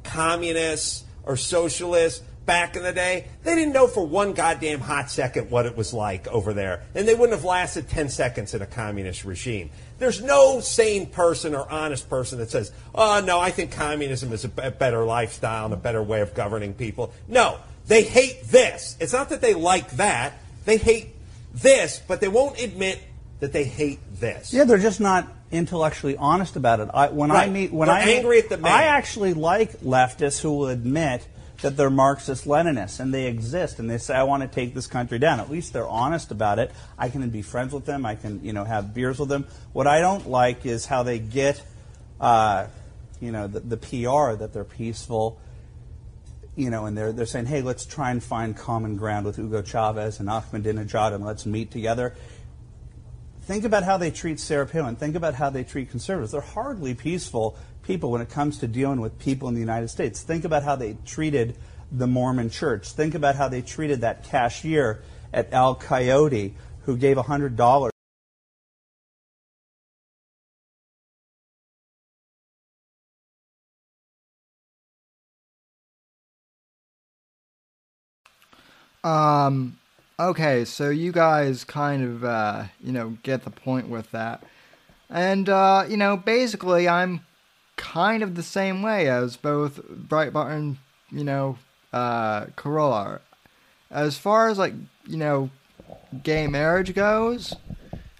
communists 0.04 1.04
or 1.24 1.36
socialists 1.36 2.24
back 2.46 2.78
in 2.78 2.84
the 2.84 2.94
day. 2.94 3.28
They 3.44 3.56
didn't 3.56 3.74
know 3.74 3.88
for 3.88 4.06
one 4.08 4.34
goddamn 4.34 4.80
hot 4.80 5.12
second 5.12 5.52
what 5.52 5.66
it 5.66 5.76
was 5.76 5.94
like 5.94 6.28
over 6.28 6.54
there, 6.54 6.84
and 6.96 7.08
they 7.08 7.14
wouldn't 7.14 7.38
have 7.38 7.46
lasted 7.46 7.90
ten 7.90 8.10
seconds 8.10 8.54
in 8.54 8.62
a 8.62 8.66
communist 8.66 9.26
regime. 9.26 9.70
There's 10.00 10.22
no 10.22 10.62
sane 10.62 11.08
person 11.08 11.54
or 11.54 11.70
honest 11.70 12.10
person 12.10 12.40
that 12.40 12.50
says, 12.50 12.72
"Oh 12.96 13.22
no, 13.26 13.40
I 13.40 13.52
think 13.52 13.72
communism 13.72 14.32
is 14.32 14.46
a 14.46 14.50
better 14.50 15.04
lifestyle 15.04 15.66
and 15.66 15.74
a 15.74 15.78
better 15.78 16.02
way 16.02 16.22
of 16.22 16.34
governing 16.34 16.74
people." 16.74 17.14
No, 17.28 17.58
they 17.88 18.04
hate 18.04 18.46
this. 18.46 18.96
It's 19.00 19.14
not 19.14 19.30
that 19.30 19.42
they 19.42 19.54
like 19.54 19.92
that. 19.92 20.34
They 20.66 20.78
hate 20.78 21.16
this, 21.54 22.02
but 22.08 22.22
they 22.22 22.28
won't 22.30 22.60
admit 22.60 23.00
that 23.40 23.54
they 23.54 23.66
hate 23.66 24.00
this. 24.20 24.54
Yeah, 24.54 24.64
they're 24.64 24.78
just 24.78 25.00
not 25.00 25.28
intellectually 25.52 26.18
honest 26.18 26.56
about 26.56 26.80
it. 26.80 26.90
I, 26.94 27.10
when 27.10 27.32
I 27.32 27.48
meet, 27.48 27.72
when 27.72 27.88
They're 27.88 27.96
I 27.96 28.06
meet- 28.06 28.18
angry 28.18 28.40
at 28.40 28.50
the 28.50 28.58
man. 28.58 28.72
I 28.72 28.84
actually 28.84 29.34
like 29.34 29.80
leftists 29.82 30.40
who 30.42 30.52
will 30.52 30.68
admit 30.70 31.28
that 31.62 31.76
they're 31.76 31.90
Marxist-Leninists 31.90 33.00
and 33.00 33.12
they 33.14 33.26
exist, 33.26 33.80
and 33.80 33.90
they 33.90 33.98
say, 33.98 34.14
"I 34.14 34.24
want 34.24 34.44
to 34.44 34.48
take 34.48 34.76
this 34.76 34.86
country 34.86 35.18
down." 35.20 35.40
At 35.40 35.50
least 35.50 35.74
they're 35.74 35.88
honest 35.88 36.32
about 36.32 36.60
it. 36.60 36.72
I 36.98 37.10
can 37.10 37.28
be 37.30 37.42
friends 37.42 37.74
with 37.74 37.86
them. 37.86 38.06
I 38.06 38.16
can, 38.16 38.44
you 38.44 38.54
know, 38.54 38.64
have 38.64 38.94
beers 38.94 39.18
with 39.20 39.30
them. 39.30 39.48
What 39.74 39.88
I 39.88 40.00
don't 40.00 40.30
like 40.30 40.66
is 40.66 40.86
how 40.86 41.02
they 41.04 41.18
get, 41.18 41.64
uh, 42.22 42.68
you 43.20 43.32
know, 43.32 43.48
the, 43.48 43.62
the 43.62 43.78
PR 43.78 44.36
that 44.36 44.52
they're 44.54 44.64
peaceful 44.64 45.40
you 46.58 46.72
know, 46.72 46.88
and 46.88 46.98
they're, 46.98 47.14
they're 47.14 47.28
saying, 47.28 47.46
hey, 47.46 47.62
let's 47.62 47.86
try 47.86 48.10
and 48.10 48.22
find 48.24 48.58
common 48.58 48.98
ground 48.98 49.28
with 49.28 49.36
Hugo 49.36 49.62
Chavez 49.62 50.20
and 50.20 50.28
Ahmadinejad 50.28 51.14
and 51.14 51.24
let's 51.24 51.46
meet 51.46 51.70
together. 51.70 52.16
Think 53.48 53.64
about 53.64 53.86
how 53.86 53.96
they 53.96 54.12
treat 54.12 54.42
Sarah 54.42 54.68
Palin. 54.68 54.98
Think 54.98 55.16
about 55.16 55.34
how 55.34 55.50
they 55.50 55.64
treat 55.64 55.90
conservatives. 55.90 56.34
They're 56.34 56.42
hardly 56.42 56.94
peaceful 56.94 57.58
people 57.82 58.12
when 58.12 58.20
it 58.20 58.30
comes 58.30 58.58
to 58.58 58.68
dealing 58.68 59.00
with 59.00 59.18
people 59.20 59.48
in 59.48 59.54
the 59.54 59.62
United 59.62 59.88
States. 59.88 60.22
Think 60.22 60.44
about 60.44 60.64
how 60.64 60.76
they 60.76 60.98
treated 61.06 61.56
the 61.90 62.08
Mormon 62.08 62.50
church. 62.50 62.90
Think 62.90 63.16
about 63.16 63.38
how 63.38 63.48
they 63.48 63.62
treated 63.62 64.02
that 64.02 64.26
cashier 64.26 65.02
at 65.32 65.48
El 65.54 65.76
Coyote 65.76 66.56
who 66.82 66.98
gave 66.98 67.16
$100 67.16 67.90
Um, 79.06 79.80
okay, 80.20 80.66
so 80.66 80.90
you 80.90 81.12
guys 81.12 81.64
kind 81.64 82.04
of, 82.04 82.24
uh, 82.24 82.64
you 82.82 82.92
know, 82.92 83.18
get 83.24 83.44
the 83.44 83.52
point 83.52 83.90
with 83.90 84.12
that. 84.12 84.44
And, 85.10 85.48
uh, 85.48 85.86
you 85.88 85.98
know, 85.98 86.18
basically, 86.18 86.90
I'm 86.90 87.22
kind 87.76 88.24
of 88.24 88.36
the 88.36 88.44
same 88.44 88.82
way 88.82 89.10
as 89.10 89.38
both 89.38 89.80
Breitbart 89.88 90.52
and, 90.52 90.78
you 91.12 91.24
know, 91.24 91.58
uh, 91.94 92.46
Carolla. 92.58 93.20
As 93.90 94.18
far 94.18 94.50
as, 94.50 94.58
like, 94.58 94.74
you 95.06 95.18
know, 95.18 95.50
gay 96.24 96.48
marriage 96.48 96.94
goes, 96.94 97.56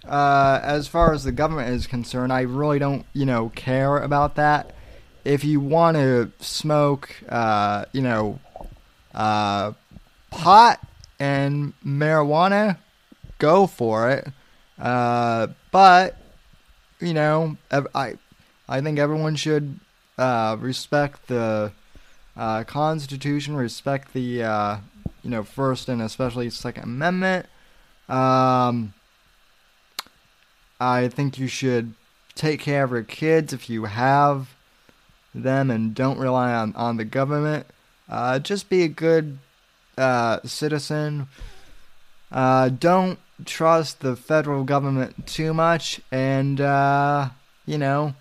uh, 0.06 0.60
as 0.62 0.88
far 0.88 1.12
as 1.12 1.24
the 1.24 1.32
government 1.32 1.74
is 1.74 1.86
concerned, 1.86 2.32
I 2.32 2.42
really 2.42 2.78
don't, 2.78 3.04
you 3.12 3.26
know, 3.26 3.50
care 3.50 3.98
about 3.98 4.36
that. 4.36 4.74
If 5.24 5.44
you 5.44 5.60
want 5.60 5.96
to 5.96 6.32
smoke, 6.40 7.14
uh, 7.28 7.84
you 7.92 8.00
know, 8.00 8.38
uh, 9.14 9.72
pot 10.30 10.80
and 11.18 11.72
marijuana, 11.84 12.78
go 13.38 13.66
for 13.66 14.10
it. 14.10 14.28
Uh, 14.78 15.48
but 15.70 16.16
you 17.00 17.14
know, 17.14 17.56
I 17.94 18.14
I 18.68 18.80
think 18.80 18.98
everyone 18.98 19.36
should 19.36 19.80
uh, 20.16 20.56
respect 20.58 21.28
the 21.28 21.72
uh, 22.36 22.64
Constitution, 22.64 23.56
respect 23.56 24.12
the 24.12 24.42
uh, 24.42 24.76
you 25.22 25.30
know 25.30 25.42
First 25.42 25.88
and 25.88 26.02
especially 26.02 26.50
Second 26.50 26.84
Amendment. 26.84 27.46
Um, 28.08 28.94
I 30.80 31.08
think 31.08 31.38
you 31.38 31.48
should 31.48 31.94
take 32.34 32.60
care 32.60 32.84
of 32.84 32.92
your 32.92 33.02
kids 33.02 33.52
if 33.52 33.68
you 33.68 33.86
have 33.86 34.54
them 35.34 35.70
and 35.70 35.94
don't 35.94 36.18
rely 36.18 36.52
on, 36.52 36.74
on 36.76 36.96
the 36.96 37.04
government. 37.04 37.66
Uh, 38.08 38.38
just 38.38 38.70
be 38.70 38.82
a 38.82 38.88
good 38.88 39.38
uh, 39.98 40.40
citizen. 40.44 41.28
Uh, 42.30 42.68
don't 42.68 43.18
trust 43.44 44.00
the 44.00 44.16
federal 44.16 44.64
government 44.64 45.26
too 45.26 45.52
much, 45.52 46.00
and 46.12 46.60
uh, 46.60 47.28
you 47.66 47.78
know, 47.78 48.14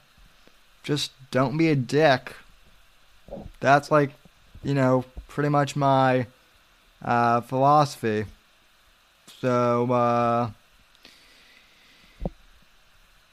just 0.83 1.11
don't 1.31 1.57
be 1.57 1.69
a 1.69 1.75
dick. 1.75 2.33
That's 3.59 3.91
like, 3.91 4.11
you 4.63 4.73
know, 4.73 5.05
pretty 5.27 5.49
much 5.49 5.75
my 5.75 6.27
uh, 7.03 7.41
philosophy. 7.41 8.25
So, 9.41 9.91
uh, 9.91 10.51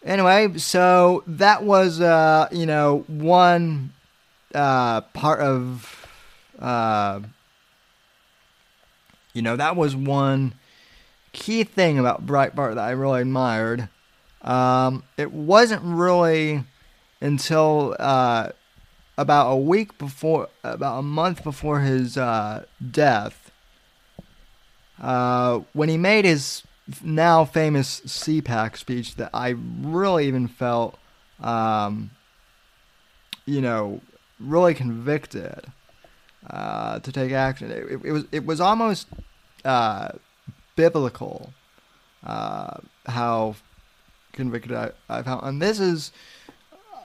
anyway, 0.04 0.58
so 0.58 1.22
that 1.26 1.62
was, 1.62 2.00
uh, 2.00 2.48
you 2.50 2.66
know, 2.66 3.04
one 3.06 3.92
uh, 4.54 5.02
part 5.02 5.40
of, 5.40 6.06
uh, 6.58 7.20
you 9.34 9.42
know, 9.42 9.56
that 9.56 9.76
was 9.76 9.94
one 9.94 10.54
key 11.32 11.64
thing 11.64 11.98
about 11.98 12.24
Breitbart 12.24 12.76
that 12.76 12.84
I 12.84 12.92
really 12.92 13.20
admired. 13.20 13.88
Um, 14.40 15.02
it 15.18 15.32
wasn't 15.32 15.82
really 15.82 16.64
until 17.20 17.96
uh, 17.98 18.50
about 19.18 19.50
a 19.50 19.56
week 19.56 19.98
before, 19.98 20.48
about 20.62 21.00
a 21.00 21.02
month 21.02 21.42
before 21.42 21.80
his 21.80 22.16
uh, 22.16 22.64
death, 22.90 23.50
uh, 25.02 25.60
when 25.72 25.88
he 25.88 25.96
made 25.96 26.24
his 26.24 26.62
now 27.02 27.44
famous 27.44 28.00
CPAC 28.02 28.76
speech 28.76 29.16
that 29.16 29.30
I 29.34 29.56
really 29.80 30.28
even 30.28 30.46
felt, 30.46 30.96
um, 31.40 32.10
you 33.46 33.60
know, 33.60 34.00
really 34.38 34.74
convicted 34.74 35.72
uh, 36.50 36.98
to 37.00 37.12
take 37.12 37.32
action. 37.32 37.70
It, 37.70 38.00
it, 38.04 38.12
was 38.12 38.24
it 38.32 38.46
was 38.46 38.60
almost 38.60 39.08
uh, 39.64 40.08
biblical 40.76 41.52
uh, 42.24 42.78
how 43.06 43.56
convicted 44.32 44.72
I, 44.72 44.90
I 45.08 45.22
felt, 45.22 45.44
and 45.44 45.60
this 45.60 45.80
is 45.80 46.12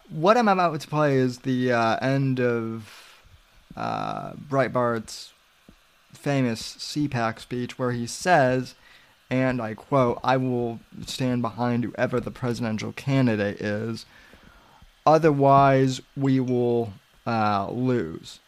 what 0.10 0.38
I'm 0.38 0.48
about 0.48 0.80
to 0.82 0.88
play 0.88 1.16
is 1.16 1.40
the 1.40 1.72
uh, 1.72 1.98
end 1.98 2.40
of 2.40 2.92
uh, 3.76 4.34
Breitbart's 4.34 5.34
famous 6.14 6.76
CPAC 6.78 7.40
speech 7.40 7.78
where 7.78 7.92
he 7.92 8.08
says, 8.08 8.76
and 9.30 9.62
I 9.62 9.76
quote, 9.76 10.20
I 10.24 10.38
will 10.38 10.80
stand 11.06 11.42
behind 11.42 11.84
whoever 11.84 12.20
the 12.20 12.32
presidential 12.32 12.92
candidate 12.92 13.62
is, 13.62 14.06
otherwise, 15.06 16.02
we 16.18 16.40
will 16.40 16.94
uh, 17.26 17.70
lose. 17.72 18.40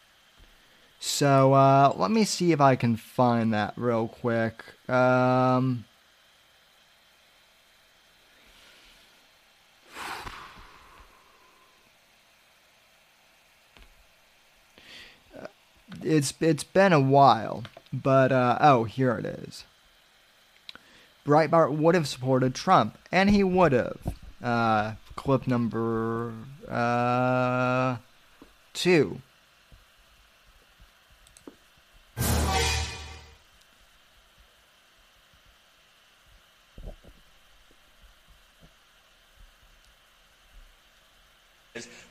So 1.04 1.52
uh, 1.52 1.92
let 1.96 2.12
me 2.12 2.22
see 2.22 2.52
if 2.52 2.60
I 2.60 2.76
can 2.76 2.94
find 2.94 3.52
that 3.52 3.74
real 3.76 4.06
quick. 4.06 4.62
Um, 4.88 5.84
it's 16.04 16.32
it's 16.38 16.62
been 16.62 16.92
a 16.92 17.00
while, 17.00 17.64
but 17.92 18.30
uh, 18.30 18.58
oh, 18.60 18.84
here 18.84 19.18
it 19.18 19.26
is. 19.26 19.64
Breitbart 21.26 21.76
would 21.76 21.96
have 21.96 22.06
supported 22.06 22.54
Trump, 22.54 22.96
and 23.10 23.28
he 23.28 23.42
would 23.42 23.72
have. 23.72 23.98
Uh, 24.40 24.92
clip 25.16 25.48
number 25.48 26.32
uh, 26.68 27.96
two. 28.72 29.20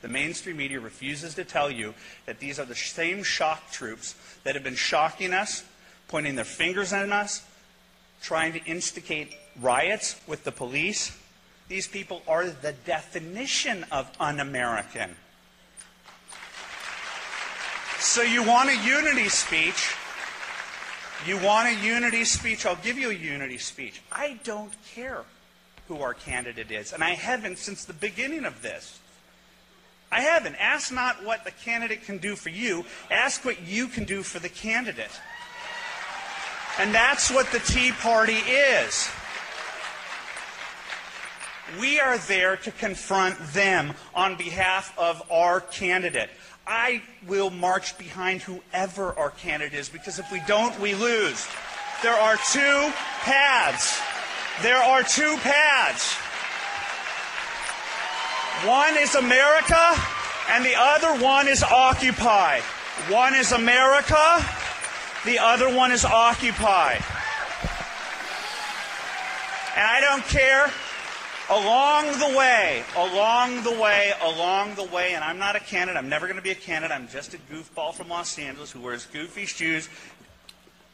The 0.02 0.08
mainstream 0.08 0.58
media 0.58 0.80
refuses 0.80 1.36
to 1.36 1.44
tell 1.44 1.70
you 1.70 1.94
that 2.26 2.40
these 2.40 2.60
are 2.60 2.66
the 2.66 2.76
same 2.76 3.24
shock 3.24 3.72
troops 3.72 4.16
that 4.44 4.56
have 4.56 4.64
been 4.64 4.76
shocking 4.76 5.34
us, 5.34 5.64
pointing 6.08 6.36
their 6.36 6.46
fingers 6.46 6.92
at 6.92 7.12
us, 7.12 7.44
trying 8.22 8.54
to 8.54 8.64
instigate 8.66 9.36
riots 9.60 10.20
with 10.26 10.44
the 10.44 10.52
police. 10.52 11.16
These 11.68 11.88
people 11.88 12.24
are 12.28 12.50
the 12.50 12.74
definition 12.86 13.86
of 13.92 14.10
un 14.20 14.40
American. 14.40 15.16
So 18.02 18.24
you 18.24 18.42
want 18.44 18.68
a 18.68 18.76
unity 18.78 19.30
speech? 19.30 19.94
You 21.28 21.38
want 21.38 21.70
a 21.70 21.86
unity 21.86 22.26
speech? 22.26 22.66
I'll 22.66 22.76
give 22.78 22.98
you 22.98 23.12
a 23.12 23.14
unity 23.14 23.60
speech. 23.60 24.02
I 24.12 24.40
don't 24.44 24.74
care 24.96 25.22
who 25.88 26.02
our 26.02 26.16
candidate 26.16 26.72
is, 26.72 26.94
and 26.94 27.04
I 27.04 27.12
haven't 27.12 27.60
since 27.60 27.86
the 27.86 27.94
beginning 27.94 28.44
of 28.44 28.64
this. 28.64 29.00
I 30.12 30.22
haven't. 30.22 30.56
Ask 30.56 30.92
not 30.92 31.24
what 31.24 31.46
the 31.46 31.52
candidate 31.52 32.04
can 32.04 32.18
do 32.18 32.36
for 32.36 32.50
you, 32.50 32.86
ask 33.12 33.46
what 33.46 33.62
you 33.68 33.88
can 33.88 34.06
do 34.06 34.24
for 34.24 34.40
the 34.40 34.50
candidate. 34.50 35.12
And 36.80 36.96
that's 36.96 37.30
what 37.30 37.52
the 37.52 37.60
Tea 37.60 37.92
Party 37.92 38.34
is. 38.34 39.10
We 41.80 42.00
are 42.00 42.18
there 42.18 42.58
to 42.58 42.72
confront 42.72 43.38
them 43.54 43.94
on 44.16 44.38
behalf 44.38 44.98
of 44.98 45.22
our 45.32 45.62
candidate. 45.62 46.32
I 46.66 47.02
will 47.28 47.50
march 47.50 47.98
behind 47.98 48.42
whoever 48.42 49.18
our 49.18 49.32
candidate 49.32 49.78
is 49.78 49.90
because 49.90 50.20
if 50.20 50.32
we 50.32 50.42
don't, 50.48 50.78
we 50.80 50.96
lose. 50.96 51.48
There 52.04 52.14
are 52.14 52.38
two 52.52 52.92
paths. 53.22 54.00
There 54.62 54.78
are 54.78 55.04
two 55.04 55.38
paths. 55.38 56.14
One 58.68 58.96
is 58.98 59.16
America, 59.16 59.96
and 60.50 60.64
the 60.64 60.76
other 60.76 61.24
one 61.24 61.48
is 61.48 61.64
Occupy. 61.64 62.60
One 63.10 63.34
is 63.34 63.52
America, 63.52 64.46
the 65.26 65.40
other 65.40 65.74
one 65.74 65.92
is 65.92 66.06
Occupy. 66.06 66.94
And 69.76 69.88
I 69.88 70.00
don't 70.02 70.24
care. 70.26 70.70
Along 71.52 72.06
the 72.18 72.38
way, 72.38 72.82
along 72.96 73.64
the 73.64 73.78
way, 73.78 74.14
along 74.22 74.76
the 74.76 74.86
way, 74.86 75.16
and 75.16 75.22
I'm 75.22 75.38
not 75.38 75.58
a 75.58 75.60
candidate, 75.60 75.98
I'm 75.98 76.08
never 76.08 76.26
going 76.26 76.38
to 76.38 76.42
be 76.42 76.52
a 76.52 76.56
candidate, 76.56 76.96
I'm 76.96 77.10
just 77.10 77.34
a 77.34 77.38
goofball 77.38 77.94
from 77.94 78.08
Los 78.08 78.40
Angeles 78.40 78.72
who 78.72 78.80
wears 78.80 79.06
goofy 79.08 79.46
shoes, 79.46 79.90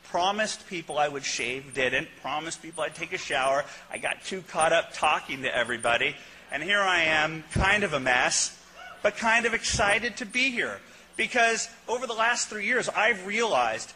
promised 0.05 0.67
people 0.67 0.97
I 0.97 1.09
would 1.09 1.23
shave, 1.23 1.75
didn't, 1.75 2.07
promised 2.23 2.63
people 2.63 2.83
I'd 2.83 2.95
take 2.95 3.13
a 3.13 3.19
shower. 3.19 3.65
I 3.91 3.99
got 3.99 4.23
too 4.23 4.41
caught 4.41 4.73
up 4.73 4.93
talking 4.93 5.43
to 5.43 5.55
everybody. 5.55 6.15
And 6.51 6.63
here 6.63 6.81
I 6.81 7.01
am, 7.01 7.43
kind 7.51 7.83
of 7.83 7.93
a 7.93 7.99
mess, 7.99 8.59
but 9.03 9.15
kind 9.15 9.45
of 9.45 9.53
excited 9.53 10.17
to 10.17 10.25
be 10.25 10.49
here. 10.49 10.79
Because 11.17 11.69
over 11.87 12.07
the 12.07 12.13
last 12.13 12.49
three 12.49 12.65
years, 12.65 12.89
I've 12.89 13.27
realized 13.27 13.93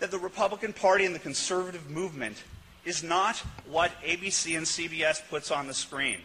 that 0.00 0.10
the 0.10 0.18
Republican 0.18 0.74
Party 0.74 1.06
and 1.06 1.14
the 1.14 1.18
conservative 1.18 1.88
movement 1.88 2.36
is 2.84 3.02
not 3.02 3.38
what 3.68 3.92
ABC 4.02 4.56
and 4.56 4.66
CBS 4.66 5.20
puts 5.28 5.50
on 5.50 5.66
the 5.66 5.74
screen. 5.74 6.18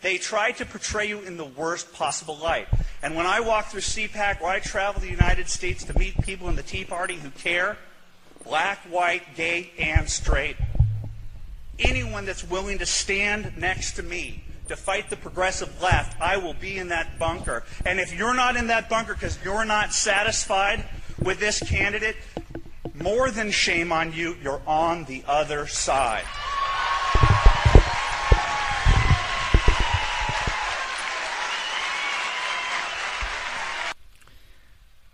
They 0.00 0.18
try 0.18 0.50
to 0.52 0.66
portray 0.66 1.08
you 1.08 1.20
in 1.20 1.36
the 1.36 1.44
worst 1.44 1.92
possible 1.92 2.36
light. 2.36 2.66
And 3.02 3.14
when 3.14 3.26
I 3.26 3.40
walk 3.40 3.66
through 3.66 3.82
CPAC, 3.82 4.40
where 4.40 4.50
I 4.50 4.58
travel 4.58 5.00
the 5.00 5.08
United 5.08 5.48
States 5.48 5.84
to 5.84 5.98
meet 5.98 6.20
people 6.22 6.48
in 6.48 6.56
the 6.56 6.62
Tea 6.62 6.84
Party 6.84 7.14
who 7.14 7.30
care, 7.30 7.78
black, 8.44 8.78
white, 8.90 9.36
gay, 9.36 9.70
and 9.78 10.10
straight, 10.10 10.56
anyone 11.78 12.24
that's 12.24 12.48
willing 12.48 12.78
to 12.78 12.86
stand 12.86 13.56
next 13.56 13.92
to 13.92 14.02
me 14.02 14.42
to 14.68 14.76
fight 14.76 15.08
the 15.08 15.16
progressive 15.16 15.80
left, 15.80 16.20
I 16.20 16.36
will 16.36 16.54
be 16.54 16.78
in 16.78 16.88
that 16.88 17.18
bunker. 17.18 17.62
And 17.86 18.00
if 18.00 18.12
you're 18.12 18.34
not 18.34 18.56
in 18.56 18.68
that 18.68 18.88
bunker 18.88 19.14
because 19.14 19.38
you're 19.44 19.64
not 19.64 19.92
satisfied 19.92 20.84
with 21.20 21.38
this 21.38 21.60
candidate, 21.60 22.16
more 22.94 23.30
than 23.30 23.50
shame 23.50 23.92
on 23.92 24.12
you, 24.12 24.36
you're 24.42 24.62
on 24.66 25.04
the 25.04 25.22
other 25.26 25.66
side. 25.66 26.24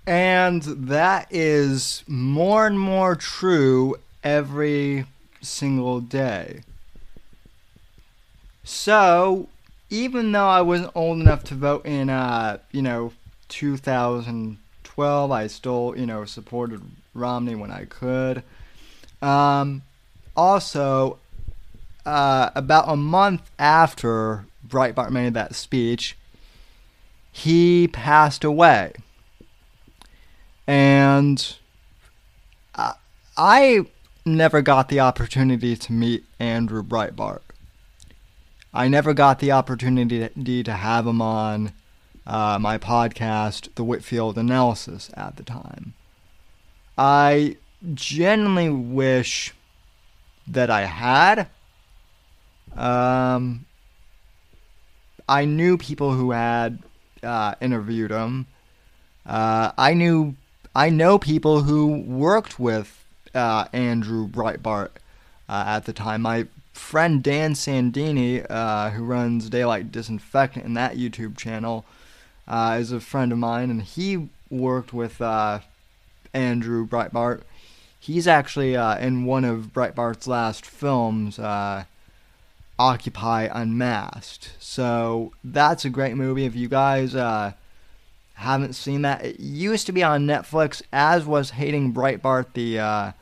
And 0.07 0.63
that 0.63 1.27
is 1.31 2.03
more 2.07 2.67
and 2.67 2.81
more 2.81 3.15
true 3.15 3.97
every 4.25 5.05
single 5.43 6.01
day. 6.01 6.63
So, 8.65 9.49
even 9.91 10.33
though 10.33 10.49
I 10.49 10.63
wasn't 10.63 10.93
old 10.95 11.21
enough 11.21 11.45
to 11.45 11.55
vote 11.55 11.85
in, 11.85 12.09
uh, 12.09 12.59
you 12.73 12.81
know, 12.81 13.13
2012, 13.49 15.31
I 15.31 15.47
still, 15.47 15.95
you 15.97 16.07
know, 16.07 16.25
supported 16.25 16.83
Romney 17.19 17.55
when 17.55 17.71
I 17.71 17.85
could. 17.85 18.43
Um, 19.21 19.83
also, 20.37 21.19
uh, 22.07 22.51
about 22.55 22.85
a 22.89 22.97
month 22.97 23.51
after 23.59 24.47
Breitbart 24.67 25.11
made 25.11 25.35
that 25.35 25.55
speech, 25.55 26.17
he 27.31 27.89
passed 27.89 28.45
away. 28.45 28.93
And 30.67 31.57
uh, 32.75 32.95
I 33.37 33.87
never 34.25 34.63
got 34.63 34.89
the 34.89 35.01
opportunity 35.01 35.77
to 35.77 35.93
meet 35.93 36.25
Andrew 36.39 36.83
Breitbart. 36.83 37.41
I 38.73 38.89
never 38.89 39.15
got 39.15 39.39
the 39.39 39.51
opportunity 39.51 40.63
to 40.63 40.73
have 40.73 41.07
him 41.07 41.23
on 41.23 41.73
uh, 42.27 42.59
my 42.61 42.77
podcast, 42.77 43.75
The 43.75 43.85
Whitfield 43.85 44.37
Analysis, 44.37 45.11
at 45.15 45.37
the 45.37 45.43
time. 45.43 45.95
I 46.99 47.57
genuinely 47.95 48.69
wish 48.69 49.55
that 50.49 50.69
I 50.69 50.83
had. 50.83 51.49
Um, 52.77 53.67
I 55.29 55.45
knew 55.45 55.79
people 55.79 56.13
who 56.13 56.33
had 56.33 56.81
uh, 57.23 57.55
interviewed 57.61 58.11
him. 58.11 58.47
Uh, 59.25 59.71
I 59.79 59.95
knew, 59.95 60.35
I 60.75 60.91
know 60.91 61.19
people 61.19 61.63
who 61.63 62.01
worked 62.01 62.59
with 62.59 63.05
uh, 63.33 63.67
Andrew 63.73 64.27
Breitbart 64.27 64.91
uh, 65.49 65.65
at 65.67 65.85
the 65.85 65.93
time. 65.93 66.23
My 66.23 66.49
friend 66.73 67.23
Dan 67.23 67.53
Sandini, 67.53 68.45
uh, 68.51 68.91
who 68.91 69.05
runs 69.05 69.49
Daylight 69.49 69.93
Disinfectant 69.93 70.65
in 70.65 70.75
that 70.75 70.97
YouTube 70.97 71.37
channel, 71.37 71.85
uh, 72.49 72.79
is 72.81 72.91
a 72.91 73.01
friend 73.01 73.31
of 73.31 73.39
mine, 73.39 73.71
and 73.71 73.83
he 73.83 74.31
worked 74.51 74.93
with 74.93 75.21
Andrew 76.33 76.87
Breitbart. 76.87 77.43
He's 78.01 78.27
actually 78.27 78.77
uh, 78.77 78.99
in 78.99 79.25
one 79.25 79.45
of 79.45 79.73
Breitbart's 79.73 80.27
last 80.27 80.65
films, 80.65 81.39
uh, 81.39 81.85
Occupy 82.79 83.49
Unmasked. 83.53 84.53
So 84.59 85.33
that's 85.43 85.85
a 85.85 85.91
great 85.91 86.17
movie. 86.17 86.45
If 86.45 86.55
you 86.55 86.69
guys 86.69 87.15
uh, 87.15 87.53
haven't 88.35 88.75
seen 88.75 89.03
that, 89.03 89.25
it 89.25 89.41
used 89.41 89.87
to 89.87 89.93
be 89.93 90.03
on 90.03 90.27
Netflix, 90.27 90.81
as 90.93 91.27
was 91.27 91.51
Hating 91.51 91.93
Breitbart, 91.93 92.53
the 92.55 92.79
uh, 92.79 93.13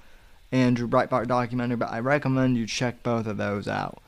Andrew 0.53 0.87
Breitbart 0.87 1.27
documentary, 1.27 1.77
but 1.77 1.91
I 1.91 2.01
recommend 2.01 2.57
you 2.57 2.67
check 2.67 3.03
both 3.03 3.27
of 3.27 3.37
those 3.37 3.67
out. 3.67 4.03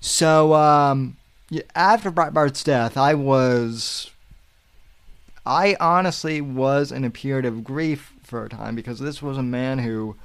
So, 0.00 0.54
um, 0.54 1.16
after 1.74 2.10
Breitbart's 2.10 2.64
death, 2.64 2.96
I 2.96 3.14
was. 3.14 4.10
I 5.46 5.76
honestly 5.78 6.40
was 6.40 6.90
in 6.90 7.04
a 7.04 7.10
period 7.10 7.44
of 7.44 7.64
grief 7.64 8.12
for 8.22 8.44
a 8.44 8.48
time 8.48 8.74
because 8.74 8.98
this 8.98 9.22
was 9.22 9.38
a 9.38 9.42
man 9.42 9.78
who 9.78 10.16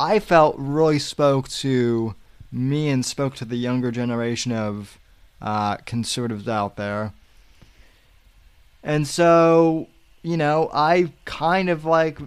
I 0.00 0.18
felt 0.18 0.56
really 0.58 0.98
spoke 0.98 1.48
to 1.48 2.14
me 2.50 2.88
and 2.88 3.04
spoke 3.04 3.34
to 3.36 3.44
the 3.44 3.56
younger 3.56 3.90
generation 3.90 4.52
of 4.52 4.98
uh, 5.40 5.76
conservatives 5.78 6.48
out 6.48 6.76
there. 6.76 7.12
And 8.82 9.06
so, 9.06 9.88
you 10.22 10.36
know, 10.36 10.70
I 10.72 11.12
kind 11.24 11.68
of 11.68 11.84
like, 11.84 12.18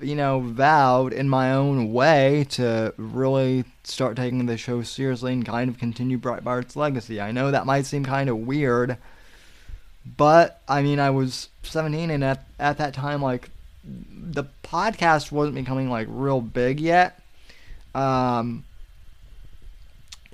you 0.00 0.14
know, 0.14 0.40
vowed 0.40 1.12
in 1.12 1.28
my 1.28 1.52
own 1.52 1.92
way 1.92 2.46
to 2.50 2.94
really 2.96 3.64
start 3.84 4.16
taking 4.16 4.46
the 4.46 4.56
show 4.56 4.82
seriously 4.82 5.32
and 5.32 5.44
kind 5.44 5.70
of 5.70 5.78
continue 5.78 6.18
Breitbart's 6.18 6.76
legacy. 6.76 7.20
I 7.20 7.32
know 7.32 7.50
that 7.50 7.66
might 7.66 7.86
seem 7.86 8.04
kind 8.04 8.28
of 8.28 8.38
weird, 8.38 8.96
but 10.16 10.62
I 10.68 10.82
mean, 10.82 11.00
I 11.00 11.10
was 11.10 11.48
17 11.62 12.10
and 12.10 12.24
at, 12.24 12.44
at 12.58 12.78
that 12.78 12.94
time, 12.94 13.22
like, 13.22 13.50
the 13.84 14.44
podcast 14.62 15.32
wasn't 15.32 15.54
becoming 15.54 15.88
like 15.88 16.06
real 16.10 16.40
big 16.40 16.80
yet. 16.80 17.20
Um, 17.94 18.64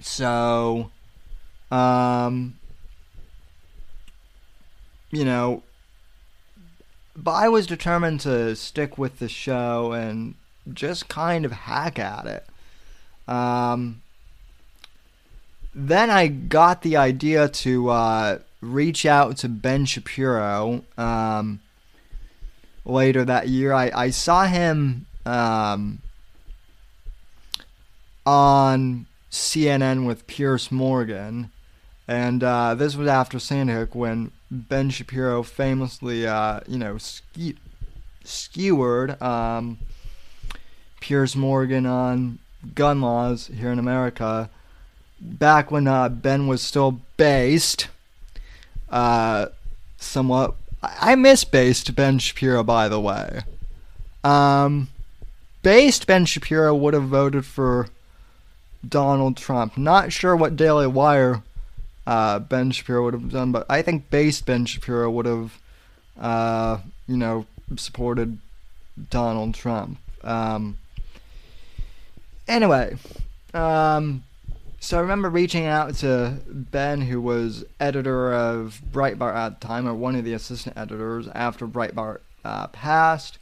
so, 0.00 0.90
um, 1.70 2.58
you 5.10 5.24
know, 5.24 5.62
but 7.16 7.32
I 7.32 7.48
was 7.48 7.66
determined 7.66 8.20
to 8.20 8.56
stick 8.56 8.98
with 8.98 9.20
the 9.20 9.28
show 9.28 9.92
and 9.92 10.34
just 10.72 11.08
kind 11.08 11.44
of 11.44 11.52
hack 11.52 11.98
at 11.98 12.26
it. 12.26 12.46
Um, 13.32 14.02
then 15.74 16.10
I 16.10 16.26
got 16.26 16.82
the 16.82 16.96
idea 16.96 17.48
to 17.48 17.88
uh, 17.90 18.38
reach 18.64 19.05
out 19.07 19.37
to 19.38 19.48
Ben 19.48 19.85
Shapiro 19.85 20.85
um, 20.96 21.61
later 22.85 23.24
that 23.24 23.48
year. 23.48 23.72
I, 23.72 23.90
I 23.94 24.11
saw 24.11 24.46
him 24.46 25.07
um, 25.27 26.00
on 28.27 29.07
CNN 29.31 30.07
with 30.07 30.27
Piers 30.27 30.70
Morgan, 30.70 31.50
and 32.07 32.42
uh, 32.42 32.74
this 32.74 32.96
was 32.96 33.09
after 33.09 33.38
Sandy 33.38 33.72
Hook 33.72 33.94
when 33.94 34.31
Ben 34.50 34.90
Shapiro 34.90 35.42
famously, 35.42 36.27
uh, 36.27 36.61
you 36.66 36.79
know, 36.79 36.98
ske- 36.98 37.57
skewered 38.24 39.20
um, 39.22 39.79
Piers 41.00 41.35
Morgan 41.35 41.87
on 41.87 42.38
gun 42.74 43.00
laws 43.00 43.48
here 43.48 43.70
in 43.72 43.79
America. 43.79 44.48
Back 45.20 45.70
when 45.70 45.87
uh, 45.87 46.09
Ben 46.09 46.46
was 46.46 46.62
still 46.62 47.00
based, 47.16 47.88
uh, 48.94 49.46
somewhat. 49.98 50.54
I 50.83 51.16
miss 51.16 51.44
based 51.44 51.94
Ben 51.94 52.18
Shapiro, 52.18 52.62
by 52.62 52.88
the 52.88 53.00
way. 53.00 53.40
Um, 54.22 54.88
based 55.62 56.07
Ben 56.07 56.24
Shapiro 56.24 56.74
would 56.74 56.94
have 56.94 57.04
voted 57.04 57.44
for 57.44 57.88
Donald 58.88 59.37
Trump. 59.37 59.76
Not 59.76 60.12
sure 60.12 60.37
what 60.37 60.57
Daily 60.57 60.87
Wire 60.87 61.42
uh, 62.07 62.38
Ben 62.38 62.70
Shapiro 62.70 63.02
would 63.04 63.14
have 63.14 63.33
done, 63.33 63.50
but 63.50 63.66
I 63.68 63.83
think 63.83 64.11
based 64.11 64.46
Ben 64.46 64.64
Shapiro 64.64 65.11
would 65.11 65.26
have, 65.26 65.61
uh, 66.20 66.78
you 67.09 67.16
know, 67.16 67.46
supported 67.76 68.38
Donald 69.11 69.54
Trump. 69.54 69.98
Um, 70.22 70.78
anyway, 72.46 72.96
um, 73.54 74.22
so 74.84 74.98
I 74.98 75.00
remember 75.00 75.30
reaching 75.30 75.64
out 75.64 75.94
to 75.96 76.42
Ben, 76.46 77.00
who 77.00 77.18
was 77.18 77.64
editor 77.80 78.34
of 78.34 78.82
Breitbart 78.92 79.34
at 79.34 79.58
the 79.58 79.66
time, 79.66 79.88
or 79.88 79.94
one 79.94 80.14
of 80.14 80.26
the 80.26 80.34
assistant 80.34 80.76
editors 80.76 81.26
after 81.34 81.66
Breitbart 81.66 82.18
uh, 82.44 82.66
passed. 82.66 83.38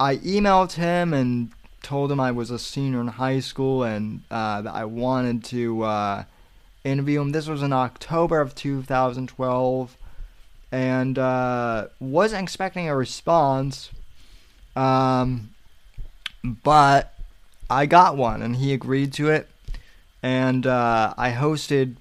I 0.00 0.16
emailed 0.16 0.72
him 0.72 1.12
and 1.12 1.50
told 1.82 2.10
him 2.10 2.18
I 2.18 2.30
was 2.30 2.50
a 2.50 2.58
senior 2.58 3.02
in 3.02 3.08
high 3.08 3.40
school 3.40 3.82
and 3.82 4.22
uh, 4.30 4.62
that 4.62 4.74
I 4.74 4.86
wanted 4.86 5.44
to 5.44 5.82
uh, 5.82 6.24
interview 6.84 7.20
him. 7.20 7.32
This 7.32 7.46
was 7.46 7.62
in 7.62 7.74
October 7.74 8.40
of 8.40 8.54
2012, 8.54 9.96
and 10.72 11.18
uh, 11.18 11.88
wasn't 12.00 12.42
expecting 12.44 12.88
a 12.88 12.96
response. 12.96 13.90
Um, 14.74 15.50
but 16.42 17.12
I 17.68 17.84
got 17.84 18.16
one, 18.16 18.40
and 18.40 18.56
he 18.56 18.72
agreed 18.72 19.12
to 19.14 19.28
it. 19.28 19.46
And 20.22 20.66
uh, 20.66 21.14
I 21.16 21.32
hosted 21.32 21.96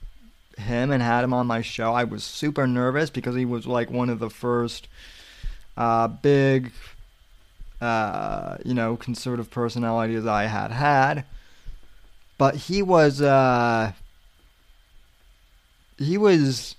him 0.57 0.91
and 0.91 1.01
had 1.01 1.23
him 1.23 1.33
on 1.33 1.47
my 1.47 1.61
show. 1.61 1.93
I 1.93 2.03
was 2.03 2.23
super 2.23 2.67
nervous 2.67 3.09
because 3.09 3.35
he 3.35 3.45
was 3.45 3.65
like 3.65 3.89
one 3.89 4.09
of 4.09 4.19
the 4.19 4.29
first 4.29 4.87
uh, 5.77 6.07
big, 6.07 6.71
uh, 7.81 8.57
you 8.65 8.73
know, 8.73 8.97
conservative 8.97 9.49
personalities 9.49 10.25
I 10.25 10.45
had 10.45 10.71
had. 10.71 11.25
But 12.37 12.55
he 12.55 12.81
was, 12.81 13.21
uh, 13.21 13.93
he 15.97 16.17
was. 16.17 16.75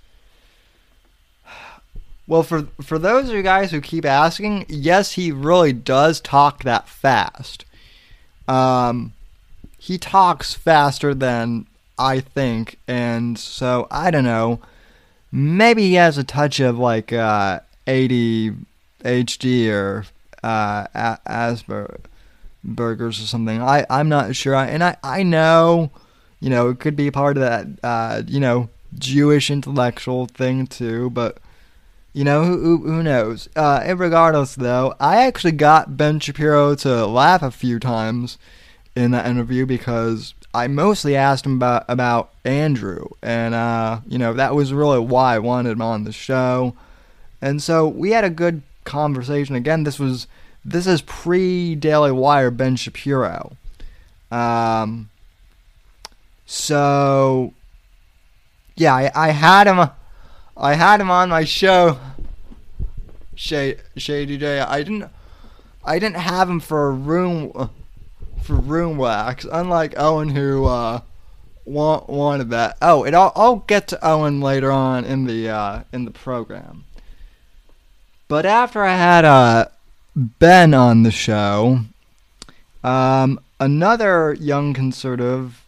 Well, 2.27 2.43
for 2.45 2.69
for 2.81 2.99
those 2.99 3.29
of 3.29 3.35
you 3.35 3.43
guys 3.43 3.73
who 3.73 3.81
keep 3.81 4.05
asking, 4.05 4.67
yes, 4.69 5.13
he 5.13 5.33
really 5.33 5.73
does 5.73 6.21
talk 6.21 6.63
that 6.63 6.89
fast. 6.89 7.65
Um, 8.47 9.15
he 9.81 9.97
talks 9.97 10.53
faster 10.53 11.15
than 11.15 11.67
I 11.99 12.21
think, 12.21 12.79
and 12.87 13.39
so 13.39 13.89
I 13.91 14.11
don't 14.11 14.25
know. 14.25 14.61
Maybe 15.33 15.85
he 15.85 15.95
has 15.95 16.19
a 16.19 16.25
touch 16.25 16.61
of 16.61 16.79
like 16.79 17.15
uh, 17.15 17.61
ADHD 17.87 19.71
or 19.71 20.05
uh, 20.43 20.87
Asperger's 21.27 21.81
or 23.23 23.27
something. 23.27 23.63
I 23.63 23.87
I'm 23.89 24.11
not 24.11 24.37
sure, 24.37 24.55
and 24.55 24.85
I 24.85 24.99
I 25.03 25.23
know, 25.23 25.91
you 26.41 26.51
know, 26.51 26.69
it 26.69 26.79
could 26.79 26.95
be 26.95 27.11
part 27.11 27.39
of 27.39 27.41
that, 27.41 27.67
uh, 27.83 28.23
you 28.27 28.39
know, 28.39 28.69
Jewish 28.99 29.51
intellectual 29.51 30.27
thing 30.27 30.67
too, 30.67 31.11
but. 31.11 31.39
You 32.13 32.25
know, 32.25 32.43
who, 32.43 32.79
who 32.79 33.05
knows? 33.05 33.49
Uh, 33.55 33.95
regardless, 33.97 34.57
though, 34.57 34.97
I 34.99 35.25
actually 35.25 35.53
got 35.53 35.97
Ben 35.97 36.19
Shapiro 36.19 36.75
to 36.75 37.07
laugh 37.07 37.41
a 37.41 37.53
few 37.53 37.79
times 37.79 38.37
in 38.97 39.13
that 39.13 39.27
interview 39.27 39.67
because 39.67 40.35
I 40.53 40.67
mostly 40.67 41.17
asked 41.17 41.47
him 41.47 41.57
about 41.57 41.85
about 41.89 42.31
Andrew, 42.45 43.07
and 43.23 43.55
uh, 43.55 44.01
you 44.09 44.19
know 44.19 44.33
that 44.35 44.55
was 44.55 44.73
really 44.73 44.99
why 44.99 45.37
I 45.37 45.39
wanted 45.39 45.73
him 45.73 45.83
on 45.83 46.05
the 46.05 46.13
show. 46.13 46.75
And 47.43 47.63
so 47.63 47.89
we 47.89 48.11
had 48.11 48.25
a 48.25 48.31
good 48.31 48.63
conversation. 48.85 49.55
Again, 49.55 49.85
this 49.85 49.99
was 49.99 50.27
this 50.65 50.87
is 50.87 51.03
pre 51.03 51.75
Daily 51.75 52.13
Wire 52.13 52.51
Ben 52.51 52.77
Shapiro. 52.77 53.57
Um, 54.31 55.11
so 56.47 57.55
yeah, 58.77 58.95
I, 58.95 59.11
I 59.15 59.31
had 59.31 59.67
him. 59.67 59.89
I 60.57 60.75
had 60.75 61.01
him 61.01 61.11
on 61.11 61.29
my 61.29 61.45
show. 61.45 61.99
Shady, 63.37 64.37
J. 64.37 64.61
I 64.61 64.83
didn't. 64.83 65.11
I 65.85 65.99
didn't 65.99 66.17
have 66.17 66.51
him 66.51 66.61
for 66.61 66.89
a 66.89 66.91
room 66.91 67.71
for 68.51 68.57
room 68.57 68.97
wax, 68.97 69.47
unlike 69.51 69.95
Owen 69.97 70.31
who 70.31 70.65
uh, 70.65 71.01
want, 71.65 72.09
wanted 72.09 72.51
that. 72.51 72.77
Oh, 72.83 73.05
and 73.05 73.15
I'll, 73.15 73.33
I'll 73.37 73.57
get 73.57 73.87
to 73.89 74.07
Owen 74.07 74.41
later 74.41 74.73
on 74.73 75.05
in 75.05 75.27
the 75.27 75.49
uh, 75.49 75.83
in 75.93 76.05
the 76.05 76.11
program. 76.11 76.85
But 78.27 78.45
after 78.45 78.85
I 78.85 78.97
had 78.97 79.25
uh, 79.25 79.67
Ben 80.17 80.75
on 80.75 81.05
the 81.05 81.13
show, 81.13 81.81
um, 82.83 83.41
another 83.61 84.35
young 84.35 84.75
conservative 84.75 85.65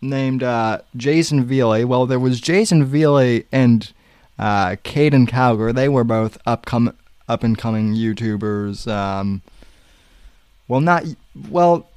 named 0.00 0.42
uh, 0.42 0.82
Jason 0.96 1.44
Veely. 1.44 1.84
Well, 1.84 2.06
there 2.06 2.20
was 2.20 2.40
Jason 2.40 2.86
Veely 2.86 3.46
and 3.50 3.92
uh, 4.38 4.76
Caden 4.84 5.28
Cowger. 5.28 5.74
They 5.74 5.88
were 5.88 6.04
both 6.04 6.42
upcom- 6.44 6.94
up 7.28 7.42
and 7.42 7.58
coming 7.58 7.94
YouTubers. 7.94 8.86
Um, 8.86 9.42
well, 10.68 10.80
not 10.80 11.04
well. 11.50 11.88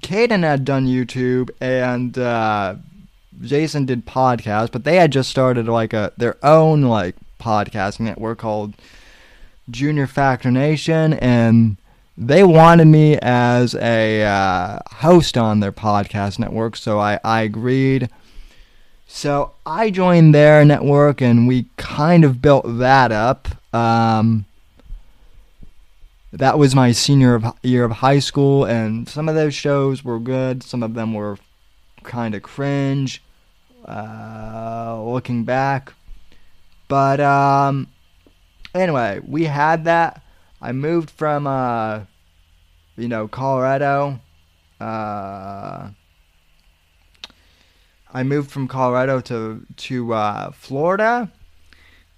Caden 0.00 0.42
had 0.42 0.64
done 0.64 0.86
YouTube 0.86 1.50
and 1.60 2.16
uh, 2.18 2.76
Jason 3.40 3.86
did 3.86 4.06
podcasts, 4.06 4.72
but 4.72 4.84
they 4.84 4.96
had 4.96 5.12
just 5.12 5.30
started 5.30 5.66
like 5.68 5.92
a 5.92 6.12
their 6.16 6.36
own 6.44 6.82
like 6.82 7.16
podcasting 7.40 8.00
network 8.00 8.38
called 8.38 8.74
Junior 9.70 10.06
Factor 10.06 10.50
Nation, 10.50 11.14
and 11.14 11.76
they 12.16 12.44
wanted 12.44 12.86
me 12.86 13.18
as 13.22 13.74
a 13.74 14.22
uh, 14.22 14.78
host 14.96 15.36
on 15.38 15.60
their 15.60 15.72
podcast 15.72 16.38
network, 16.38 16.76
so 16.76 16.98
I, 16.98 17.18
I 17.24 17.42
agreed. 17.42 18.08
So 19.06 19.52
I 19.66 19.90
joined 19.90 20.34
their 20.34 20.64
network, 20.64 21.20
and 21.20 21.46
we 21.46 21.66
kind 21.76 22.24
of 22.24 22.40
built 22.40 22.64
that 22.78 23.12
up. 23.12 23.48
Um, 23.74 24.46
that 26.32 26.58
was 26.58 26.74
my 26.74 26.92
senior 26.92 27.34
of, 27.34 27.44
year 27.62 27.84
of 27.84 27.92
high 27.92 28.18
school, 28.18 28.64
and 28.64 29.08
some 29.08 29.28
of 29.28 29.34
those 29.34 29.54
shows 29.54 30.02
were 30.02 30.18
good. 30.18 30.62
Some 30.62 30.82
of 30.82 30.94
them 30.94 31.12
were 31.12 31.38
kind 32.02 32.34
of 32.34 32.42
cringe, 32.42 33.22
uh, 33.86 35.02
looking 35.04 35.44
back. 35.44 35.92
But 36.88 37.20
um, 37.20 37.88
anyway, 38.74 39.20
we 39.26 39.44
had 39.44 39.84
that. 39.84 40.22
I 40.60 40.72
moved 40.72 41.10
from, 41.10 41.46
uh, 41.46 42.00
you 42.96 43.08
know, 43.08 43.28
Colorado. 43.28 44.20
Uh, 44.80 45.90
I 48.14 48.22
moved 48.22 48.50
from 48.50 48.68
Colorado 48.68 49.20
to 49.22 49.66
to 49.76 50.12
uh, 50.14 50.50
Florida, 50.52 51.30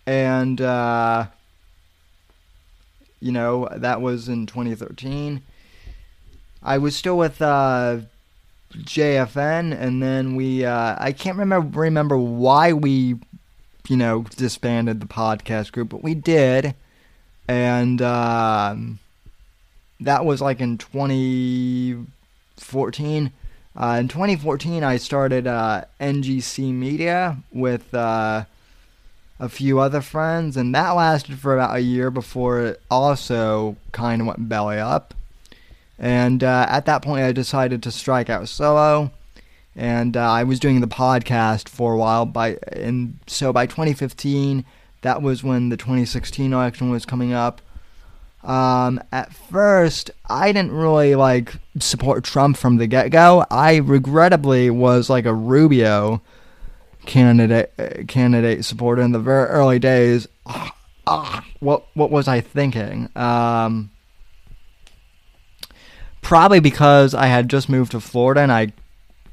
and 0.07 0.61
uh, 0.61 1.27
you 3.25 3.33
know 3.33 3.68
that 3.75 4.01
was 4.03 4.29
in 4.29 4.45
2013. 4.45 5.41
I 6.62 6.77
was 6.77 6.95
still 6.95 7.16
with 7.16 7.41
uh, 7.41 8.01
JFN, 8.77 9.75
and 9.81 10.03
then 10.03 10.37
we 10.37 10.66
uh, 10.66 10.97
I 10.99 11.12
can't 11.12 11.39
remember 11.39 11.81
remember 11.81 12.18
why 12.18 12.75
we 12.75 13.18
you 13.89 13.97
know 13.97 14.27
disbanded 14.37 15.01
the 15.01 15.07
podcast 15.07 15.72
group, 15.72 15.89
but 15.89 16.05
we 16.05 16.14
did, 16.14 16.75
and 17.49 18.03
um, 18.03 18.99
that 20.01 20.27
was 20.27 20.43
like 20.43 20.61
in 20.61 20.77
2014. 20.77 23.33
Uh, 23.77 23.97
in 23.99 24.07
2014, 24.07 24.85
I 24.85 24.99
started 24.99 25.47
uh, 25.47 25.85
NGC 25.99 26.75
Media 26.75 27.39
with 27.53 27.95
uh, 27.95 28.45
a 29.41 29.49
few 29.49 29.80
other 29.80 30.01
friends, 30.01 30.57
and 30.57 30.74
that 30.74 30.91
lasted 30.91 31.39
for 31.39 31.55
about 31.55 31.76
a 31.76 31.80
year 31.80 32.11
before 32.11 32.61
it 32.61 32.80
also 32.91 33.76
kind 33.93 34.20
of 34.20 34.26
went 34.26 34.49
belly 34.49 34.78
up. 34.78 35.14
And 35.99 36.43
uh, 36.43 36.66
at 36.68 36.87
that 36.87 37.03
point, 37.03 37.24
I 37.24 37.32
decided 37.32 37.82
to 37.82 37.91
strike 37.91 38.30
out 38.30 38.49
solo, 38.49 39.11
and 39.76 40.16
uh, 40.16 40.30
I 40.30 40.45
was 40.45 40.61
doing 40.61 40.80
the 40.80 40.87
podcast 40.87 41.68
for 41.68 41.95
a 41.95 41.97
while. 41.97 42.26
By 42.26 42.59
and 42.72 43.18
so 43.26 43.53
by 43.53 43.66
2015, 43.66 44.64
that 45.03 45.22
was 45.22 45.45
when 45.45 45.68
the 45.68 45.76
2016 45.76 46.53
election 46.53 46.91
was 46.91 47.05
coming 47.05 47.32
up. 47.32 47.61
Um, 48.43 49.03
at 49.11 49.32
first, 49.32 50.11
I 50.28 50.53
didn't 50.53 50.72
really 50.72 51.14
like 51.14 51.55
support 51.78 52.24
Trump 52.24 52.57
from 52.57 52.76
the 52.76 52.87
get 52.87 53.11
go. 53.11 53.47
I 53.51 53.76
regrettably 53.76 54.70
was 54.70 55.09
like 55.09 55.24
a 55.24 55.35
Rubio 55.35 56.20
candidate 57.07 57.73
uh, 57.79 58.05
candidate 58.09 58.65
supporter 58.65 59.03
in 59.03 59.13
the 59.13 59.19
very 59.19 59.47
early 59.47 59.79
days. 59.79 60.29
Ah, 60.47 60.75
ah, 61.07 61.45
what 61.61 61.87
what 61.95 62.11
was 62.11 62.29
I 62.29 62.41
thinking? 62.41 63.09
Um, 63.17 63.91
probably 66.23 66.61
because 66.61 67.15
I 67.15 67.27
had 67.27 67.49
just 67.49 67.69
moved 67.69 67.93
to 67.93 68.01
Florida, 68.01 68.41
and 68.41 68.53
I 68.53 68.73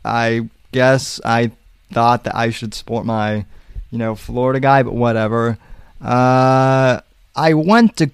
I 0.05 0.49
guess 0.71 1.19
I 1.25 1.51
thought 1.91 2.23
that 2.23 2.35
I 2.35 2.49
should 2.49 2.73
support 2.73 3.05
my 3.05 3.45
you 3.89 3.97
know 3.97 4.15
Florida 4.15 4.59
guy, 4.59 4.83
but 4.83 4.93
whatever. 4.93 5.57
Uh, 6.01 7.01
I 7.35 7.53
went 7.53 7.97
to 7.97 8.09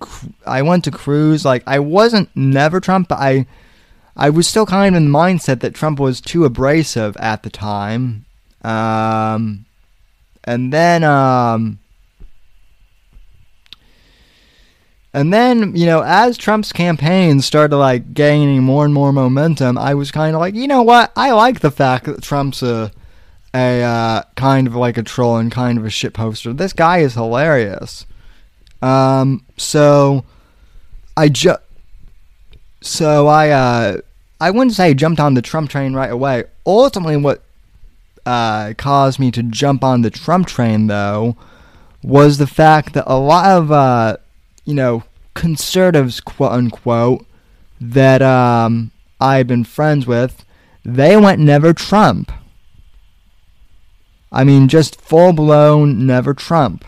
I 0.46 0.62
went 0.62 0.84
to 0.86 0.92
Cruz 0.92 1.44
like 1.46 1.64
I 1.66 1.80
wasn't 1.80 2.30
never 2.36 2.80
Trump, 2.80 3.10
but 3.10 3.20
I 3.20 3.46
I 4.16 4.30
was 4.30 4.48
still 4.48 4.66
kind 4.66 4.96
of 4.96 4.98
in 4.98 5.12
the 5.12 5.18
mindset 5.18 5.60
that 5.62 5.76
Trump 5.76 6.00
was 6.00 6.22
too 6.22 6.46
abrasive 6.46 7.16
at 7.18 7.44
the 7.44 7.50
time. 7.50 8.26
Um, 8.68 9.66
and 10.44 10.74
then 10.74 11.04
um, 11.06 11.80
and 15.14 15.34
then 15.34 15.74
you 15.76 15.86
know 15.86 16.04
as 16.06 16.38
Trump's 16.38 16.74
campaign 16.74 17.40
started 17.40 17.78
like 17.78 18.14
gaining 18.14 18.64
more 18.64 18.84
and 18.84 18.94
more 18.94 19.14
momentum, 19.14 19.78
I 19.78 19.94
was 19.94 20.12
kind 20.12 20.36
of 20.36 20.42
like, 20.42 20.54
you 20.54 20.68
know 20.68 20.82
what? 20.82 21.14
I 21.16 21.32
like 21.32 21.62
the 21.62 21.72
fact 21.72 22.06
that 22.06 22.22
Trump's 22.22 22.62
a 22.62 22.92
a 23.54 23.84
uh, 23.84 24.24
kind 24.36 24.68
of 24.68 24.76
like 24.76 24.98
a 24.98 25.04
troll 25.04 25.38
and 25.38 25.50
kind 25.50 25.78
of 25.78 25.86
a 25.86 25.90
shit 25.90 26.14
poster. 26.14 26.52
This 26.52 26.74
guy 26.74 26.98
is 26.98 27.14
hilarious. 27.14 28.06
Um, 28.82 29.46
so 29.56 30.26
I 31.16 31.30
just 31.30 31.62
so 32.82 33.28
I 33.28 33.50
uh, 33.50 34.02
I 34.42 34.52
wouldn't 34.52 34.76
say 34.76 34.88
I 34.90 34.94
jumped 34.94 35.22
on 35.22 35.36
the 35.36 35.42
Trump 35.42 35.70
train 35.70 35.94
right 35.94 36.12
away. 36.12 36.44
Ultimately, 36.66 37.16
what 37.16 37.44
uh, 38.28 38.74
caused 38.74 39.20
me 39.20 39.32
to 39.32 39.42
jump 39.42 39.84
on 39.84 40.02
the 40.02 40.10
Trump 40.12 40.48
train 40.48 40.88
though 40.88 41.38
was 42.04 42.38
the 42.38 42.48
fact 42.48 42.94
that 42.94 43.06
a 43.08 43.18
lot 43.18 43.46
of 43.46 43.72
uh, 43.72 44.18
you 44.66 44.74
know 44.74 45.04
conservatives, 45.34 46.20
quote 46.20 46.52
unquote, 46.52 47.26
that 47.80 48.22
um, 48.22 48.92
I've 49.22 49.48
been 49.48 49.64
friends 49.64 50.08
with, 50.08 50.44
they 50.84 51.16
went 51.16 51.40
never 51.40 51.74
Trump. 51.74 52.32
I 54.32 54.44
mean, 54.44 54.68
just 54.68 55.00
full 55.00 55.32
blown 55.32 56.06
never 56.06 56.34
Trump. 56.34 56.84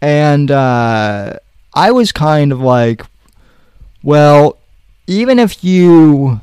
And 0.00 0.50
uh, 0.50 1.38
I 1.72 1.90
was 1.90 2.12
kind 2.12 2.52
of 2.52 2.60
like, 2.60 3.02
well, 4.02 4.58
even 5.06 5.38
if 5.38 5.64
you 5.64 6.40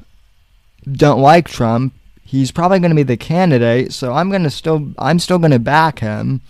don't 0.92 1.22
like 1.22 1.48
Trump, 1.48 1.94
he's 2.32 2.52
probably 2.52 2.80
going 2.80 2.92
to 2.92 2.96
be 2.96 3.04
the 3.04 3.18
candidate, 3.18 3.92
so 3.92 4.14
I'm 4.14 4.30
going 4.30 4.44
to 4.44 4.50
still 4.50 4.94
I'm 4.98 5.20
still 5.20 5.38
going 5.38 5.52
to 5.52 5.60
back 5.60 6.00
him. 6.00 6.42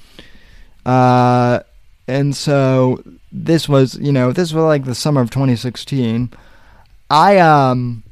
Uh, 0.85 1.61
and 2.07 2.35
so 2.35 3.03
this 3.31 3.67
was, 3.67 3.95
you 3.95 4.11
know, 4.11 4.31
this 4.31 4.53
was 4.53 4.63
like 4.63 4.85
the 4.85 4.95
summer 4.95 5.21
of 5.21 5.31
2016. 5.31 6.31
I 7.09 7.39
um 7.39 8.03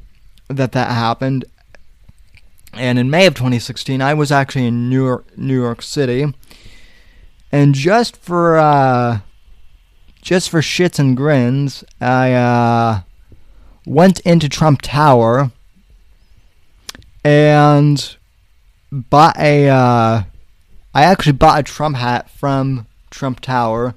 that 0.48 0.72
that 0.72 0.90
happened 0.90 1.44
and 2.74 2.98
in 2.98 3.08
May 3.08 3.26
of 3.26 3.34
2016 3.34 4.02
I 4.02 4.14
was 4.14 4.32
actually 4.32 4.66
in 4.66 4.90
New 4.90 5.04
York, 5.06 5.38
New 5.38 5.54
York 5.54 5.80
City 5.80 6.26
and 7.52 7.74
just 7.74 8.16
for 8.16 8.58
uh, 8.58 9.20
just 10.22 10.50
for 10.50 10.60
shits 10.60 10.98
and 10.98 11.16
grins, 11.16 11.82
I 12.00 12.32
uh, 12.32 13.00
went 13.86 14.20
into 14.20 14.48
Trump 14.48 14.82
Tower 14.82 15.50
and 17.24 18.16
bought 18.90 19.38
a. 19.38 19.68
Uh, 19.68 20.22
I 20.92 21.04
actually 21.04 21.32
bought 21.32 21.60
a 21.60 21.62
Trump 21.62 21.96
hat 21.96 22.28
from 22.30 22.86
Trump 23.10 23.40
Tower 23.40 23.94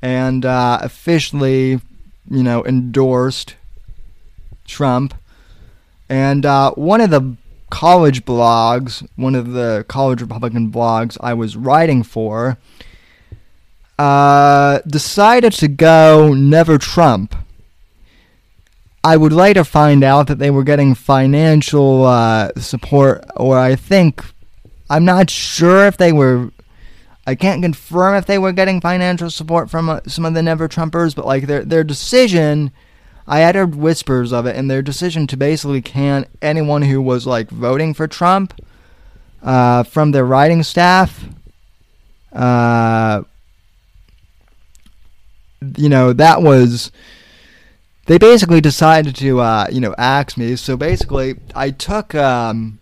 and 0.00 0.44
uh, 0.46 0.78
officially, 0.82 1.80
you 2.30 2.42
know, 2.42 2.64
endorsed 2.64 3.56
Trump. 4.66 5.14
And 6.08 6.46
uh, 6.46 6.72
one 6.72 7.00
of 7.00 7.10
the 7.10 7.36
college 7.70 8.24
blogs, 8.24 9.06
one 9.16 9.34
of 9.34 9.52
the 9.52 9.84
college 9.88 10.20
Republican 10.20 10.70
blogs 10.70 11.16
I 11.20 11.34
was 11.34 11.56
writing 11.56 12.02
for, 12.02 12.58
uh, 13.98 14.78
decided 14.86 15.52
to 15.54 15.68
go 15.68 16.32
never 16.32 16.78
Trump. 16.78 17.34
I 19.04 19.16
would 19.16 19.32
later 19.32 19.64
find 19.64 20.02
out 20.02 20.26
that 20.26 20.38
they 20.38 20.50
were 20.50 20.64
getting 20.64 20.94
financial 20.94 22.04
uh, 22.04 22.50
support, 22.56 23.24
or 23.36 23.58
I 23.58 23.76
think 23.76 24.22
I'm 24.90 25.04
not 25.04 25.30
sure 25.30 25.86
if 25.86 25.96
they 25.96 26.12
were. 26.12 26.50
I 27.26 27.34
can't 27.34 27.62
confirm 27.62 28.16
if 28.16 28.26
they 28.26 28.38
were 28.38 28.52
getting 28.52 28.80
financial 28.80 29.30
support 29.30 29.70
from 29.70 29.88
uh, 29.88 30.00
some 30.06 30.24
of 30.24 30.34
the 30.34 30.42
Never 30.42 30.66
Trumpers, 30.68 31.14
but 31.14 31.26
like 31.26 31.46
their 31.46 31.64
their 31.64 31.84
decision, 31.84 32.72
I 33.26 33.40
had 33.40 33.54
heard 33.54 33.74
whispers 33.74 34.32
of 34.32 34.46
it, 34.46 34.56
and 34.56 34.70
their 34.70 34.82
decision 34.82 35.26
to 35.28 35.36
basically 35.36 35.82
can 35.82 36.26
anyone 36.42 36.82
who 36.82 37.00
was 37.00 37.26
like 37.26 37.50
voting 37.50 37.94
for 37.94 38.08
Trump 38.08 38.60
uh, 39.42 39.84
from 39.84 40.10
their 40.10 40.24
writing 40.24 40.62
staff. 40.62 41.24
Uh, 42.32 43.22
you 45.76 45.88
know, 45.88 46.12
that 46.12 46.42
was 46.42 46.90
they 48.08 48.16
basically 48.16 48.62
decided 48.62 49.14
to 49.16 49.40
uh, 49.40 49.66
you 49.70 49.80
know 49.80 49.94
axe 49.96 50.36
me. 50.36 50.56
So 50.56 50.76
basically, 50.76 51.36
I 51.54 51.70
took 51.70 52.14
um, 52.14 52.80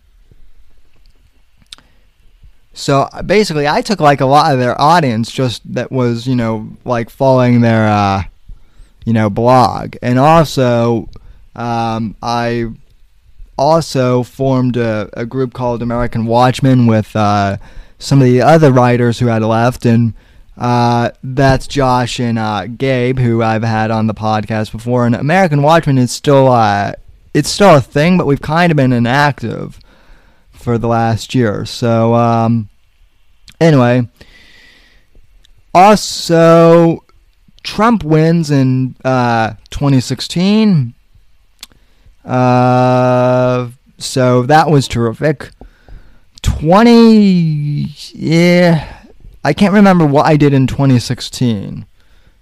so 2.72 3.08
basically 3.26 3.66
I 3.66 3.82
took 3.82 4.00
like 4.00 4.20
a 4.20 4.26
lot 4.26 4.52
of 4.52 4.60
their 4.60 4.80
audience 4.80 5.30
just 5.30 5.60
that 5.74 5.90
was 5.90 6.26
you 6.26 6.36
know 6.36 6.70
like 6.84 7.10
following 7.10 7.60
their 7.60 7.88
uh, 7.88 8.22
you 9.04 9.12
know 9.12 9.28
blog, 9.28 9.96
and 10.00 10.18
also 10.18 11.10
um, 11.56 12.14
I 12.22 12.66
also 13.58 14.22
formed 14.22 14.76
a, 14.76 15.10
a 15.14 15.26
group 15.26 15.52
called 15.52 15.82
American 15.82 16.26
Watchmen 16.26 16.86
with 16.86 17.16
uh, 17.16 17.56
some 17.98 18.20
of 18.20 18.26
the 18.26 18.42
other 18.42 18.70
writers 18.70 19.18
who 19.18 19.26
had 19.26 19.42
left 19.42 19.84
and 19.84 20.14
Uh, 20.56 21.10
that's 21.22 21.66
Josh 21.66 22.18
and 22.18 22.38
uh, 22.38 22.66
Gabe, 22.66 23.18
who 23.18 23.42
I've 23.42 23.62
had 23.62 23.90
on 23.90 24.06
the 24.06 24.14
podcast 24.14 24.72
before. 24.72 25.04
And 25.06 25.14
American 25.14 25.62
Watchmen 25.62 25.98
is 25.98 26.10
still 26.10 26.48
uh, 26.48 26.92
it's 27.34 27.50
still 27.50 27.76
a 27.76 27.80
thing, 27.80 28.16
but 28.16 28.26
we've 28.26 28.40
kind 28.40 28.72
of 28.72 28.76
been 28.76 28.92
inactive 28.92 29.78
for 30.50 30.78
the 30.78 30.88
last 30.88 31.34
year. 31.34 31.66
So 31.66 32.14
um, 32.14 32.70
anyway, 33.60 34.08
also 35.74 37.04
Trump 37.62 38.02
wins 38.02 38.50
in 38.50 38.96
uh, 39.04 39.54
2016. 39.70 40.94
Uh, 42.24 43.68
so 43.98 44.42
that 44.44 44.70
was 44.70 44.88
terrific. 44.88 45.50
20 46.42 47.92
yeah 48.14 48.95
I 49.46 49.52
can't 49.52 49.74
remember 49.74 50.04
what 50.04 50.26
I 50.26 50.36
did 50.36 50.52
in 50.52 50.66
2016, 50.66 51.86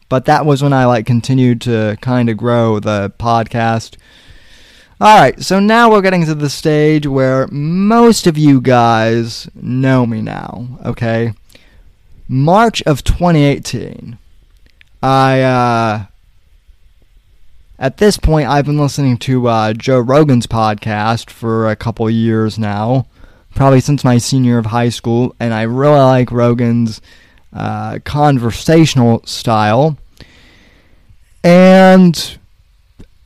but 0.09 0.25
that 0.25 0.47
was 0.47 0.63
when 0.63 0.73
I 0.73 0.87
like 0.87 1.05
continued 1.05 1.61
to 1.61 1.99
kind 2.01 2.31
of 2.31 2.39
grow 2.39 2.81
the 2.81 3.13
podcast. 3.19 3.99
All 5.03 5.21
right, 5.21 5.39
so 5.39 5.61
now 5.61 5.91
we're 5.91 6.01
getting 6.01 6.25
to 6.25 6.35
the 6.35 6.49
stage 6.49 7.07
where 7.07 7.47
most 7.49 8.27
of 8.27 8.39
you 8.39 8.59
guys 8.59 9.51
know 9.55 10.07
me 10.07 10.23
now, 10.23 10.79
okay? 10.83 11.35
March 12.27 12.83
of 12.85 13.05
2018. 13.05 14.17
I 15.03 15.43
uh 15.43 16.07
at 17.79 17.99
this 17.99 18.17
point 18.17 18.49
I've 18.49 18.65
been 18.65 18.79
listening 18.79 19.19
to 19.19 19.47
uh, 19.47 19.75
Joe 19.75 20.01
Rogan's 20.01 20.47
podcast 20.47 21.29
for 21.29 21.69
a 21.69 21.77
couple 21.77 22.09
years 22.09 22.59
now 22.59 23.07
probably 23.55 23.81
since 23.81 24.05
my 24.05 24.19
senior 24.19 24.59
of 24.59 24.67
high 24.67 24.89
school, 24.89 25.35
and 25.39 25.55
I 25.55 25.63
really 25.63 25.99
like 25.99 26.31
Rogan's 26.31 27.01
uh, 27.53 27.99
conversational 28.05 29.23
style. 29.25 29.97
And 31.43 32.39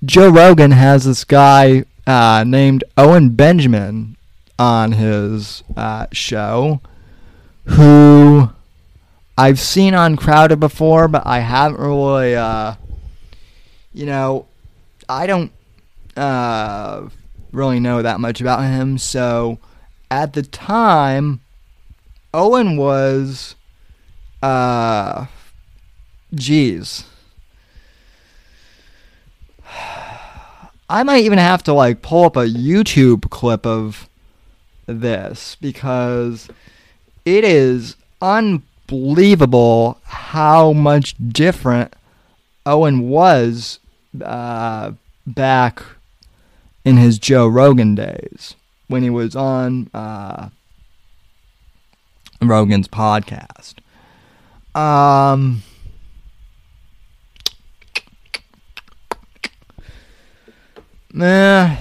Joe 0.04 0.28
Rogan 0.28 0.72
has 0.72 1.04
this 1.04 1.24
guy 1.24 1.84
uh, 2.06 2.44
named 2.46 2.84
Owen 2.96 3.30
Benjamin 3.30 4.16
on 4.58 4.92
his 4.92 5.62
uh, 5.76 6.06
show 6.12 6.80
who 7.64 8.50
I've 9.36 9.60
seen 9.60 9.94
on 9.94 10.16
Crowder 10.16 10.56
before, 10.56 11.06
but 11.06 11.26
I 11.26 11.40
haven't 11.40 11.80
really, 11.80 12.34
uh, 12.34 12.74
you 13.92 14.06
know, 14.06 14.46
I 15.08 15.26
don't 15.26 15.52
uh, 16.16 17.08
really 17.52 17.78
know 17.78 18.02
that 18.02 18.20
much 18.20 18.40
about 18.40 18.64
him, 18.64 18.98
so 18.98 19.58
at 20.10 20.32
the 20.32 20.42
time, 20.42 21.40
Owen 22.32 22.76
was, 22.76 23.54
uh, 24.42 25.26
geez. 26.34 27.04
I 30.90 31.02
might 31.02 31.24
even 31.24 31.38
have 31.38 31.62
to 31.64 31.74
like 31.74 32.00
pull 32.00 32.24
up 32.24 32.36
a 32.36 32.46
YouTube 32.46 33.30
clip 33.30 33.66
of 33.66 34.08
this 34.86 35.56
because 35.60 36.48
it 37.26 37.44
is 37.44 37.96
unbelievable 38.22 39.98
how 40.04 40.72
much 40.72 41.14
different 41.28 41.94
Owen 42.64 43.08
was 43.08 43.80
uh, 44.22 44.92
back 45.26 45.82
in 46.84 46.96
his 46.96 47.18
Joe 47.18 47.46
Rogan 47.46 47.94
days 47.94 48.54
when 48.88 49.02
he 49.02 49.10
was 49.10 49.36
on 49.36 49.88
uh, 49.94 50.48
Rogan's 52.42 52.88
podcast. 52.88 53.74
Um, 54.74 55.62
eh, 61.20 61.76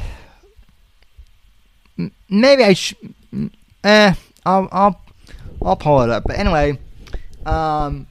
maybe 2.30 2.64
I 2.64 2.74
should. 2.74 2.98
Eh, 3.84 4.14
I'll 4.46 4.68
I'll 4.72 5.02
I'll 5.64 5.76
pull 5.76 6.02
it 6.02 6.10
up. 6.10 6.24
But 6.26 6.38
anyway, 6.38 6.80
um, 7.46 8.08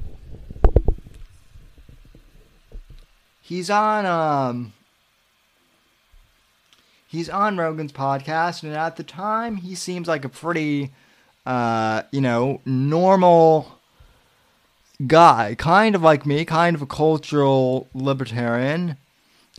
he's 3.42 3.70
on 3.70 4.06
um 4.06 4.72
he's 7.16 7.30
on 7.30 7.56
Rogan's 7.56 7.92
podcast, 7.92 8.62
and 8.62 8.74
at 8.74 8.96
the 8.96 9.02
time, 9.02 9.56
he 9.56 9.74
seems 9.74 10.06
like 10.06 10.24
a 10.24 10.28
pretty, 10.28 10.92
uh, 11.46 12.02
you 12.12 12.20
know, 12.20 12.60
normal 12.66 13.78
guy, 15.06 15.54
kind 15.56 15.94
of 15.94 16.02
like 16.02 16.26
me, 16.26 16.44
kind 16.44 16.76
of 16.76 16.82
a 16.82 16.86
cultural 16.86 17.88
libertarian. 17.94 18.98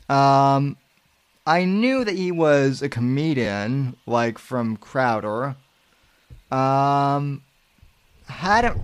Um, 0.07 0.77
I 1.47 1.65
knew 1.65 2.05
that 2.05 2.15
he 2.15 2.31
was 2.31 2.81
a 2.81 2.89
comedian, 2.89 3.95
like 4.05 4.37
from 4.37 4.77
Crowder. 4.77 5.55
Um, 6.51 7.41
hadn't. 8.27 8.77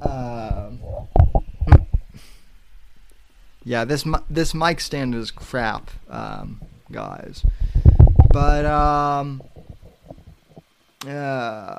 Uh, 0.00 0.70
yeah, 3.64 3.84
this 3.84 4.04
this 4.30 4.54
mic 4.54 4.80
stand 4.80 5.14
is 5.14 5.30
crap, 5.30 5.90
um, 6.08 6.62
guys. 6.90 7.44
But 8.30 8.64
um, 8.66 9.42
uh, 11.06 11.78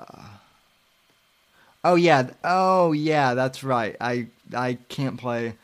oh 1.83 1.95
yeah, 1.95 2.29
oh 2.43 2.91
yeah, 2.91 3.33
that's 3.33 3.63
right. 3.63 3.95
I 4.01 4.27
I 4.55 4.77
can't 4.89 5.17
play 5.17 5.55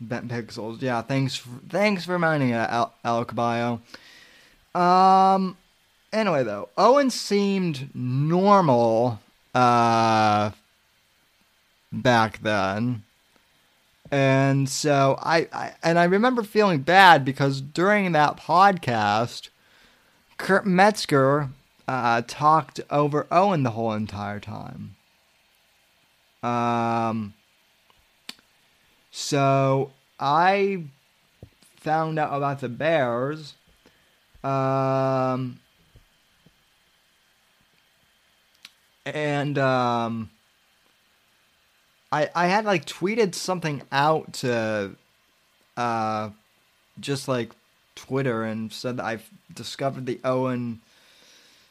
bent 0.00 0.28
pixels. 0.28 0.82
Yeah, 0.82 1.02
thanks 1.02 1.42
thanks 1.68 2.04
for 2.04 2.12
reminding 2.12 2.50
me, 2.50 2.54
Al 2.54 3.24
Caballo. 3.24 3.80
Um, 4.74 5.56
anyway 6.12 6.42
though, 6.42 6.68
Owen 6.76 7.10
seemed 7.10 7.90
normal 7.94 9.20
uh 9.54 10.50
back 11.92 12.42
then. 12.42 13.04
And 14.14 14.68
so 14.68 15.18
I, 15.20 15.48
I, 15.52 15.72
and 15.82 15.98
I 15.98 16.04
remember 16.04 16.44
feeling 16.44 16.82
bad 16.82 17.24
because 17.24 17.60
during 17.60 18.12
that 18.12 18.36
podcast, 18.36 19.48
Kurt 20.38 20.64
Metzger 20.64 21.48
uh, 21.88 22.22
talked 22.24 22.78
over 22.90 23.26
Owen 23.32 23.64
the 23.64 23.72
whole 23.72 23.90
entire 23.92 24.38
time. 24.38 24.94
Um, 26.44 27.34
so 29.10 29.90
I 30.20 30.84
found 31.80 32.20
out 32.20 32.36
about 32.36 32.60
the 32.60 32.68
Bears. 32.68 33.54
Um, 34.44 35.58
and 39.04 39.58
um, 39.58 40.30
I 42.14 42.30
I 42.34 42.46
had 42.46 42.64
like 42.64 42.84
tweeted 42.86 43.34
something 43.34 43.82
out 43.90 44.34
to 44.34 44.96
uh 45.76 46.30
just 47.00 47.26
like 47.26 47.50
Twitter 47.96 48.44
and 48.44 48.72
said 48.72 48.98
that 48.98 49.04
I've 49.04 49.28
discovered 49.52 50.06
the 50.06 50.20
Owen 50.24 50.80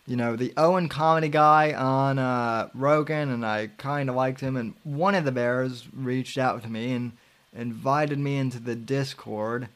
you 0.06 0.18
know, 0.18 0.36
the 0.36 0.52
Owen 0.58 0.90
comedy 0.90 1.30
guy 1.30 1.72
on 1.72 2.20
uh, 2.20 2.68
Rogan, 2.74 3.30
and 3.30 3.46
I 3.46 3.68
kind 3.78 4.10
of 4.10 4.16
liked 4.16 4.42
him. 4.42 4.58
And 4.58 4.74
one 4.84 5.16
of 5.16 5.24
the 5.24 5.32
Bears 5.32 5.88
reached 5.94 6.38
out 6.38 6.62
to 6.64 6.70
me 6.70 6.92
and 6.92 7.14
invited 7.56 8.20
me 8.20 8.36
into 8.36 8.60
the 8.60 8.76
Discord. 8.76 9.70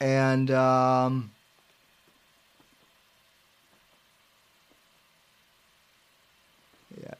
And, 0.00 0.50
um, 0.50 1.32
yeah. 6.98 7.14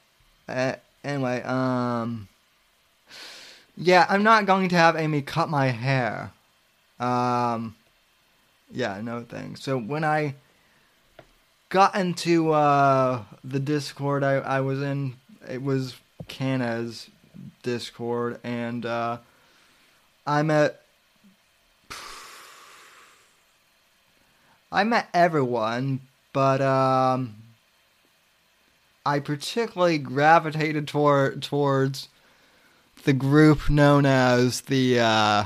Uh, 0.48 0.76
anyway, 1.04 1.42
um, 1.42 2.28
yeah, 3.82 4.06
I'm 4.08 4.22
not 4.22 4.46
going 4.46 4.68
to 4.68 4.76
have 4.76 4.96
Amy 4.96 5.22
cut 5.22 5.48
my 5.48 5.68
hair. 5.68 6.32
Um, 7.00 7.74
yeah, 8.70 9.00
no 9.02 9.22
thanks. 9.28 9.62
So 9.62 9.76
when 9.76 10.04
I 10.04 10.34
got 11.68 11.96
into 11.96 12.52
uh, 12.52 13.24
the 13.42 13.58
Discord 13.58 14.22
I, 14.22 14.34
I 14.34 14.60
was 14.60 14.80
in, 14.82 15.14
it 15.48 15.62
was 15.62 15.96
Cana's 16.28 17.10
Discord, 17.62 18.38
and 18.44 18.86
uh, 18.86 19.18
I 20.26 20.42
met. 20.42 20.78
I 24.70 24.84
met 24.84 25.08
everyone, 25.12 26.00
but 26.32 26.62
um, 26.62 27.34
I 29.04 29.18
particularly 29.18 29.98
gravitated 29.98 30.88
toward 30.88 31.42
towards 31.42 32.08
the 33.04 33.12
group 33.12 33.68
known 33.68 34.06
as 34.06 34.62
the 34.62 35.00
uh, 35.00 35.44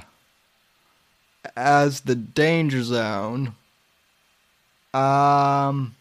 as 1.56 2.02
the 2.02 2.14
danger 2.14 2.82
zone. 2.82 3.54
Um, 4.94 5.94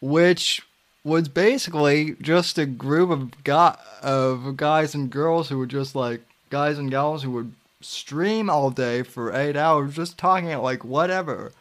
which 0.00 0.62
was 1.02 1.28
basically 1.28 2.16
just 2.20 2.58
a 2.58 2.66
group 2.66 3.10
of 3.10 3.44
guy 3.44 3.76
of 4.02 4.56
guys 4.56 4.94
and 4.94 5.10
girls 5.10 5.48
who 5.48 5.58
were 5.58 5.66
just 5.66 5.94
like 5.94 6.20
guys 6.50 6.78
and 6.78 6.90
gals 6.90 7.22
who 7.22 7.30
would 7.30 7.52
stream 7.80 8.50
all 8.50 8.70
day 8.70 9.02
for 9.02 9.34
eight 9.34 9.56
hours 9.56 9.94
just 9.94 10.18
talking 10.18 10.52
about 10.52 10.62
like 10.62 10.84
whatever. 10.84 11.52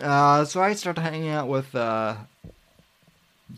Uh, 0.00 0.44
so 0.44 0.60
I 0.60 0.74
started 0.74 1.00
hanging 1.00 1.28
out 1.28 1.48
with 1.48 1.74
uh, 1.74 2.16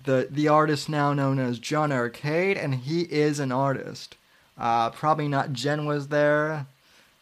the 0.04 0.28
the 0.30 0.48
artist 0.48 0.88
now 0.88 1.12
known 1.12 1.38
as 1.38 1.58
John 1.58 1.92
Arcade, 1.92 2.56
and 2.56 2.74
he 2.74 3.02
is 3.02 3.38
an 3.38 3.52
artist. 3.52 4.16
Uh, 4.58 4.90
probably 4.90 5.28
not 5.28 5.52
Jen 5.52 5.86
was 5.86 6.08
there. 6.08 6.66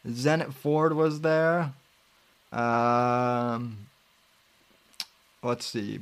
Zenit 0.06 0.52
Ford 0.52 0.94
was 0.94 1.20
there. 1.20 1.72
Um, 2.52 3.78
let's 5.42 5.66
see. 5.66 6.00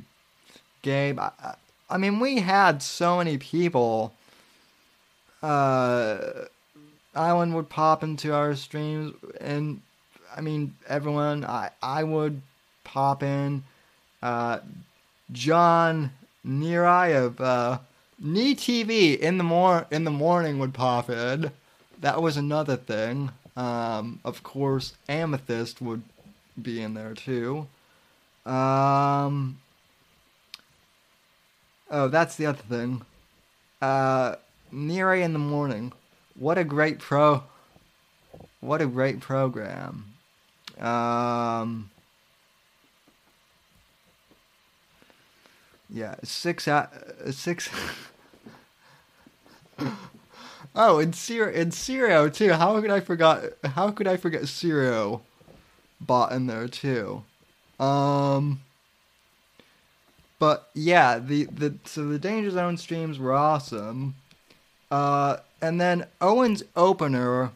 Gabe. 0.81 1.19
I, 1.19 1.55
I 1.89 1.97
mean, 1.97 2.19
we 2.19 2.39
had 2.39 2.81
so 2.83 3.17
many 3.17 3.37
people. 3.37 4.13
Uh, 5.41 6.45
Island 7.15 7.55
would 7.55 7.69
pop 7.69 8.03
into 8.03 8.33
our 8.33 8.55
streams, 8.55 9.13
and 9.39 9.81
I 10.35 10.41
mean, 10.41 10.75
everyone. 10.87 11.45
I 11.45 11.71
I 11.81 12.03
would 12.03 12.41
pop 12.83 13.23
in. 13.23 13.63
Uh, 14.21 14.59
John 15.31 16.11
Nirai 16.45 17.15
of 17.15 17.39
uh, 17.39 17.79
Knee 18.19 18.55
TV 18.55 19.17
in 19.17 19.37
the 19.37 19.43
mor 19.43 19.85
in 19.91 20.03
the 20.03 20.11
morning 20.11 20.59
would 20.59 20.73
pop 20.73 21.09
in. 21.09 21.51
That 21.99 22.21
was 22.21 22.37
another 22.37 22.75
thing. 22.75 23.31
Um, 23.55 24.19
of 24.25 24.43
course, 24.43 24.93
Amethyst 25.07 25.81
would 25.81 26.03
be 26.61 26.81
in 26.81 26.93
there 26.93 27.13
too. 27.13 27.67
Um, 28.45 29.59
oh, 31.89 32.07
that's 32.07 32.35
the 32.35 32.47
other 32.47 32.61
thing. 32.63 33.03
Uh, 33.81 34.35
Nire 34.71 35.15
in 35.21 35.33
the 35.33 35.39
morning. 35.39 35.93
What 36.35 36.57
a 36.57 36.63
great 36.63 36.99
pro. 36.99 37.43
What 38.59 38.81
a 38.81 38.87
great 38.87 39.19
program. 39.19 40.13
Um, 40.79 41.91
yeah, 45.93 46.15
six 46.23 46.67
out 46.67 46.91
six. 47.29 47.69
oh, 50.75 50.99
and 50.99 51.13
Syrio, 51.13 51.55
and 51.55 52.33
too. 52.33 52.51
How 52.53 52.81
could 52.81 52.89
I 52.89 52.99
forgot? 52.99 53.43
How 53.63 53.91
could 53.91 54.07
I 54.07 54.17
forget 54.17 54.41
Syrio? 54.41 55.21
Bought 56.01 56.31
in 56.31 56.47
there 56.47 56.67
too. 56.67 57.23
Um. 57.79 58.61
But 60.39 60.69
yeah, 60.73 61.19
the 61.19 61.45
the 61.45 61.75
so 61.85 62.07
the 62.07 62.19
Danger 62.19 62.49
Zone 62.49 62.75
streams 62.77 63.19
were 63.19 63.33
awesome. 63.33 64.15
Uh, 64.89 65.37
and 65.61 65.79
then 65.79 66.07
Owen's 66.19 66.63
opener, 66.75 67.51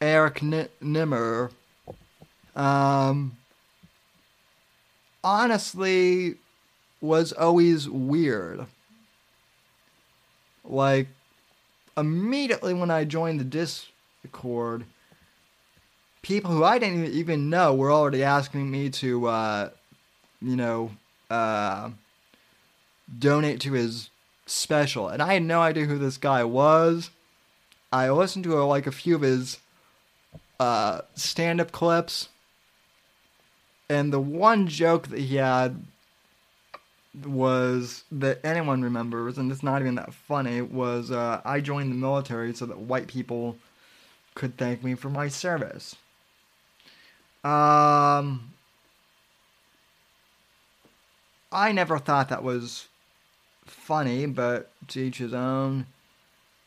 Eric 0.00 0.42
N- 0.42 0.68
Nimmer, 0.80 1.50
um, 2.54 3.36
honestly 5.22 6.36
was 7.04 7.32
always 7.32 7.88
weird. 7.88 8.66
Like, 10.64 11.08
immediately 11.96 12.72
when 12.72 12.90
I 12.90 13.04
joined 13.04 13.38
the 13.38 13.44
Discord, 13.44 14.84
people 16.22 16.50
who 16.50 16.64
I 16.64 16.78
didn't 16.78 17.12
even 17.12 17.50
know 17.50 17.74
were 17.74 17.92
already 17.92 18.24
asking 18.24 18.70
me 18.70 18.88
to, 18.90 19.26
uh, 19.26 19.70
you 20.40 20.56
know, 20.56 20.92
uh, 21.30 21.90
donate 23.18 23.60
to 23.60 23.72
his 23.72 24.08
special. 24.46 25.08
And 25.08 25.22
I 25.22 25.34
had 25.34 25.42
no 25.42 25.60
idea 25.60 25.84
who 25.84 25.98
this 25.98 26.16
guy 26.16 26.42
was. 26.44 27.10
I 27.92 28.10
listened 28.10 28.44
to 28.44 28.58
uh, 28.58 28.64
like 28.64 28.86
a 28.86 28.92
few 28.92 29.14
of 29.14 29.20
his 29.20 29.58
uh, 30.58 31.02
stand 31.14 31.60
up 31.60 31.70
clips. 31.70 32.28
And 33.88 34.12
the 34.12 34.20
one 34.20 34.66
joke 34.66 35.08
that 35.08 35.20
he 35.20 35.36
had 35.36 35.84
was 37.24 38.04
that 38.10 38.40
anyone 38.44 38.82
remembers, 38.82 39.38
and 39.38 39.50
it's 39.52 39.62
not 39.62 39.80
even 39.80 39.94
that 39.96 40.12
funny, 40.12 40.60
was 40.60 41.10
uh, 41.10 41.40
I 41.44 41.60
joined 41.60 41.90
the 41.90 41.96
military 41.96 42.54
so 42.54 42.66
that 42.66 42.78
white 42.78 43.06
people 43.06 43.56
could 44.34 44.56
thank 44.56 44.82
me 44.82 44.94
for 44.94 45.08
my 45.10 45.28
service. 45.28 45.96
Um, 47.44 48.52
I 51.52 51.72
never 51.72 51.98
thought 51.98 52.30
that 52.30 52.42
was 52.42 52.88
funny, 53.64 54.26
but 54.26 54.70
to 54.88 55.00
each 55.00 55.18
his 55.18 55.34
own. 55.34 55.86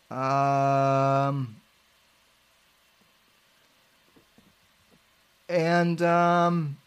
Um, 0.09 1.57
and 5.49 6.01
um, 6.01 6.77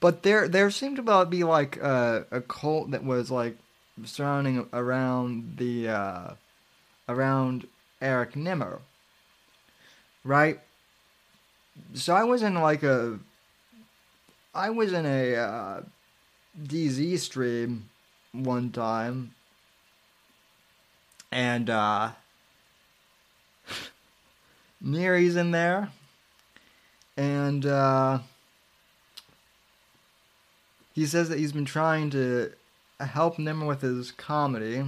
but 0.00 0.22
there 0.22 0.48
there 0.48 0.70
seemed 0.70 0.96
to 0.96 1.26
be 1.26 1.44
like 1.44 1.76
a, 1.78 2.26
a 2.30 2.40
cult 2.40 2.90
that 2.92 3.04
was 3.04 3.30
like 3.30 3.56
surrounding 4.04 4.68
around 4.72 5.54
the 5.58 5.88
uh, 5.88 6.30
around 7.08 7.66
Eric 8.00 8.36
Nimmer, 8.36 8.80
right? 10.24 10.60
So 11.94 12.14
I 12.14 12.24
was 12.24 12.42
in 12.42 12.54
like 12.54 12.82
a 12.82 13.18
I 14.54 14.70
was 14.70 14.92
in 14.92 15.06
a 15.06 15.34
uh, 15.34 15.80
DZ 16.62 17.18
stream 17.18 17.90
one 18.32 18.70
time 18.70 19.34
and 21.34 21.68
uh 21.68 22.10
Neri's 24.80 25.36
in 25.36 25.50
there 25.50 25.90
and 27.16 27.66
uh 27.66 28.20
he 30.94 31.06
says 31.06 31.28
that 31.28 31.38
he's 31.38 31.52
been 31.52 31.64
trying 31.64 32.10
to 32.10 32.52
help 33.00 33.38
Nimmer 33.38 33.66
with 33.66 33.82
his 33.82 34.12
comedy. 34.12 34.84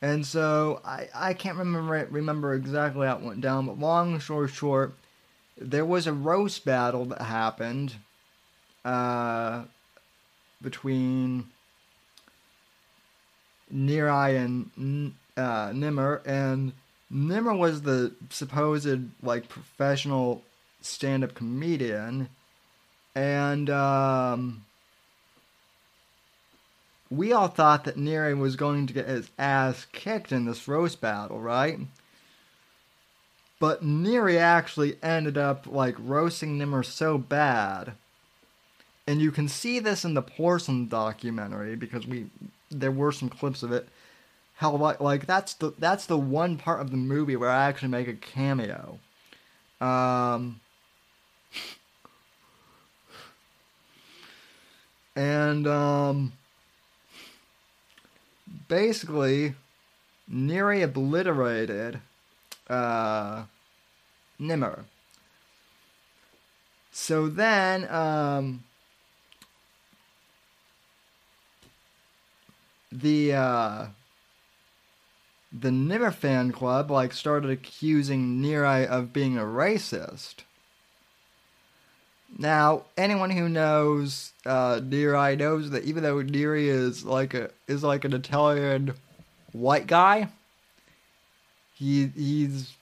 And 0.00 0.26
so 0.26 0.80
I, 0.84 1.08
I 1.14 1.34
can't 1.34 1.56
remember 1.56 2.06
remember 2.10 2.54
exactly 2.54 3.06
how 3.06 3.16
it 3.16 3.22
went 3.22 3.40
down, 3.40 3.66
but 3.66 3.78
long 3.78 4.20
story 4.20 4.48
short, 4.48 4.94
there 5.56 5.84
was 5.84 6.06
a 6.06 6.12
roast 6.12 6.64
battle 6.64 7.04
that 7.06 7.22
happened 7.22 7.94
uh, 8.84 9.62
between 10.60 11.46
Nirai 13.72 14.36
and 14.36 15.14
uh, 15.36 15.72
Nimmer, 15.72 16.20
and 16.26 16.72
Nimmer 17.08 17.54
was 17.54 17.82
the 17.82 18.12
supposed 18.30 19.08
like 19.22 19.48
professional 19.48 20.42
stand-up 20.80 21.34
comedian, 21.34 22.28
and 23.14 23.68
um, 23.70 24.64
we 27.10 27.32
all 27.32 27.48
thought 27.48 27.84
that 27.84 27.96
Nirai 27.96 28.36
was 28.36 28.56
going 28.56 28.86
to 28.86 28.92
get 28.92 29.08
his 29.08 29.30
ass 29.38 29.86
kicked 29.92 30.32
in 30.32 30.46
this 30.46 30.66
roast 30.66 31.00
battle, 31.00 31.40
right? 31.40 31.78
But 33.60 33.84
Neri 33.84 34.38
actually 34.38 34.96
ended 35.04 35.38
up 35.38 35.68
like 35.68 35.94
roasting 35.98 36.58
Nimmer 36.58 36.82
so 36.82 37.16
bad. 37.16 37.92
And 39.06 39.20
you 39.20 39.30
can 39.30 39.46
see 39.46 39.78
this 39.78 40.04
in 40.04 40.14
the 40.14 40.22
porcelain 40.22 40.88
documentary 40.88 41.76
because 41.76 42.06
we 42.06 42.26
there 42.72 42.90
were 42.90 43.12
some 43.12 43.28
clips 43.28 43.62
of 43.62 43.70
it. 43.70 43.88
How 44.56 44.74
like, 44.74 45.00
like 45.00 45.26
that's 45.26 45.54
the 45.54 45.72
that's 45.78 46.06
the 46.06 46.18
one 46.18 46.56
part 46.56 46.80
of 46.80 46.90
the 46.90 46.96
movie 46.96 47.36
where 47.36 47.50
I 47.50 47.68
actually 47.68 47.90
make 47.90 48.08
a 48.08 48.14
cameo. 48.14 48.98
Um, 49.80 50.60
and 55.14 55.66
um, 55.66 56.32
basically, 58.68 59.54
Neri 60.28 60.82
obliterated 60.82 62.00
uh, 62.68 63.44
Nimmer. 64.38 64.84
So 66.90 67.28
then, 67.28 67.88
um, 67.90 68.64
the 72.90 73.32
uh, 73.32 73.86
the 75.52 75.70
Nimmer 75.70 76.10
fan 76.10 76.52
club 76.52 76.90
like 76.90 77.12
started 77.12 77.50
accusing 77.50 78.40
Neri 78.40 78.86
of 78.86 79.12
being 79.12 79.36
a 79.36 79.42
racist. 79.42 80.44
Now, 82.38 82.84
anyone 82.96 83.30
who 83.30 83.48
knows 83.48 84.32
uh, 84.46 84.80
Neri 84.82 85.36
knows 85.36 85.70
that 85.70 85.84
even 85.84 86.02
though 86.02 86.22
Neri 86.22 86.68
is 86.68 87.04
like 87.04 87.34
a 87.34 87.50
is 87.68 87.82
like 87.82 88.04
an 88.04 88.14
Italian 88.14 88.94
white 89.52 89.86
guy, 89.86 90.28
he 91.74 92.06
he's 92.16 92.74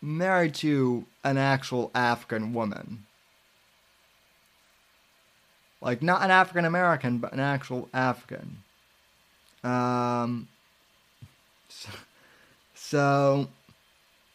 married 0.00 0.54
to 0.54 1.04
an 1.24 1.36
actual 1.36 1.90
African 1.94 2.52
woman. 2.54 3.04
like 5.80 6.02
not 6.02 6.22
an 6.22 6.30
African 6.30 6.64
American, 6.64 7.18
but 7.18 7.32
an 7.32 7.40
actual 7.40 7.88
African. 7.94 8.58
Um, 9.62 10.48
so, 11.68 11.90
so, 12.74 13.48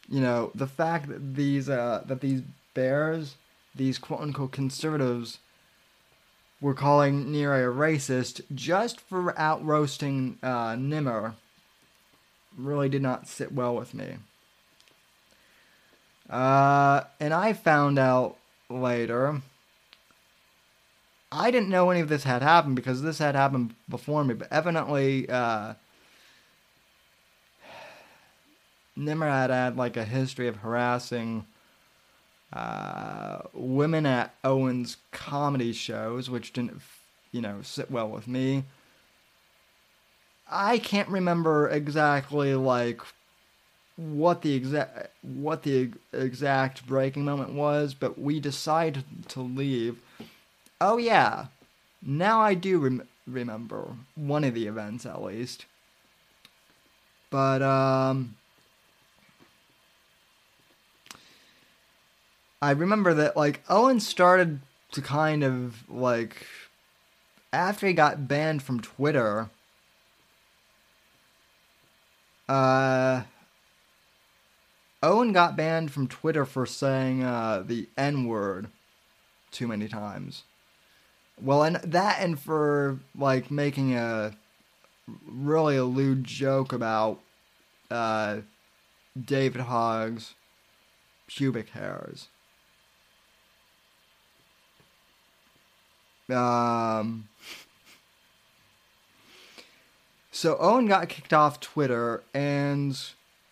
you 0.08 0.20
know, 0.20 0.50
the 0.54 0.66
fact 0.66 1.08
that 1.08 1.34
these 1.34 1.68
uh, 1.68 2.02
that 2.06 2.20
these 2.20 2.42
bears, 2.74 3.36
these 3.74 3.98
quote 3.98 4.20
unquote 4.20 4.52
conservatives, 4.52 5.38
were 6.60 6.74
calling 6.74 7.30
Neri 7.30 7.62
a 7.62 7.66
racist 7.66 8.40
just 8.54 9.00
for 9.00 9.38
out 9.38 9.64
roasting 9.64 10.38
uh, 10.42 10.76
Nimmer 10.78 11.34
really 12.56 12.88
did 12.88 13.02
not 13.02 13.28
sit 13.28 13.52
well 13.52 13.74
with 13.74 13.92
me. 13.92 14.16
Uh, 16.30 17.02
and 17.20 17.34
I 17.34 17.52
found 17.52 17.98
out 17.98 18.38
later. 18.70 19.42
I 21.30 21.50
didn't 21.50 21.68
know 21.68 21.90
any 21.90 22.00
of 22.00 22.08
this 22.08 22.24
had 22.24 22.42
happened 22.42 22.76
because 22.76 23.02
this 23.02 23.18
had 23.18 23.34
happened 23.34 23.74
before 23.88 24.24
me, 24.24 24.34
but 24.34 24.48
evidently, 24.50 25.28
uh, 25.28 25.74
Nimmer 28.96 29.28
had 29.28 29.50
had 29.50 29.76
like 29.76 29.96
a 29.96 30.04
history 30.04 30.48
of 30.48 30.56
harassing 30.56 31.44
uh, 32.54 33.38
women 33.52 34.06
at 34.06 34.34
Owen's 34.44 34.96
comedy 35.10 35.72
shows, 35.72 36.30
which 36.30 36.52
didn't, 36.52 36.80
you 37.32 37.40
know, 37.40 37.60
sit 37.62 37.90
well 37.90 38.08
with 38.08 38.28
me. 38.28 38.64
I 40.50 40.78
can't 40.78 41.08
remember 41.08 41.68
exactly 41.68 42.54
like 42.54 43.00
what 43.96 44.42
the 44.42 44.54
exact 44.54 45.10
what 45.22 45.62
the 45.62 45.90
exact 46.12 46.86
breaking 46.86 47.24
moment 47.24 47.52
was, 47.52 47.94
but 47.94 48.18
we 48.18 48.40
decided 48.40 49.04
to 49.28 49.40
leave. 49.40 50.00
Oh 50.80 50.96
yeah, 50.96 51.46
now 52.02 52.40
I 52.40 52.54
do 52.54 52.78
rem- 52.78 53.08
remember 53.26 53.88
one 54.14 54.44
of 54.44 54.54
the 54.54 54.66
events 54.66 55.06
at 55.06 55.22
least. 55.22 55.64
But 57.30 57.62
um, 57.62 58.36
I 62.62 62.70
remember 62.70 63.14
that 63.14 63.36
like 63.36 63.62
Owen 63.68 64.00
started 64.00 64.60
to 64.92 65.02
kind 65.02 65.42
of 65.42 65.88
like 65.88 66.46
after 67.52 67.86
he 67.86 67.92
got 67.92 68.26
banned 68.28 68.62
from 68.62 68.80
Twitter. 68.80 69.50
Uh, 72.48 73.22
Owen 75.02 75.32
got 75.32 75.56
banned 75.56 75.90
from 75.90 76.08
Twitter 76.08 76.44
for 76.44 76.66
saying 76.66 77.22
uh, 77.22 77.62
the 77.66 77.88
N 77.96 78.26
word 78.26 78.68
too 79.50 79.68
many 79.68 79.88
times. 79.88 80.44
Well, 81.40 81.62
and 81.62 81.76
that, 81.76 82.20
and 82.20 82.38
for 82.38 83.00
like 83.16 83.50
making 83.50 83.94
a 83.94 84.36
really 85.26 85.76
a 85.76 85.84
lewd 85.84 86.24
joke 86.24 86.72
about 86.72 87.20
uh, 87.90 88.38
David 89.20 89.62
Hogg's 89.62 90.34
pubic 91.26 91.70
hairs. 91.70 92.28
Um. 96.30 97.28
So 100.30 100.56
Owen 100.58 100.86
got 100.86 101.08
kicked 101.08 101.32
off 101.32 101.60
Twitter, 101.60 102.22
and 102.34 102.98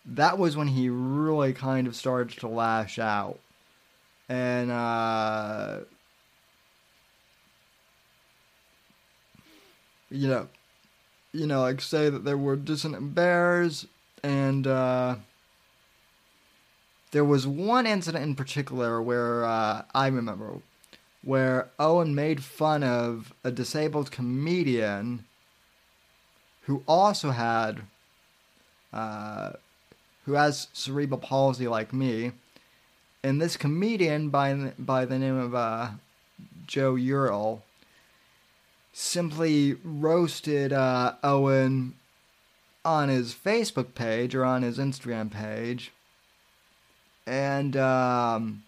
that 0.05 0.37
was 0.37 0.57
when 0.57 0.67
he 0.67 0.89
really 0.89 1.53
kind 1.53 1.87
of 1.87 1.95
started 1.95 2.37
to 2.39 2.47
lash 2.47 2.99
out. 2.99 3.39
And, 4.27 4.69
uh, 4.69 5.79
you 10.09 10.27
know, 10.27 10.47
you 11.31 11.47
know, 11.47 11.61
like 11.61 11.81
say 11.81 12.09
that 12.09 12.25
there 12.25 12.37
were 12.37 12.55
dissonant 12.55 13.15
bears, 13.15 13.87
and, 14.21 14.67
uh, 14.67 15.15
there 17.11 17.23
was 17.23 17.47
one 17.47 17.85
incident 17.87 18.23
in 18.23 18.35
particular 18.35 19.01
where, 19.01 19.45
uh, 19.45 19.83
I 19.93 20.07
remember, 20.07 20.59
where 21.23 21.69
Owen 21.79 22.13
made 22.13 22.43
fun 22.43 22.83
of 22.83 23.33
a 23.43 23.51
disabled 23.51 24.11
comedian 24.11 25.25
who 26.63 26.83
also 26.87 27.31
had, 27.31 27.81
uh, 28.91 29.51
who 30.25 30.33
has 30.33 30.67
cerebral 30.73 31.19
palsy 31.19 31.67
like 31.67 31.93
me, 31.93 32.31
and 33.23 33.41
this 33.41 33.57
comedian 33.57 34.29
by 34.29 34.73
by 34.77 35.05
the 35.05 35.17
name 35.17 35.37
of 35.37 35.55
uh, 35.55 35.91
Joe 36.67 36.95
Ural 36.95 37.63
simply 38.91 39.75
roasted 39.83 40.71
uh, 40.71 41.13
Owen 41.23 41.95
on 42.85 43.09
his 43.09 43.33
Facebook 43.33 43.95
page 43.95 44.35
or 44.35 44.43
on 44.43 44.61
his 44.61 44.77
Instagram 44.77 45.31
page, 45.31 45.91
and 47.25 47.77
um, 47.77 48.63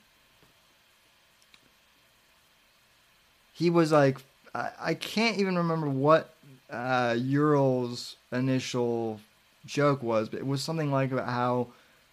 he 3.56 3.70
was 3.70 3.92
like, 3.92 4.20
I, 4.54 4.70
I 4.80 4.94
can't 4.94 5.38
even 5.40 5.58
remember 5.58 5.90
what 5.90 6.34
uh, 6.70 7.16
Ural's 7.18 8.18
initial 8.32 9.20
joke 9.66 10.04
was, 10.04 10.30
but 10.30 10.40
it 10.40 10.46
was 10.46 10.62
something 10.62 10.92
like 10.92 11.12
about 11.12 11.30
how, 11.30 11.68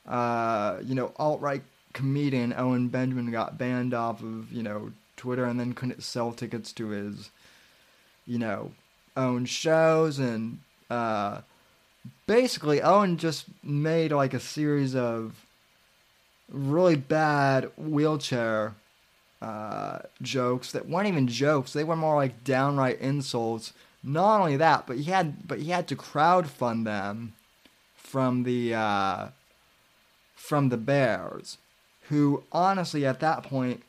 uh, 0.07 0.79
you 0.85 0.95
know, 0.95 1.13
alt 1.17 1.41
right 1.41 1.63
comedian 1.93 2.55
Owen 2.57 2.89
Benjamin 2.89 3.31
got 3.31 3.59
banned 3.59 3.93
off 3.93 4.23
of, 4.23 4.53
you 4.53 4.63
know, 4.63 4.93
Twitter 5.17 5.45
and 5.45 5.59
then 5.59 5.75
couldn't 5.75 6.03
sell 6.03 6.33
tickets 6.33 6.73
to 6.75 6.89
his, 6.89 7.31
you 8.25 8.39
know, 8.39 8.71
own 9.17 9.45
shows. 9.45 10.21
And 10.21 10.61
uh, 10.89 11.41
basically, 12.27 12.81
Owen 12.81 13.19
just 13.19 13.47
made 13.65 14.13
like 14.13 14.33
a 14.33 14.41
series 14.41 14.95
of 14.95 15.45
really 16.49 16.97
bad 16.97 17.71
wheelchair 17.77 18.75
uh, 19.43 19.99
jokes 20.23 20.71
that 20.71 20.89
weren't 20.89 21.09
even 21.09 21.27
jokes. 21.27 21.73
They 21.73 21.83
were 21.83 21.97
more 21.97 22.15
like 22.15 22.45
downright 22.45 23.01
insults. 23.01 23.73
Not 24.05 24.41
only 24.41 24.57
that, 24.57 24.87
but 24.87 24.99
he 24.99 25.11
had 25.11 25.49
but 25.49 25.59
he 25.59 25.71
had 25.71 25.89
to 25.89 25.97
crowdfund 25.97 26.85
them 26.85 27.33
from 27.97 28.45
the 28.45 28.75
uh, 28.75 29.29
from 30.37 30.69
the 30.69 30.77
Bears, 30.77 31.59
who 32.09 32.45
honestly 32.53 33.05
at 33.05 33.19
that 33.19 33.43
point 33.43 33.83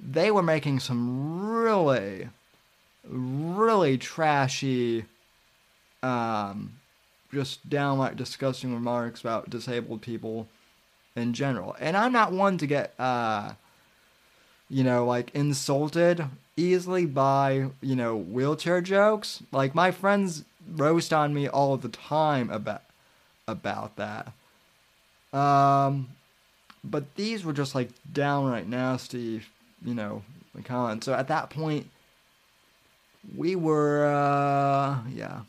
they 0.00 0.30
were 0.30 0.42
making 0.42 0.80
some 0.80 1.50
really 1.52 2.30
really 3.06 3.98
trashy 3.98 5.04
um, 6.02 6.74
just 7.32 7.68
downright 7.68 8.16
disgusting 8.16 8.72
remarks 8.72 9.20
about 9.20 9.50
disabled 9.50 10.00
people 10.00 10.48
in 11.14 11.34
general. 11.34 11.76
And 11.78 11.94
I'm 11.94 12.12
not 12.12 12.32
one 12.32 12.56
to 12.58 12.66
get 12.66 12.94
uh, 12.98 13.52
you 14.70 14.84
know, 14.84 15.04
like 15.04 15.34
insulted 15.34 16.24
easily 16.56 17.06
by, 17.06 17.70
you 17.80 17.96
know, 17.96 18.16
wheelchair 18.16 18.80
jokes. 18.80 19.42
Like 19.52 19.74
my 19.74 19.90
friends 19.90 20.44
roast 20.70 21.12
on 21.12 21.32
me 21.32 21.48
all 21.48 21.76
the 21.76 21.88
time 21.88 22.50
about 22.50 22.82
about 23.46 23.96
that. 23.96 24.32
Um 25.32 26.08
but 26.84 27.14
these 27.16 27.44
were 27.44 27.52
just 27.52 27.74
like 27.74 27.90
downright 28.12 28.68
nasty, 28.68 29.42
you 29.84 29.94
know, 29.94 30.22
comments. 30.64 31.06
So 31.06 31.14
at 31.14 31.28
that 31.28 31.50
point 31.50 31.88
we 33.36 33.56
were 33.56 34.06
uh 34.06 34.98
yeah. 35.14 35.40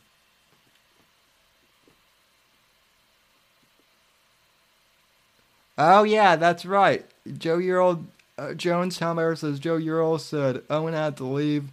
Oh 5.78 6.03
yeah, 6.03 6.36
that's 6.36 6.65
right. 6.65 7.05
Joe 7.38 7.57
Ural 7.57 8.03
uh, 8.40 8.54
Jones 8.54 9.00
Helmer 9.00 9.36
says 9.36 9.60
Joe 9.60 9.78
Ural 9.78 10.18
said 10.18 10.64
Owen 10.70 10.94
had 10.94 11.18
to 11.18 11.26
leave 11.26 11.72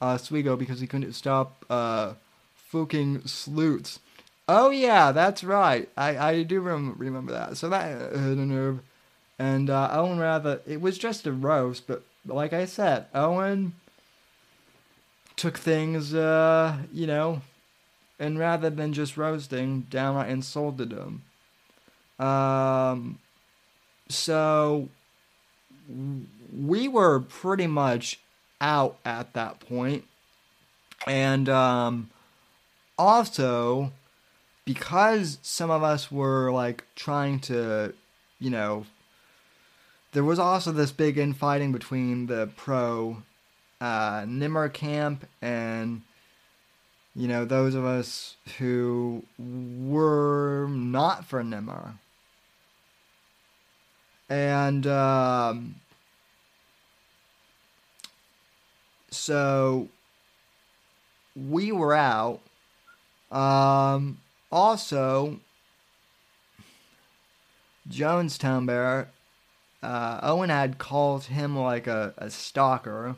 uh, 0.00 0.16
Sligo 0.16 0.56
because 0.56 0.80
he 0.80 0.86
couldn't 0.86 1.12
stop 1.12 1.64
uh, 1.68 2.14
fucking 2.54 3.26
sleuths. 3.26 4.00
Oh 4.48 4.70
yeah, 4.70 5.12
that's 5.12 5.44
right. 5.44 5.88
I, 5.96 6.16
I 6.16 6.42
do 6.42 6.60
rem- 6.60 6.94
remember 6.96 7.32
that. 7.32 7.56
So 7.56 7.68
that 7.68 8.12
hit 8.12 8.38
a 8.38 8.46
nerve. 8.46 8.80
And 9.38 9.68
uh, 9.68 9.90
Owen 9.92 10.18
rather 10.18 10.60
it 10.66 10.80
was 10.80 10.96
just 10.96 11.26
a 11.26 11.32
roast, 11.32 11.86
but 11.86 12.02
like 12.24 12.52
I 12.52 12.64
said, 12.64 13.06
Owen 13.14 13.74
took 15.36 15.58
things, 15.58 16.14
uh, 16.14 16.78
you 16.92 17.06
know, 17.06 17.42
and 18.18 18.38
rather 18.38 18.70
than 18.70 18.94
just 18.94 19.18
roasting, 19.18 19.82
downright 19.90 20.30
insulted 20.30 20.92
him. 20.92 21.22
Um, 22.18 23.18
so 24.08 24.88
we 25.88 26.88
were 26.88 27.20
pretty 27.20 27.66
much 27.66 28.18
out 28.60 28.98
at 29.04 29.32
that 29.34 29.60
point. 29.60 30.04
And 31.06 31.48
um, 31.48 32.10
also, 32.98 33.92
because 34.64 35.38
some 35.42 35.70
of 35.70 35.82
us 35.82 36.10
were 36.10 36.50
like 36.50 36.84
trying 36.96 37.40
to, 37.40 37.94
you 38.40 38.50
know, 38.50 38.86
there 40.12 40.24
was 40.24 40.38
also 40.38 40.72
this 40.72 40.92
big 40.92 41.18
infighting 41.18 41.72
between 41.72 42.26
the 42.26 42.48
pro 42.56 43.22
uh, 43.80 44.24
Nimmer 44.26 44.68
camp 44.68 45.26
and 45.42 46.02
you 47.14 47.28
know 47.28 47.44
those 47.44 47.74
of 47.74 47.84
us 47.84 48.36
who 48.58 49.22
were 49.38 50.66
not 50.68 51.24
for 51.24 51.42
Nimmer. 51.42 51.94
And 54.28 54.86
um, 54.86 55.76
so 59.10 59.88
we 61.36 61.70
were 61.70 61.94
out. 61.94 62.40
Um, 63.30 64.18
also, 64.50 65.40
Jonestown 67.88 68.66
Bear, 68.66 69.08
uh, 69.82 70.20
Owen 70.22 70.50
had 70.50 70.78
called 70.78 71.24
him 71.24 71.56
like 71.56 71.86
a, 71.86 72.14
a 72.18 72.30
stalker. 72.30 73.16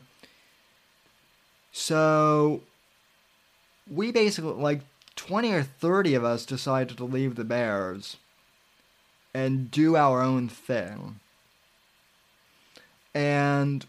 So 1.71 2.61
we 3.89 4.11
basically, 4.11 4.53
like 4.53 4.81
20 5.15 5.51
or 5.53 5.63
30 5.63 6.15
of 6.15 6.23
us 6.23 6.45
decided 6.45 6.97
to 6.97 7.03
leave 7.03 7.35
the 7.35 7.43
Bears 7.43 8.17
and 9.33 9.69
do 9.71 9.95
our 9.95 10.21
own 10.21 10.49
thing. 10.49 11.19
And 13.13 13.85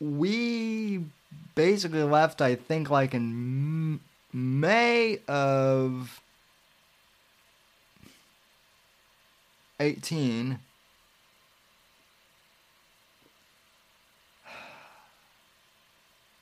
we 0.00 1.04
basically 1.54 2.02
left, 2.02 2.40
I 2.40 2.54
think, 2.54 2.90
like 2.90 3.14
in 3.14 4.00
May 4.32 5.20
of 5.28 6.20
18. 9.80 10.58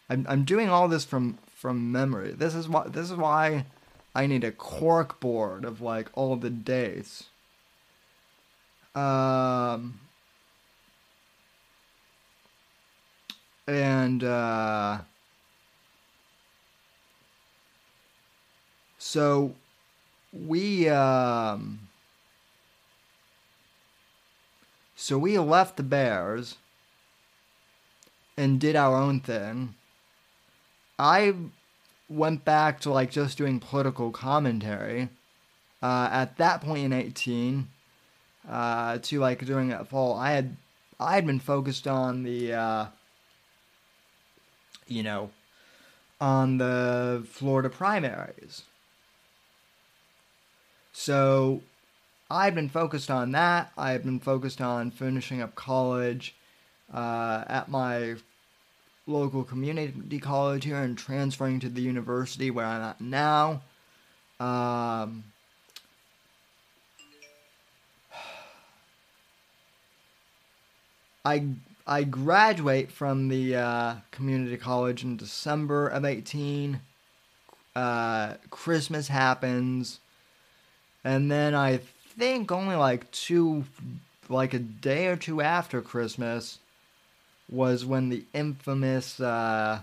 I'm, 0.08 0.26
I'm 0.28 0.44
doing 0.44 0.68
all 0.68 0.88
this 0.88 1.04
from 1.04 1.38
from 1.54 1.92
memory. 1.92 2.32
This 2.32 2.54
is 2.54 2.68
why 2.68 2.88
this 2.88 3.10
is 3.10 3.16
why 3.16 3.66
I 4.14 4.26
need 4.26 4.44
a 4.44 4.52
cork 4.52 5.20
board 5.20 5.64
of 5.64 5.80
like 5.80 6.10
all 6.14 6.36
the 6.36 6.50
dates. 6.50 7.24
Um 8.94 10.00
and 13.66 14.22
uh 14.22 14.98
so 18.98 19.54
we 20.32 20.88
um 20.88 21.88
so 24.94 25.16
we 25.16 25.38
left 25.38 25.76
the 25.76 25.82
bears 25.82 26.56
and 28.36 28.60
did 28.60 28.76
our 28.76 28.96
own 28.96 29.20
thing 29.20 29.74
I 30.98 31.34
went 32.08 32.44
back 32.44 32.78
to 32.80 32.92
like 32.92 33.10
just 33.10 33.38
doing 33.38 33.58
political 33.58 34.10
commentary. 34.12 35.08
Uh, 35.82 36.08
at 36.12 36.36
that 36.36 36.60
point 36.60 36.84
in 36.84 36.92
18, 36.92 37.68
uh, 38.48 38.98
to 38.98 39.20
like 39.20 39.44
during 39.44 39.68
that 39.68 39.88
fall, 39.88 40.16
I 40.16 40.32
had 40.32 40.56
I 40.98 41.14
had 41.14 41.26
been 41.26 41.40
focused 41.40 41.86
on 41.86 42.22
the, 42.22 42.52
uh, 42.52 42.86
you 44.86 45.02
know, 45.02 45.30
on 46.20 46.58
the 46.58 47.24
Florida 47.28 47.68
primaries. 47.68 48.62
So 50.92 51.62
I 52.30 52.44
had 52.44 52.54
been 52.54 52.68
focused 52.68 53.10
on 53.10 53.32
that. 53.32 53.72
I 53.76 53.90
had 53.92 54.04
been 54.04 54.20
focused 54.20 54.60
on 54.60 54.90
finishing 54.90 55.42
up 55.42 55.54
college 55.54 56.34
uh, 56.92 57.44
at 57.48 57.68
my 57.68 58.16
local 59.06 59.42
community 59.42 60.20
college 60.20 60.64
here 60.64 60.76
and 60.76 60.96
transferring 60.96 61.58
to 61.60 61.68
the 61.68 61.82
university 61.82 62.50
where 62.50 62.66
I'm 62.66 62.82
at 62.82 63.00
now. 63.00 63.62
Um, 64.38 65.24
I 71.24 71.46
I 71.86 72.04
graduate 72.04 72.90
from 72.90 73.28
the 73.28 73.56
uh, 73.56 73.94
community 74.10 74.56
college 74.56 75.02
in 75.02 75.16
December 75.16 75.88
of 75.88 76.04
18. 76.04 76.80
Uh, 77.74 78.34
Christmas 78.50 79.08
happens, 79.08 79.98
and 81.02 81.30
then 81.30 81.54
I 81.54 81.78
think 82.16 82.52
only 82.52 82.76
like 82.76 83.10
two, 83.10 83.64
like 84.28 84.54
a 84.54 84.58
day 84.58 85.06
or 85.06 85.16
two 85.16 85.40
after 85.40 85.80
Christmas, 85.80 86.58
was 87.50 87.84
when 87.84 88.10
the 88.10 88.24
infamous 88.34 89.18
uh, 89.20 89.80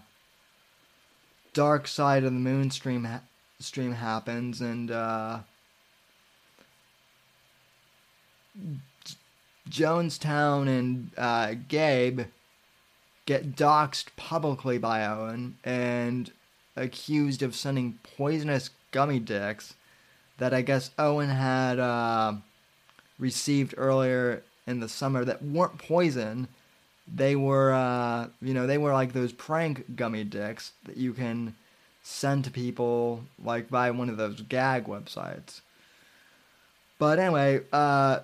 Dark 1.53 1.87
Side 1.87 2.23
of 2.23 2.33
the 2.33 2.39
Moon 2.39 2.69
stream 2.69 3.05
ha- 3.05 3.21
stream 3.59 3.93
happens, 3.93 4.61
and 4.61 4.91
uh, 4.91 5.39
Jonestown 9.69 10.67
and 10.67 11.11
uh, 11.17 11.53
Gabe 11.67 12.21
get 13.25 13.55
doxxed 13.55 14.07
publicly 14.15 14.77
by 14.77 15.05
Owen 15.05 15.57
and 15.63 16.31
accused 16.75 17.43
of 17.43 17.55
sending 17.55 17.99
poisonous 18.17 18.71
gummy 18.91 19.19
dicks 19.19 19.75
that 20.39 20.53
I 20.53 20.61
guess 20.61 20.91
Owen 20.97 21.29
had 21.29 21.79
uh, 21.79 22.33
received 23.19 23.75
earlier 23.77 24.41
in 24.65 24.79
the 24.79 24.89
summer 24.89 25.23
that 25.25 25.43
weren't 25.43 25.77
poison. 25.77 26.47
They 27.13 27.35
were 27.35 27.73
uh, 27.73 28.27
you 28.41 28.53
know 28.53 28.65
they 28.65 28.77
were 28.77 28.93
like 28.93 29.13
those 29.13 29.33
prank 29.33 29.95
gummy 29.95 30.23
dicks 30.23 30.71
that 30.85 30.97
you 30.97 31.13
can 31.13 31.55
send 32.01 32.45
to 32.45 32.51
people 32.51 33.23
like 33.43 33.69
by 33.69 33.91
one 33.91 34.09
of 34.09 34.17
those 34.17 34.41
gag 34.41 34.85
websites. 34.85 35.61
But 36.97 37.19
anyway 37.19 37.61
uh, 37.71 38.19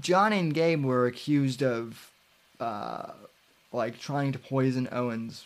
johnny 0.00 0.38
and 0.38 0.54
gabe 0.54 0.84
were 0.84 1.06
accused 1.06 1.62
of 1.62 2.10
uh, 2.60 3.12
like 3.72 3.98
trying 3.98 4.32
to 4.32 4.38
poison 4.38 4.88
owen's 4.92 5.44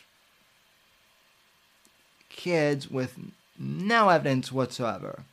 kids 2.28 2.90
with 2.90 3.18
no 3.58 4.08
evidence 4.10 4.52
whatsoever. 4.52 5.24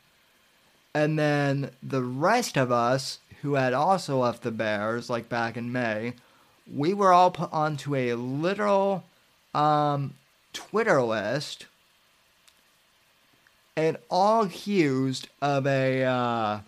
And 0.94 1.18
then 1.18 1.70
the 1.82 2.02
rest 2.02 2.56
of 2.56 2.72
us 2.72 3.18
who 3.42 3.54
had 3.54 3.72
also 3.72 4.18
left 4.18 4.42
the 4.42 4.50
bears 4.50 5.08
like 5.08 5.28
back 5.28 5.56
in 5.56 5.70
may 5.70 6.14
we 6.72 6.92
were 6.92 7.12
all 7.12 7.30
put 7.30 7.52
onto 7.52 7.94
a 7.94 8.14
literal 8.14 9.04
um, 9.54 10.14
Twitter 10.52 11.00
list 11.00 11.66
and 13.76 13.96
all 14.10 14.42
accused 14.42 15.28
of 15.40 15.66
a 15.66 16.02
uh, 16.02 16.60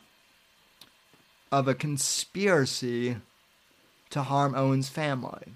of 1.51 1.68
a 1.68 1.74
conspiracy 1.74 3.16
to 4.11 4.22
harm 4.22 4.55
Owen's 4.55 4.88
family. 4.88 5.53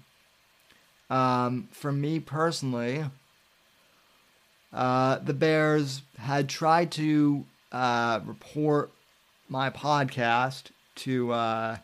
Um, 1.09 1.67
for 1.71 1.91
me 1.91 2.19
personally, 2.19 3.05
uh, 4.71 5.19
the 5.19 5.33
Bears 5.33 6.01
had 6.17 6.49
tried 6.49 6.91
to 6.93 7.45
uh, 7.71 8.19
report 8.25 8.91
my 9.49 9.69
podcast 9.69 10.71
to 10.95 11.31
uh, 11.31 11.77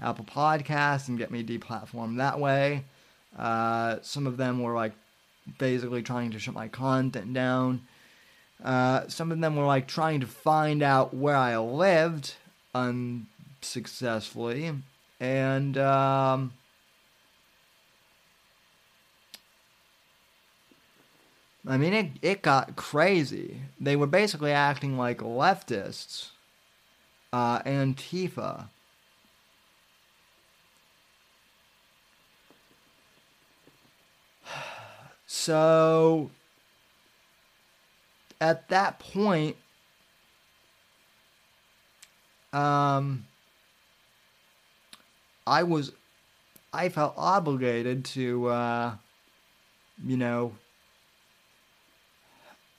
Apple 0.00 0.24
Podcasts 0.24 1.08
and 1.08 1.18
get 1.18 1.30
me 1.30 1.44
deplatformed 1.44 2.16
that 2.16 2.40
way. 2.40 2.84
Uh, 3.38 3.96
some 4.02 4.26
of 4.26 4.36
them 4.36 4.62
were 4.62 4.74
like 4.74 4.92
basically 5.58 6.02
trying 6.02 6.30
to 6.30 6.38
shut 6.38 6.54
my 6.54 6.68
content 6.68 7.32
down. 7.34 7.82
Uh, 8.64 9.08
some 9.08 9.32
of 9.32 9.40
them 9.40 9.56
were 9.56 9.66
like 9.66 9.88
trying 9.88 10.20
to 10.20 10.26
find 10.26 10.82
out 10.82 11.14
where 11.14 11.36
I 11.36 11.58
lived 11.58 12.34
unsuccessfully. 13.62 14.72
And, 15.20 15.78
um, 15.78 16.52
I 21.66 21.76
mean, 21.76 21.92
it, 21.92 22.10
it 22.22 22.42
got 22.42 22.74
crazy. 22.74 23.60
They 23.80 23.94
were 23.94 24.08
basically 24.08 24.50
acting 24.50 24.98
like 24.98 25.18
leftists, 25.18 26.30
uh, 27.32 27.60
Antifa. 27.60 28.66
So 35.34 36.30
at 38.38 38.68
that 38.68 38.98
point, 38.98 39.56
um, 42.52 43.24
I 45.46 45.62
was, 45.62 45.92
I 46.72 46.88
felt 46.88 47.14
obligated 47.16 48.04
to, 48.06 48.46
uh, 48.48 48.94
you 50.04 50.16
know, 50.16 50.54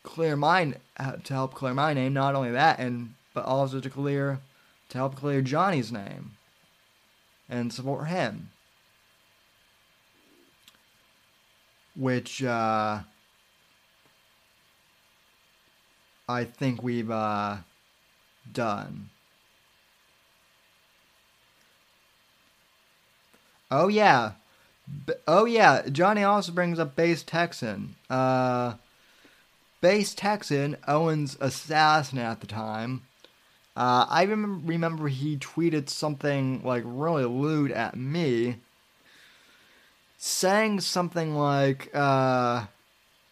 clear 0.03 0.36
my, 0.36 0.74
to 0.97 1.34
help 1.34 1.53
clear 1.53 1.74
my 1.74 1.93
name. 1.93 2.14
Not 2.14 2.36
only 2.36 2.51
that, 2.51 2.80
and 2.80 3.14
but 3.34 3.45
also 3.45 3.80
to 3.80 3.89
clear, 3.89 4.39
to 4.89 4.97
help 4.97 5.16
clear 5.16 5.41
Johnny's 5.41 5.91
name, 5.91 6.32
and 7.49 7.74
support 7.74 8.07
him. 8.07 8.49
which 11.95 12.43
uh, 12.43 12.99
I 16.28 16.43
think 16.43 16.82
we've 16.82 17.11
uh, 17.11 17.57
done. 18.51 19.09
Oh 23.74 23.88
yeah, 23.88 24.34
B- 25.07 25.13
oh 25.28 25.45
yeah. 25.45 25.89
Johnny 25.89 26.24
also 26.24 26.51
brings 26.51 26.78
up 26.78 26.95
Base 26.95 27.24
Texan. 27.24 27.95
Uh, 28.07 28.76
Base 29.82 30.13
Texan, 30.13 30.78
Owen's 30.88 31.36
assassin 31.41 32.19
at 32.19 32.39
the 32.39 32.45
time. 32.45 33.01
Uh, 33.76 34.05
I 34.07 34.24
remember, 34.24 34.67
remember 34.67 35.07
he 35.07 35.38
tweeted 35.38 35.89
something 35.89 36.61
like 36.63 36.84
really 36.86 37.26
lewd 37.26 37.71
at 37.71 37.97
me, 37.97 38.57
saying 40.19 40.82
something 40.82 41.36
like, 41.36 41.89
uh, 41.95 42.65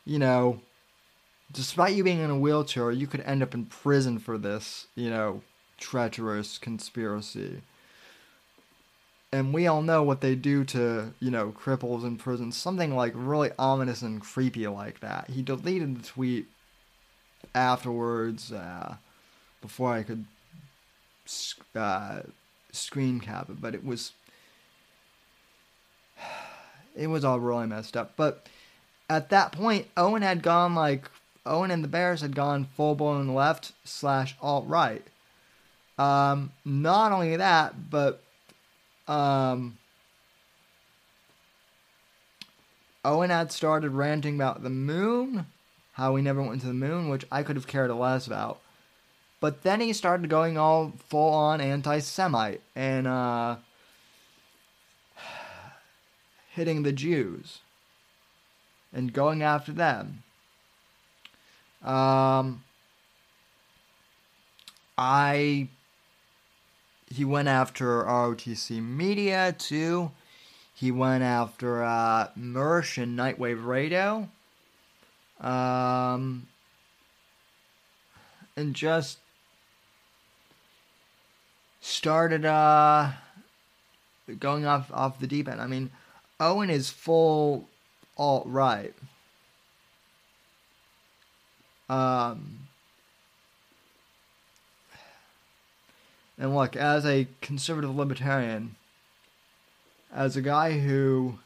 you 0.06 0.18
know, 0.18 0.60
despite 1.52 1.94
you 1.94 2.04
being 2.04 2.20
in 2.20 2.32
a 2.32 2.40
wheelchair, 2.40 2.90
you 2.90 3.06
could 3.06 3.22
end 3.22 3.44
up 3.44 3.54
in 3.54 3.68
prison 3.68 4.18
for 4.18 4.40
this, 4.40 4.88
you 4.96 5.12
know, 5.12 5.44
treacherous 5.78 6.58
conspiracy. 6.58 7.62
And 9.34 9.54
we 9.54 9.66
all 9.68 9.82
know 9.82 10.04
what 10.04 10.20
they 10.20 10.36
do 10.36 10.66
to, 10.66 11.14
you 11.20 11.32
know, 11.32 11.54
cripples 11.58 12.04
in 12.04 12.18
prison. 12.18 12.52
Something 12.52 12.96
like 12.96 13.14
really 13.16 13.52
ominous 13.58 14.02
and 14.02 14.22
creepy 14.22 14.68
like 14.68 15.00
that. 15.00 15.30
He 15.30 15.42
deleted 15.42 15.98
the 15.98 16.06
tweet 16.06 16.48
afterwards, 17.56 18.52
uh, 18.52 18.96
before 19.62 19.94
I 19.94 20.04
could 20.04 20.26
uh, 21.76 22.22
screen 22.72 23.20
cap 23.20 23.50
it, 23.50 23.62
but 23.62 23.76
it 23.76 23.86
was 23.86 24.12
it 26.96 27.08
was 27.08 27.24
all 27.24 27.40
really 27.40 27.68
messed 27.68 27.96
up. 27.96 28.14
But 28.18 28.48
at 29.10 29.30
that 29.30 29.52
point, 29.52 29.88
Owen 29.96 30.22
had 30.22 30.42
gone 30.42 30.76
like 30.76 31.10
Owen 31.46 31.72
and 31.72 31.84
the 31.84 31.88
Bears 31.88 32.22
had 32.22 32.36
gone 32.36 32.66
full 32.66 32.96
blown 32.96 33.34
left 33.34 33.72
slash 33.84 34.36
alt 34.42 34.68
right. 34.68 35.04
Um, 35.98 36.52
not 36.66 37.12
only 37.12 37.36
that, 37.36 37.90
but 37.92 38.22
um, 39.12 39.78
Owen 43.04 43.30
had 43.30 43.52
started 43.52 43.92
ranting 43.92 44.36
about 44.36 44.64
the 44.64 44.70
moon, 44.70 45.48
how 45.94 46.14
we 46.14 46.22
never 46.22 46.42
went 46.42 46.62
to 46.62 46.68
the 46.68 46.74
moon, 46.74 47.10
which 47.10 47.26
I 47.32 47.44
could 47.44 47.56
have 47.56 47.68
cared 47.68 47.92
less 47.92 48.26
about. 48.26 48.60
But 49.40 49.64
then 49.64 49.82
he 49.82 49.92
started 49.92 50.30
going 50.30 50.58
all 50.58 50.94
full 51.10 51.34
on 51.34 51.60
anti 51.60 52.00
Semite 52.00 52.62
and 52.76 53.08
uh, 53.08 53.58
hitting 56.52 56.84
the 56.84 56.94
Jews 56.94 57.60
and 58.94 59.12
going 59.12 59.42
after 59.42 59.72
them. 59.72 60.24
Um, 61.84 62.64
I. 64.98 65.68
He 67.14 67.26
went 67.26 67.48
after 67.48 68.04
ROTC 68.04 68.82
Media 68.82 69.54
too. 69.58 70.12
He 70.74 70.92
went 70.92 71.24
after 71.24 71.84
uh, 71.84 72.30
Mersh 72.40 73.02
and 73.02 73.18
Nightwave 73.18 73.66
Radio. 73.66 74.30
Um, 75.42 76.48
and 78.56 78.74
just 78.74 79.18
started 81.82 82.46
uh, 82.46 83.12
going 84.40 84.66
off 84.66 84.90
off 84.94 85.20
the 85.20 85.28
deep 85.28 85.50
end. 85.50 85.60
I 85.60 85.68
mean, 85.68 85.92
Owen 86.40 86.70
is 86.70 86.90
full 86.90 87.68
alt 88.18 88.44
right. 88.46 88.94
Um, 91.90 92.61
and 96.42 96.54
look, 96.54 96.76
as 96.76 97.06
a 97.06 97.28
conservative 97.40 97.96
libertarian, 97.96 98.76
as 100.14 100.36
a 100.36 100.42
guy 100.42 100.80
who 100.80 101.40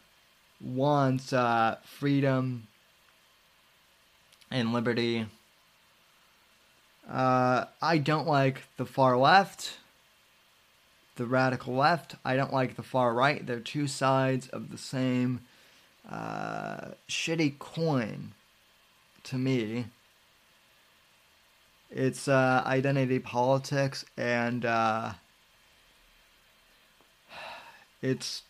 wants 0.60 1.32
uh, 1.32 1.76
freedom 1.84 2.68
and 4.50 4.74
liberty, 4.74 5.28
uh, 7.08 7.66
I 7.80 8.00
don't 8.00 8.26
like 8.26 8.64
the 8.78 8.88
far 8.88 9.16
left 9.16 9.78
the 11.16 11.26
radical 11.26 11.74
left. 11.74 12.16
I 12.24 12.36
don't 12.36 12.54
like 12.54 12.76
the 12.76 12.84
far 12.84 13.14
right. 13.14 13.46
They're 13.46 13.60
two 13.60 13.88
sides 13.88 14.48
of 14.50 14.72
the 14.72 14.78
same 14.78 15.42
uh, 16.10 16.90
shitty 17.10 17.58
coin 17.58 18.34
to 19.24 19.38
me. 19.38 19.86
It's 21.92 22.28
uh, 22.28 22.64
identity 22.66 23.20
politics 23.20 24.06
and 24.18 24.66
uh, 24.66 25.14
it's 28.02 28.44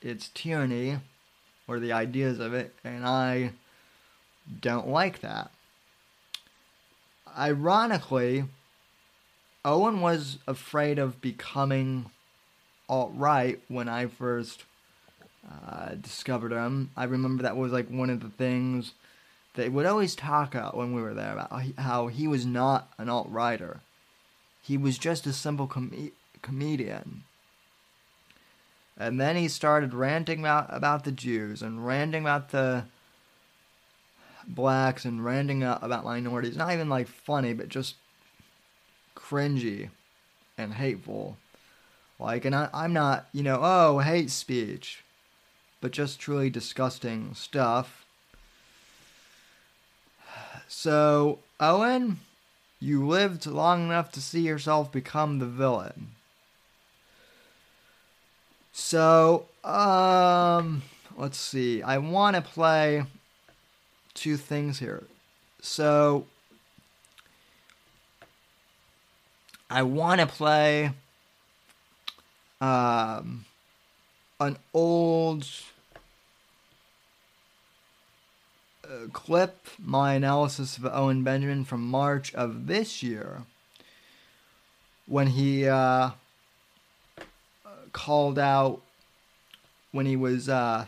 it's 0.00 0.30
tyranny 0.34 0.98
or 1.66 1.78
the 1.78 1.92
ideas 1.92 2.40
of 2.40 2.54
it, 2.54 2.74
and 2.82 3.06
I 3.06 3.52
don't 4.60 4.88
like 4.88 5.20
that. 5.20 5.50
Ironically, 7.36 8.44
Owen 9.64 10.00
was 10.00 10.38
afraid 10.46 10.98
of 10.98 11.20
becoming 11.20 12.10
alt 12.88 13.12
right 13.14 13.60
when 13.68 13.88
I 13.88 14.06
first 14.06 14.64
uh, 15.46 15.94
discovered 15.94 16.52
him. 16.52 16.90
I 16.96 17.04
remember 17.04 17.42
that 17.42 17.56
was 17.56 17.70
like 17.70 17.88
one 17.88 18.08
of 18.08 18.20
the 18.20 18.30
things 18.30 18.92
they 19.58 19.68
would 19.68 19.86
always 19.86 20.14
talk 20.14 20.54
about 20.54 20.76
when 20.76 20.92
we 20.94 21.02
were 21.02 21.14
there 21.14 21.32
about 21.32 21.52
how 21.78 22.06
he 22.06 22.28
was 22.28 22.46
not 22.46 22.92
an 22.96 23.08
alt 23.08 23.28
righter. 23.28 23.80
He 24.62 24.76
was 24.76 24.98
just 24.98 25.26
a 25.26 25.32
simple 25.32 25.66
com- 25.66 26.12
comedian. 26.42 27.24
And 28.96 29.20
then 29.20 29.34
he 29.34 29.48
started 29.48 29.92
ranting 29.94 30.38
about, 30.40 30.68
about 30.70 31.02
the 31.02 31.10
Jews 31.10 31.60
and 31.60 31.84
ranting 31.84 32.22
about 32.22 32.50
the 32.50 32.84
blacks 34.46 35.04
and 35.04 35.24
ranting 35.24 35.64
about 35.64 36.04
minorities. 36.04 36.56
Not 36.56 36.72
even 36.72 36.88
like 36.88 37.08
funny, 37.08 37.52
but 37.52 37.68
just 37.68 37.96
cringy 39.16 39.90
and 40.56 40.74
hateful. 40.74 41.36
Like, 42.20 42.44
and 42.44 42.54
I, 42.54 42.68
I'm 42.72 42.92
not, 42.92 43.26
you 43.32 43.42
know, 43.42 43.58
oh, 43.60 43.98
hate 43.98 44.30
speech, 44.30 45.02
but 45.80 45.90
just 45.90 46.20
truly 46.20 46.48
disgusting 46.48 47.34
stuff. 47.34 48.04
So, 50.68 51.38
Owen, 51.58 52.20
you 52.78 53.06
lived 53.06 53.46
long 53.46 53.86
enough 53.86 54.12
to 54.12 54.20
see 54.20 54.42
yourself 54.42 54.92
become 54.92 55.38
the 55.38 55.46
villain. 55.46 56.08
So, 58.72 59.46
um, 59.64 60.82
let's 61.16 61.38
see. 61.38 61.82
I 61.82 61.98
want 61.98 62.36
to 62.36 62.42
play 62.42 63.04
two 64.14 64.36
things 64.36 64.78
here. 64.78 65.04
So, 65.60 66.26
I 69.70 69.82
want 69.82 70.20
to 70.20 70.26
play 70.26 70.90
um, 72.60 73.44
an 74.38 74.56
old 74.72 75.46
uh, 78.77 78.77
clip, 79.12 79.66
my 79.78 80.14
analysis 80.14 80.76
of 80.76 80.86
Owen 80.86 81.22
Benjamin 81.22 81.64
from 81.64 81.86
March 81.86 82.34
of 82.34 82.66
this 82.66 83.02
year, 83.02 83.42
when 85.06 85.28
he 85.28 85.66
uh, 85.66 86.10
called 87.92 88.38
out 88.38 88.80
when 89.92 90.06
he 90.06 90.16
was 90.16 90.48
uh, 90.48 90.86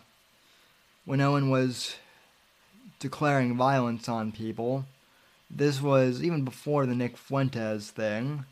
when 1.04 1.20
Owen 1.20 1.50
was 1.50 1.96
declaring 2.98 3.56
violence 3.56 4.08
on 4.08 4.32
people. 4.32 4.84
This 5.50 5.82
was 5.82 6.22
even 6.22 6.44
before 6.44 6.86
the 6.86 6.94
Nick 6.94 7.16
Fuentes 7.16 7.90
thing. 7.90 8.44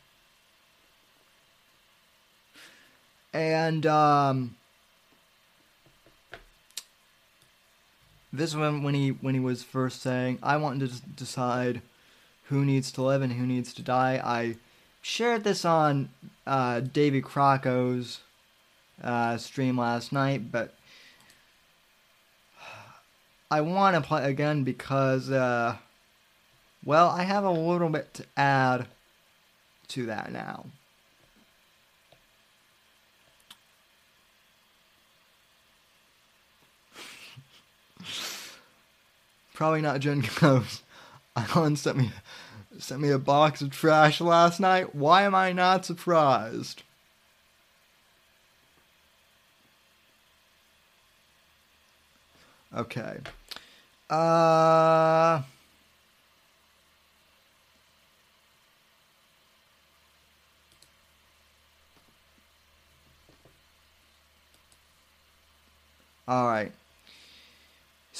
And 3.32 3.86
um, 3.86 4.56
this 8.32 8.54
one 8.54 8.82
when 8.82 8.94
he 8.94 9.10
when 9.10 9.34
he 9.34 9.40
was 9.40 9.62
first 9.62 10.02
saying, 10.02 10.38
"I 10.42 10.56
want 10.56 10.80
to 10.80 10.88
decide 11.16 11.82
who 12.44 12.64
needs 12.64 12.92
to 12.92 13.02
live 13.02 13.22
and 13.22 13.32
who 13.32 13.46
needs 13.46 13.72
to 13.74 13.82
die." 13.82 14.20
I 14.24 14.56
shared 15.02 15.44
this 15.44 15.64
on 15.64 16.10
uh, 16.46 16.80
Davy 16.80 17.20
Crocco's 17.20 18.20
uh, 19.02 19.36
stream 19.36 19.78
last 19.78 20.12
night, 20.12 20.50
but 20.52 20.74
I 23.50 23.62
want 23.62 23.96
to 23.96 24.02
play 24.02 24.28
again 24.28 24.62
because, 24.62 25.30
uh, 25.30 25.76
well, 26.84 27.08
I 27.08 27.22
have 27.22 27.44
a 27.44 27.50
little 27.50 27.88
bit 27.88 28.12
to 28.14 28.26
add 28.36 28.86
to 29.88 30.06
that 30.06 30.32
now. 30.32 30.66
Probably 39.54 39.80
not 39.80 40.00
Jen 40.00 40.24
Goes. 40.40 40.82
Alan 41.36 41.76
sent 41.76 41.96
me 41.98 42.10
sent 42.78 43.00
me 43.00 43.10
a 43.10 43.18
box 43.18 43.60
of 43.60 43.70
trash 43.70 44.20
last 44.20 44.60
night. 44.60 44.94
Why 44.94 45.22
am 45.22 45.34
I 45.34 45.52
not 45.52 45.84
surprised? 45.84 46.82
Okay. 52.74 53.18
Uh 54.10 55.42
All 66.28 66.46
right. 66.46 66.72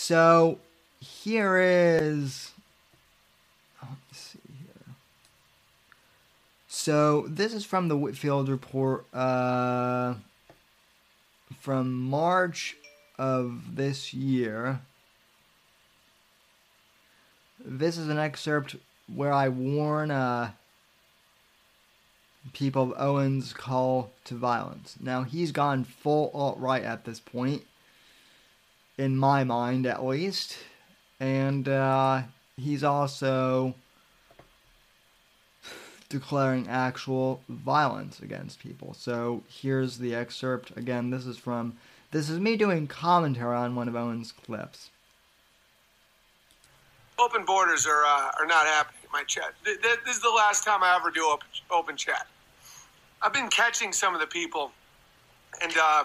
So 0.01 0.59
here 1.01 1.59
is. 1.59 2.53
Let's 3.82 4.20
see 4.20 4.38
here. 4.49 4.94
So 6.68 7.26
this 7.28 7.53
is 7.53 7.64
from 7.64 7.88
the 7.88 7.96
Whitfield 7.96 8.49
report 8.49 9.12
uh, 9.12 10.14
from 11.59 11.92
March 11.92 12.76
of 13.18 13.74
this 13.74 14.14
year. 14.14 14.80
This 17.62 17.99
is 17.99 18.09
an 18.09 18.18
excerpt 18.18 18.76
where 19.12 19.32
I 19.32 19.49
warn 19.49 20.12
uh, 20.12 20.53
people 22.53 22.84
of 22.84 22.94
Owen's 22.96 23.53
call 23.53 24.12
to 24.26 24.36
violence. 24.36 24.96
Now 25.01 25.24
he's 25.24 25.51
gone 25.51 25.82
full 25.82 26.30
alt 26.32 26.57
right 26.61 26.84
at 26.84 27.05
this 27.05 27.18
point 27.18 27.64
in 28.99 29.16
my 29.16 29.44
mind 29.44 29.86
at 29.86 30.05
least. 30.05 30.59
And 31.20 31.68
uh, 31.68 32.22
he's 32.57 32.84
also 32.84 33.74
declaring 36.09 36.68
actual 36.68 37.40
violence 37.49 38.20
against 38.20 38.61
people. 38.61 38.94
So 38.94 39.42
here's 39.49 39.99
the 39.99 40.14
excerpt. 40.14 40.76
Again, 40.76 41.11
this 41.11 41.26
is 41.26 41.38
from 41.38 41.76
this 42.11 42.30
is 42.30 42.40
me 42.40 42.57
doing 42.57 42.86
commentary 42.86 43.57
on 43.57 43.74
one 43.74 43.88
of 43.88 43.96
Owen's 43.96 44.32
clips. 44.32 44.90
Open 47.18 47.44
borders 47.44 47.86
are 47.86 48.05
uh, 48.05 48.30
are 48.38 48.46
not 48.46 48.66
happening 48.66 49.01
in 49.05 49.11
my 49.12 49.24
chat. 49.24 49.55
Th- 49.64 49.80
th- 49.80 49.99
This 50.05 50.16
is 50.16 50.22
the 50.22 50.30
last 50.30 50.64
time 50.64 50.82
I 50.82 50.96
ever 50.96 51.11
do 51.11 51.26
open, 51.26 51.49
open 51.70 51.96
chat. 51.96 52.26
I've 53.20 53.32
been 53.32 53.49
catching 53.49 53.92
some 53.92 54.14
of 54.14 54.20
the 54.20 54.26
people, 54.26 54.70
and 55.61 55.74
uh, 55.76 56.05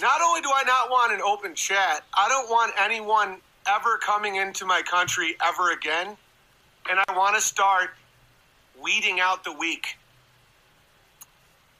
not 0.00 0.20
only 0.22 0.40
do 0.40 0.50
I 0.54 0.64
not 0.64 0.90
want 0.90 1.12
an 1.12 1.20
open 1.20 1.54
chat, 1.54 2.04
I 2.14 2.28
don't 2.28 2.48
want 2.50 2.72
anyone 2.78 3.38
ever 3.66 3.98
coming 3.98 4.36
into 4.36 4.66
my 4.66 4.82
country 4.82 5.36
ever 5.44 5.72
again. 5.72 6.16
And 6.90 7.00
I 7.08 7.16
want 7.16 7.34
to 7.36 7.40
start 7.40 7.90
weeding 8.82 9.20
out 9.20 9.44
the 9.44 9.52
weak. 9.52 9.96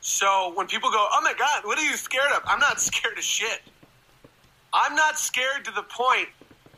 So 0.01 0.53
when 0.55 0.67
people 0.67 0.91
go, 0.91 1.07
oh 1.12 1.21
my 1.23 1.35
God, 1.39 1.65
what 1.65 1.79
are 1.79 1.85
you 1.85 1.97
scared 1.97 2.31
of? 2.33 2.43
I'm 2.47 2.61
not 2.61 2.81
scared 2.81 3.19
of 3.19 3.25
shit. 3.25 3.61
I'm 4.73 4.95
not 4.95 5.19
scared 5.19 5.65
to 5.65 5.71
the 5.71 5.83
point 5.83 6.29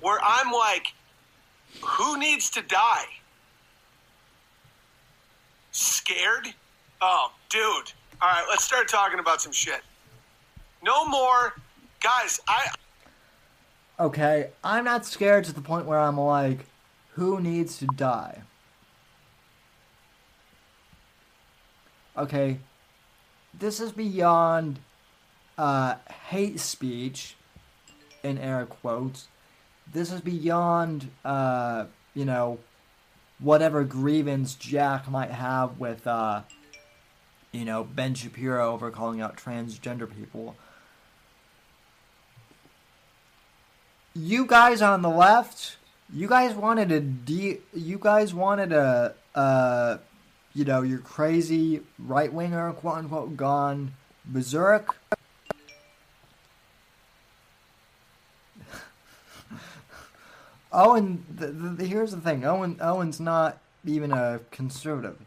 where 0.00 0.18
I'm 0.22 0.52
like, 0.52 0.92
who 1.82 2.18
needs 2.18 2.50
to 2.50 2.62
die? 2.62 3.06
Scared? 5.72 6.54
Oh, 7.00 7.32
dude. 7.48 7.60
All 8.20 8.28
right, 8.28 8.46
let's 8.48 8.64
start 8.64 8.88
talking 8.88 9.18
about 9.18 9.40
some 9.40 9.52
shit. 9.52 9.82
No 10.86 11.04
more. 11.04 11.54
Guys, 12.00 12.40
I 12.46 12.68
Okay, 13.98 14.50
I'm 14.62 14.84
not 14.84 15.04
scared 15.04 15.44
to 15.44 15.52
the 15.52 15.60
point 15.60 15.86
where 15.86 15.98
I'm 15.98 16.18
like, 16.18 16.66
who 17.14 17.40
needs 17.40 17.78
to 17.78 17.86
die? 17.86 18.42
Okay, 22.16 22.58
this 23.58 23.80
is 23.80 23.92
beyond 23.92 24.78
uh, 25.58 25.96
hate 26.28 26.60
speech, 26.60 27.36
in 28.22 28.38
air 28.38 28.66
quotes. 28.66 29.28
This 29.92 30.12
is 30.12 30.20
beyond, 30.20 31.10
uh, 31.24 31.86
you 32.14 32.24
know, 32.24 32.58
whatever 33.38 33.82
grievance 33.82 34.54
Jack 34.54 35.10
might 35.10 35.30
have 35.30 35.78
with, 35.78 36.06
uh, 36.06 36.42
you 37.52 37.64
know, 37.64 37.82
Ben 37.82 38.14
Shapiro 38.14 38.72
over 38.72 38.90
calling 38.90 39.20
out 39.20 39.36
transgender 39.36 40.08
people. 40.14 40.56
You 44.16 44.46
guys 44.46 44.80
on 44.80 45.02
the 45.02 45.10
left, 45.10 45.76
you 46.12 46.26
guys 46.26 46.54
wanted 46.54 46.90
a 46.90 47.00
de- 47.00 47.60
you 47.74 47.98
guys 48.00 48.32
wanted 48.32 48.72
a 48.72 49.14
uh 49.34 49.98
you 50.54 50.64
know, 50.64 50.80
your 50.82 51.00
crazy 51.00 51.82
right 51.98 52.32
winger 52.32 52.72
quote 52.72 52.96
unquote 52.96 53.36
gone 53.36 53.92
berserk. 54.24 54.96
Owen, 60.72 61.26
the, 61.32 61.48
the, 61.48 61.84
here's 61.84 62.12
the 62.12 62.20
thing. 62.22 62.46
Owen, 62.46 62.78
Owen's 62.80 63.20
not 63.20 63.58
even 63.84 64.12
a 64.12 64.40
conservative. 64.50 65.18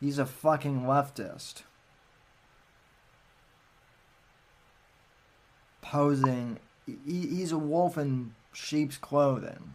He's 0.00 0.18
a 0.18 0.24
fucking 0.24 0.84
leftist. 0.84 1.64
Posing 5.82 6.58
he, 6.86 7.26
he's 7.26 7.52
a 7.52 7.58
wolf 7.58 7.96
in 7.98 8.34
sheep's 8.52 8.96
clothing. 8.96 9.74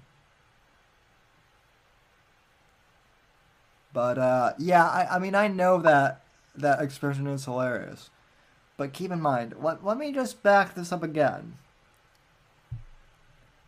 But 3.94 4.18
uh, 4.18 4.53
yeah, 4.57 4.86
I, 4.86 5.15
I 5.15 5.19
mean 5.19 5.36
I 5.36 5.48
know 5.48 5.80
that 5.80 6.23
that 6.56 6.81
expression 6.81 7.27
is 7.27 7.45
hilarious. 7.45 8.10
But 8.77 8.94
keep 8.94 9.11
in 9.11 9.19
mind, 9.19 9.56
let, 9.60 9.84
let 9.84 9.98
me 9.98 10.14
just 10.14 10.41
back 10.41 10.73
this 10.76 10.91
up 10.91 11.03
again. 11.03 11.56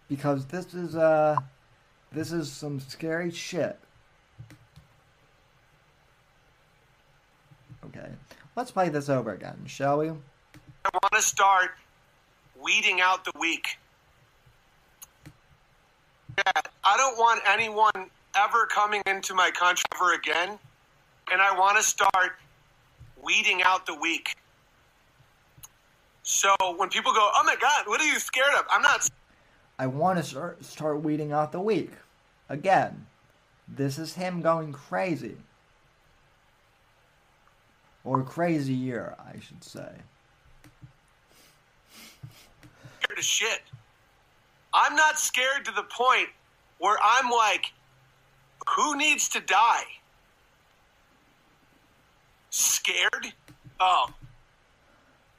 Because 0.08 0.46
this 0.48 0.74
is 0.74 0.96
uh 0.96 1.38
this 2.12 2.32
is 2.32 2.52
some 2.52 2.80
scary 2.80 3.32
shit. 3.32 3.80
Okay. 7.86 8.10
Let's 8.56 8.72
play 8.72 8.90
this 8.90 9.10
over 9.10 9.34
again, 9.34 9.64
shall 9.66 10.00
we? 10.00 10.10
I 10.10 10.90
want 10.94 11.14
to 11.14 11.22
start 11.22 11.72
weeding 12.62 13.02
out 13.02 13.26
the 13.26 13.32
weak. 13.40 13.78
I 16.84 16.98
don't 16.98 17.18
want 17.18 17.42
anyone 17.48 18.10
ever 18.36 18.66
coming 18.68 19.02
into 19.06 19.34
my 19.34 19.52
country 19.52 19.84
ever 19.96 20.14
again, 20.14 20.58
and 21.32 21.42
I 21.42 21.58
want 21.58 21.78
to 21.78 21.84
start 21.84 22.34
weeding 23.22 23.62
out 23.64 23.86
the 23.86 23.96
weak. 23.96 24.36
So 26.24 26.56
when 26.78 26.90
people 26.90 27.14
go, 27.14 27.30
"Oh 27.34 27.44
my 27.44 27.56
God, 27.56 27.88
what 27.88 28.00
are 28.02 28.08
you 28.08 28.20
scared 28.20 28.54
of?" 28.56 28.66
I'm 28.72 28.82
not. 28.82 29.08
I 29.78 29.88
want 29.88 30.20
to 30.20 30.24
start, 30.24 30.64
start 30.64 31.02
weeding 31.02 31.32
out 31.32 31.52
the 31.52 31.60
weak. 31.60 31.92
Again, 32.50 33.08
this 33.68 33.98
is 33.98 34.14
him 34.14 34.42
going 34.42 34.74
crazy. 34.74 35.38
Or 38.04 38.24
crazier, 38.24 39.16
I 39.20 39.40
should 39.40 39.64
say. 39.64 39.92
Scared 43.12 43.20
of 43.20 43.26
shit. 43.26 43.62
I'm 44.74 44.96
not 44.96 45.20
scared 45.20 45.66
to 45.66 45.72
the 45.72 45.84
point 45.84 46.30
where 46.80 46.98
I'm 47.04 47.30
like, 47.30 47.74
who 48.70 48.98
needs 48.98 49.28
to 49.30 49.42
die? 49.42 49.84
Scared? 52.50 53.34
Oh, 53.80 54.14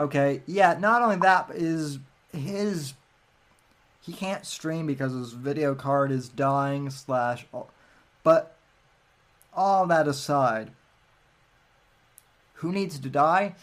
Okay, 0.01 0.43
yeah, 0.47 0.77
not 0.81 1.03
only 1.03 1.17
that, 1.17 1.51
is 1.55 2.01
his. 2.33 2.95
He 4.01 4.13
can't 4.13 4.45
stream 4.45 4.85
because 4.85 5.13
his 5.13 5.33
video 5.33 5.77
card 5.77 6.11
is 6.11 6.29
dying, 6.29 6.91
slash. 6.91 7.47
But, 8.25 8.57
all 9.55 9.87
that 9.87 10.09
aside, 10.09 10.73
who 12.55 12.73
needs 12.73 12.99
to 12.99 13.09
die? 13.09 13.55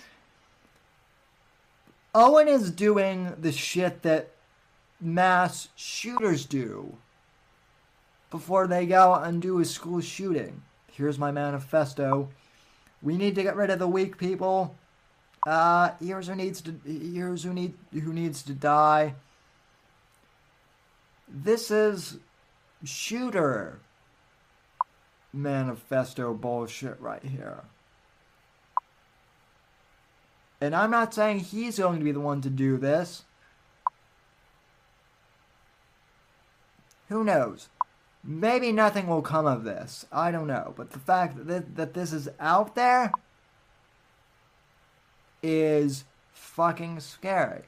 Owen 2.14 2.48
is 2.48 2.72
doing 2.72 3.34
the 3.40 3.52
shit 3.52 4.02
that 4.02 4.32
mass 5.00 5.70
shooters 5.76 6.46
do 6.46 6.98
before 8.32 8.68
they 8.68 8.86
go 8.86 9.14
and 9.14 9.42
do 9.42 9.60
a 9.60 9.66
school 9.66 10.02
shooting. 10.02 10.62
Here's 10.92 11.20
my 11.20 11.32
manifesto. 11.32 12.30
We 13.02 13.16
need 13.16 13.36
to 13.36 13.44
get 13.44 13.56
rid 13.56 13.70
of 13.70 13.80
the 13.80 13.88
weak 13.88 14.18
people. 14.18 14.76
Uh, 15.46 15.92
here's 16.02 16.28
who 16.28 16.36
needs 16.36 16.62
to 16.62 16.76
here's 16.84 17.44
who 17.44 17.54
need 17.54 17.74
who 17.94 18.12
needs 18.12 18.44
to 18.44 18.54
die. 18.54 19.16
This 21.28 21.72
is 21.72 22.18
shooter 22.84 23.80
manifesto 25.32 26.34
bullshit 26.34 27.00
right 27.00 27.24
here. 27.24 27.64
And 30.62 30.76
I'm 30.76 30.92
not 30.92 31.14
saying 31.14 31.40
he's 31.40 31.80
going 31.80 32.00
to 32.00 32.06
be 32.06 32.12
the 32.12 32.20
one 32.20 32.42
to 32.42 32.50
do 32.50 32.78
this. 32.78 33.24
Who 37.08 37.24
knows? 37.24 37.70
Maybe 38.24 38.72
nothing 38.72 39.08
will 39.08 39.22
come 39.22 39.48
of 39.48 39.64
this. 39.64 40.06
I 40.12 40.32
don't 40.32 40.48
know. 40.48 40.74
But 40.76 40.92
the 40.92 41.00
fact 41.00 41.38
that, 41.38 41.48
th- 41.48 41.76
that 41.76 41.94
this 41.94 42.12
is 42.12 42.30
out 42.40 42.76
there 42.76 43.12
is 45.42 46.04
fucking 46.34 47.00
scary. 47.00 47.64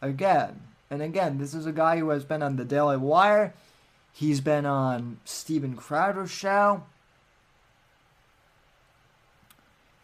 Again, 0.00 0.62
and 0.90 1.02
again, 1.02 1.38
this 1.38 1.54
is 1.54 1.66
a 1.66 1.72
guy 1.72 1.98
who 1.98 2.08
has 2.08 2.24
been 2.24 2.42
on 2.42 2.56
the 2.56 2.64
Daily 2.64 2.96
Wire. 2.96 3.54
He's 4.12 4.40
been 4.40 4.66
on 4.66 5.20
Steven 5.24 5.76
Crowder's 5.76 6.30
show. 6.30 6.84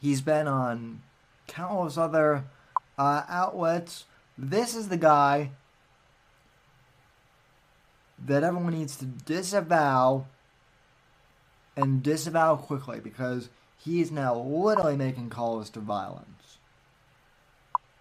He's 0.00 0.20
been 0.20 0.46
on 0.46 1.02
countless 1.48 1.98
other 1.98 2.44
uh, 2.96 3.24
outlets. 3.28 4.04
This 4.36 4.76
is 4.76 4.88
the 4.88 4.96
guy 4.96 5.50
that 8.24 8.44
everyone 8.44 8.74
needs 8.74 8.96
to 8.96 9.04
disavow 9.04 10.26
and 11.76 12.02
disavow 12.02 12.56
quickly 12.56 13.00
because 13.00 13.48
he 13.76 14.00
is 14.00 14.10
now 14.10 14.36
literally 14.36 14.96
making 14.96 15.30
calls 15.30 15.70
to 15.70 15.80
violence 15.80 16.58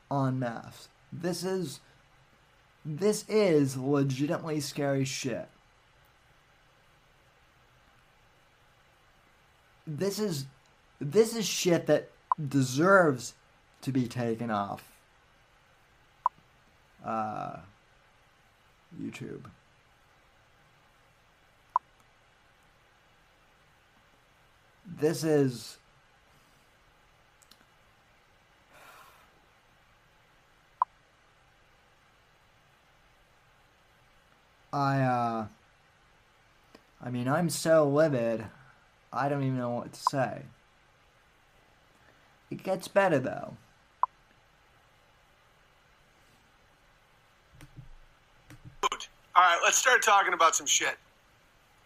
on 0.09 0.39
mass. 0.39 0.89
This 1.11 1.43
is 1.43 1.79
this 2.83 3.25
is 3.27 3.77
legitimately 3.77 4.59
scary 4.61 5.05
shit. 5.05 5.49
This 9.85 10.19
is 10.19 10.45
this 10.99 11.35
is 11.35 11.45
shit 11.45 11.87
that 11.87 12.09
deserves 12.45 13.33
to 13.81 13.91
be 13.91 14.07
taken 14.07 14.51
off 14.51 14.83
uh, 17.05 17.57
YouTube. 19.01 19.45
This 24.99 25.23
is 25.23 25.77
I 34.73 35.01
uh 35.01 35.47
I 37.03 37.09
mean 37.09 37.27
I'm 37.27 37.49
so 37.49 37.87
livid 37.87 38.45
I 39.11 39.29
don't 39.29 39.43
even 39.43 39.57
know 39.57 39.71
what 39.71 39.93
to 39.93 39.99
say. 40.11 40.43
It 42.49 42.63
gets 42.63 42.87
better 42.87 43.19
though. 43.19 43.55
All 49.37 49.43
right, 49.43 49.59
let's 49.63 49.77
start 49.77 50.01
talking 50.01 50.33
about 50.33 50.55
some 50.55 50.65
shit. 50.65 50.95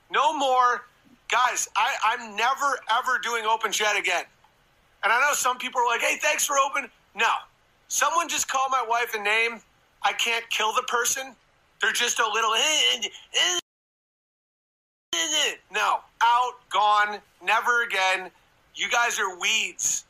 No 0.10 0.38
more, 0.38 0.86
guys. 1.30 1.68
I, 1.76 1.94
I'm 2.06 2.36
never 2.36 2.80
ever 2.98 3.20
doing 3.22 3.46
open 3.46 3.72
chat 3.72 3.98
again. 3.98 4.24
And 5.04 5.12
I 5.12 5.20
know 5.20 5.34
some 5.34 5.58
people 5.58 5.82
are 5.82 5.88
like, 5.88 6.02
"Hey, 6.02 6.18
thanks 6.22 6.46
for 6.46 6.58
open." 6.58 6.90
No, 7.14 7.34
someone 7.90 8.30
just 8.30 8.48
called 8.48 8.72
my 8.72 8.86
wife 8.88 9.14
a 9.16 9.22
name. 9.22 9.60
I 10.04 10.14
can't 10.14 10.50
kill 10.50 10.74
the 10.74 10.84
person. 10.84 11.36
They're 11.82 11.92
just 11.92 12.20
a 12.20 12.28
little. 12.28 12.54
No, 15.74 16.00
out, 16.22 16.54
gone, 16.70 17.20
never 17.44 17.84
again. 17.84 18.32
You 18.76 18.90
guys 18.90 19.20
are 19.20 19.38
weeds. 19.40 20.06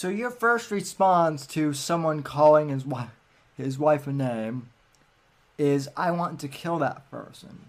So 0.00 0.08
your 0.08 0.30
first 0.30 0.70
response 0.70 1.46
to 1.48 1.74
someone 1.74 2.22
calling 2.22 2.70
his 2.70 2.86
wife 2.86 3.10
his 3.54 3.78
wife 3.78 4.06
a 4.06 4.12
name 4.14 4.70
is 5.58 5.90
I 5.94 6.10
want 6.12 6.40
to 6.40 6.48
kill 6.48 6.78
that 6.78 7.10
person. 7.10 7.66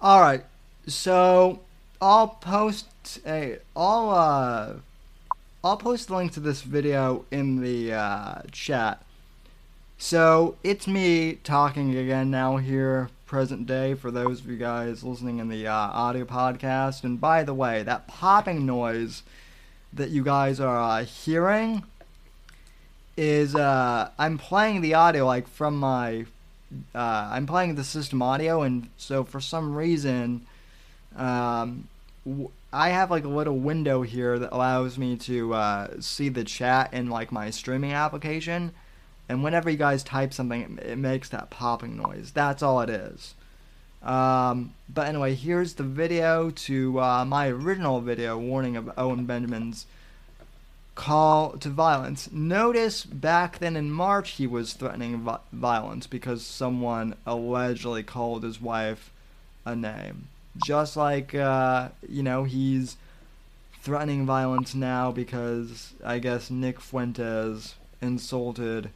All 0.00 0.22
right. 0.22 0.46
So 0.86 1.60
I'll 2.00 2.28
post 2.28 3.20
a 3.26 3.58
I'll 3.76 4.08
uh 4.08 4.72
I'll 5.62 5.76
post 5.76 6.08
the 6.08 6.16
link 6.16 6.32
to 6.32 6.40
this 6.40 6.62
video 6.62 7.26
in 7.30 7.60
the 7.60 7.92
uh, 7.92 8.42
chat. 8.50 9.04
So 9.98 10.56
it's 10.64 10.86
me 10.86 11.34
talking 11.44 11.94
again 11.94 12.30
now 12.30 12.56
here, 12.56 13.10
present 13.28 13.66
day, 13.66 13.94
for 13.94 14.10
those 14.10 14.40
of 14.40 14.50
you 14.50 14.56
guys 14.56 15.04
listening 15.04 15.38
in 15.38 15.48
the 15.48 15.66
uh, 15.66 15.72
audio 15.72 16.24
podcast. 16.24 17.04
And 17.04 17.20
by 17.20 17.44
the 17.44 17.54
way, 17.54 17.82
that 17.84 18.08
popping 18.08 18.66
noise 18.66 19.22
that 19.92 20.10
you 20.10 20.24
guys 20.24 20.58
are 20.58 20.80
uh, 20.80 21.04
hearing 21.04 21.84
is 23.16 23.54
uh, 23.54 24.10
I'm 24.18 24.38
playing 24.38 24.80
the 24.80 24.94
audio 24.94 25.26
like 25.26 25.46
from 25.46 25.76
my 25.76 26.26
uh, 26.94 27.28
I'm 27.32 27.46
playing 27.46 27.76
the 27.76 27.84
system 27.84 28.20
audio, 28.22 28.62
and 28.62 28.88
so 28.96 29.24
for 29.24 29.40
some 29.40 29.74
reason, 29.74 30.46
um, 31.16 31.88
w- 32.26 32.50
I 32.72 32.90
have 32.90 33.10
like 33.10 33.24
a 33.24 33.28
little 33.28 33.56
window 33.56 34.02
here 34.02 34.38
that 34.38 34.52
allows 34.52 34.98
me 34.98 35.16
to 35.16 35.54
uh, 35.54 36.00
see 36.00 36.28
the 36.28 36.44
chat 36.44 36.92
in 36.92 37.08
like 37.08 37.32
my 37.32 37.50
streaming 37.50 37.92
application. 37.92 38.72
And 39.28 39.44
whenever 39.44 39.68
you 39.68 39.76
guys 39.76 40.02
type 40.02 40.32
something, 40.32 40.78
it, 40.82 40.96
makes 40.96 41.28
that 41.28 41.50
popping 41.50 41.96
noise. 41.96 42.30
That's 42.32 42.62
all 42.62 42.80
it 42.80 42.90
is. 42.90 43.34
Um, 44.02 44.74
but 44.88 45.08
anyway, 45.08 45.34
here's 45.34 45.74
the 45.74 45.82
video 45.82 46.50
to 46.50 47.00
uh, 47.00 47.24
my 47.24 47.48
original 47.48 48.00
video 48.00 48.38
warning 48.38 48.76
of 48.76 48.90
Owen 48.96 49.26
Benjamin's 49.26 49.86
call 50.94 51.52
to 51.58 51.68
violence. 51.68 52.30
Notice 52.32 53.04
back 53.04 53.58
then 53.58 53.76
in 53.76 53.90
March 53.90 54.30
he 54.30 54.46
was 54.46 54.72
threatening 54.72 55.18
vi- 55.18 55.38
violence 55.52 56.06
because 56.06 56.44
someone 56.44 57.14
allegedly 57.24 58.02
called 58.02 58.42
his 58.42 58.60
wife 58.60 59.12
a 59.64 59.76
name. 59.76 60.28
Just 60.64 60.96
like, 60.96 61.34
uh, 61.34 61.90
you 62.08 62.22
know, 62.22 62.44
he's 62.44 62.96
threatening 63.80 64.26
violence 64.26 64.74
now 64.74 65.12
because 65.12 65.92
I 66.04 66.18
guess 66.18 66.50
Nick 66.50 66.80
Fuentes 66.80 67.74
insulted, 68.00 68.90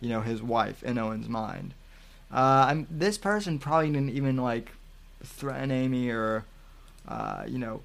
you 0.00 0.08
know, 0.08 0.20
his 0.20 0.42
wife 0.42 0.82
in 0.82 0.98
Owen's 0.98 1.28
mind. 1.28 1.74
Uh, 2.32 2.66
I'm, 2.68 2.86
this 2.90 3.18
person 3.18 3.58
probably 3.58 3.90
didn't 3.90 4.10
even 4.10 4.36
like 4.36 4.72
threaten 5.22 5.70
Amy 5.70 6.10
or, 6.10 6.44
uh, 7.06 7.44
you 7.46 7.58
know, 7.58 7.80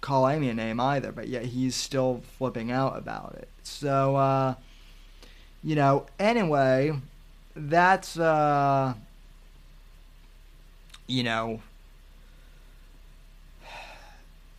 call 0.00 0.28
Amy 0.28 0.48
a 0.48 0.54
name 0.54 0.80
either, 0.80 1.12
but 1.12 1.28
yet 1.28 1.46
he's 1.46 1.74
still 1.74 2.22
flipping 2.38 2.70
out 2.70 2.96
about 2.98 3.36
it. 3.38 3.48
So, 3.62 4.16
uh, 4.16 4.54
you 5.62 5.74
know, 5.74 6.06
anyway, 6.18 6.92
that's, 7.54 8.18
uh, 8.18 8.94
you 11.06 11.22
know, 11.22 11.62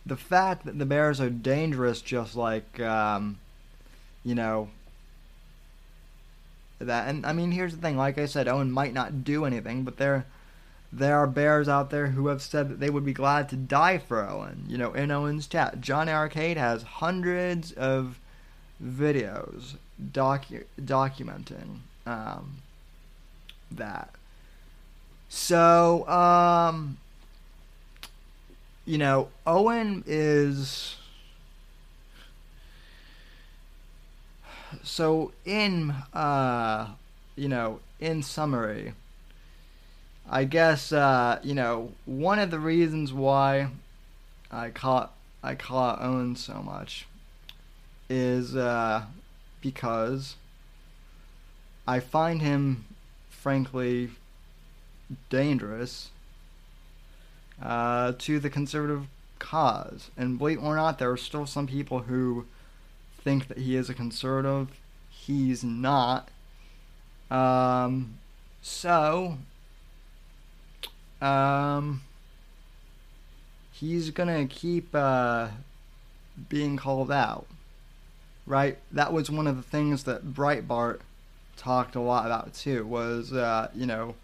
the 0.06 0.16
fact 0.16 0.64
that 0.66 0.78
the 0.78 0.86
Bears 0.86 1.20
are 1.20 1.30
dangerous, 1.30 2.00
just 2.00 2.36
like, 2.36 2.80
um, 2.80 3.38
you 4.24 4.34
know, 4.34 4.68
that. 6.80 7.08
And 7.08 7.24
I 7.24 7.32
mean, 7.32 7.52
here's 7.52 7.74
the 7.74 7.80
thing. 7.80 7.96
Like 7.96 8.18
I 8.18 8.26
said, 8.26 8.48
Owen 8.48 8.70
might 8.72 8.92
not 8.92 9.24
do 9.24 9.44
anything, 9.44 9.84
but 9.84 9.96
there, 9.96 10.26
there 10.92 11.18
are 11.18 11.26
Bears 11.26 11.68
out 11.68 11.90
there 11.90 12.08
who 12.08 12.28
have 12.28 12.42
said 12.42 12.68
that 12.68 12.80
they 12.80 12.90
would 12.90 13.04
be 13.04 13.12
glad 13.12 13.48
to 13.50 13.56
die 13.56 13.98
for 13.98 14.28
Owen. 14.28 14.64
You 14.68 14.78
know, 14.78 14.92
in 14.92 15.10
Owen's 15.10 15.46
chat, 15.46 15.80
John 15.80 16.08
Arcade 16.08 16.56
has 16.56 16.82
hundreds 16.82 17.72
of 17.72 18.18
videos 18.82 19.76
docu- 20.12 20.64
documenting 20.80 21.80
um, 22.06 22.58
that. 23.70 24.10
So, 25.28 26.08
um, 26.08 26.98
you 28.84 28.98
know, 28.98 29.28
Owen 29.46 30.02
is. 30.06 30.96
So, 34.82 35.32
in, 35.44 35.90
uh, 36.14 36.88
you 37.36 37.48
know, 37.48 37.80
in 37.98 38.22
summary, 38.22 38.94
I 40.28 40.44
guess, 40.44 40.92
uh, 40.92 41.40
you 41.42 41.54
know, 41.54 41.92
one 42.06 42.38
of 42.38 42.50
the 42.50 42.60
reasons 42.60 43.12
why 43.12 43.68
I 44.50 44.70
caught 44.70 45.12
I 45.42 45.54
call 45.54 45.96
Owen 45.98 46.36
so 46.36 46.62
much 46.62 47.06
is 48.10 48.54
uh, 48.54 49.04
because 49.60 50.36
I 51.86 52.00
find 52.00 52.42
him, 52.42 52.84
frankly, 53.30 54.10
dangerous 55.30 56.10
uh, 57.62 58.12
to 58.18 58.38
the 58.38 58.50
conservative 58.50 59.06
cause. 59.38 60.10
And 60.16 60.38
believe 60.38 60.58
it 60.58 60.62
or 60.62 60.76
not, 60.76 60.98
there 60.98 61.10
are 61.10 61.16
still 61.16 61.46
some 61.46 61.66
people 61.66 62.00
who 62.00 62.46
think 63.22 63.48
that 63.48 63.58
he 63.58 63.76
is 63.76 63.88
a 63.90 63.94
conservative. 63.94 64.68
He's 65.10 65.62
not. 65.62 66.28
Um, 67.30 68.18
so, 68.62 69.38
um, 71.20 72.02
he's 73.72 74.10
gonna 74.10 74.46
keep 74.46 74.94
uh, 74.94 75.48
being 76.48 76.76
called 76.76 77.10
out. 77.10 77.46
Right? 78.46 78.78
That 78.90 79.12
was 79.12 79.30
one 79.30 79.46
of 79.46 79.56
the 79.56 79.62
things 79.62 80.04
that 80.04 80.34
Breitbart 80.34 81.00
talked 81.56 81.94
a 81.94 82.00
lot 82.00 82.26
about 82.26 82.54
too. 82.54 82.86
Was 82.86 83.32
uh, 83.32 83.68
you 83.74 83.86
know. 83.86 84.14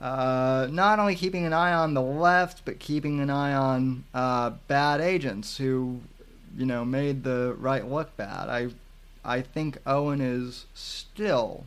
Uh, 0.00 0.66
not 0.70 0.98
only 0.98 1.14
keeping 1.14 1.44
an 1.44 1.52
eye 1.52 1.74
on 1.74 1.92
the 1.92 2.00
left, 2.00 2.64
but 2.64 2.78
keeping 2.78 3.20
an 3.20 3.28
eye 3.28 3.52
on 3.52 4.02
uh, 4.14 4.48
bad 4.66 4.98
agents 4.98 5.58
who, 5.58 6.00
you 6.56 6.66
know, 6.66 6.84
made 6.84 7.24
the 7.24 7.54
right 7.58 7.88
look 7.88 8.16
bad. 8.16 8.48
I, 8.48 8.68
I 9.24 9.42
think 9.42 9.78
Owen 9.86 10.20
is 10.20 10.66
still 10.74 11.64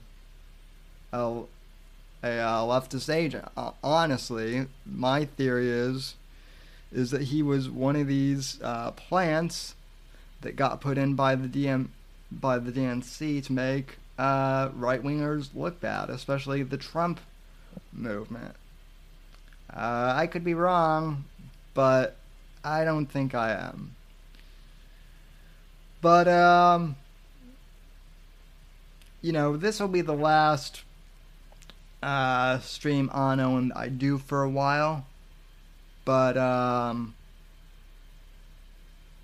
a, 1.11 1.41
a 2.23 2.27
leftist 2.27 3.13
agent. 3.13 3.47
Honestly, 3.83 4.67
my 4.85 5.25
theory 5.25 5.69
is 5.69 6.15
is 6.91 7.09
that 7.09 7.23
he 7.23 7.41
was 7.41 7.69
one 7.69 7.95
of 7.95 8.05
these 8.05 8.61
uh, 8.61 8.91
plants 8.91 9.73
that 10.41 10.55
got 10.55 10.79
put 10.79 10.97
in 10.97 11.15
by 11.15 11.35
the 11.35 11.47
DM 11.47 11.87
by 12.31 12.59
the 12.59 12.71
DNC 12.71 13.43
to 13.45 13.53
make 13.53 13.97
uh, 14.17 14.69
right 14.75 15.01
wingers 15.01 15.49
look 15.55 15.79
bad, 15.79 16.09
especially 16.09 16.63
the 16.63 16.77
Trump 16.77 17.19
movement. 17.91 18.55
Uh, 19.71 20.13
I 20.15 20.27
could 20.27 20.43
be 20.43 20.53
wrong, 20.53 21.25
but 21.73 22.15
I 22.63 22.83
don't 22.83 23.07
think 23.07 23.33
I 23.33 23.51
am. 23.53 23.95
But 26.03 26.27
um, 26.27 26.97
you 29.21 29.31
know, 29.31 29.55
this 29.55 29.79
will 29.79 29.87
be 29.87 30.01
the 30.01 30.11
last 30.11 30.83
uh, 32.03 32.59
stream 32.59 33.09
on 33.13 33.39
Owen 33.39 33.71
I 33.73 33.87
do 33.87 34.17
for 34.17 34.43
a 34.43 34.49
while. 34.49 35.05
But 36.03 36.35
um, 36.35 37.15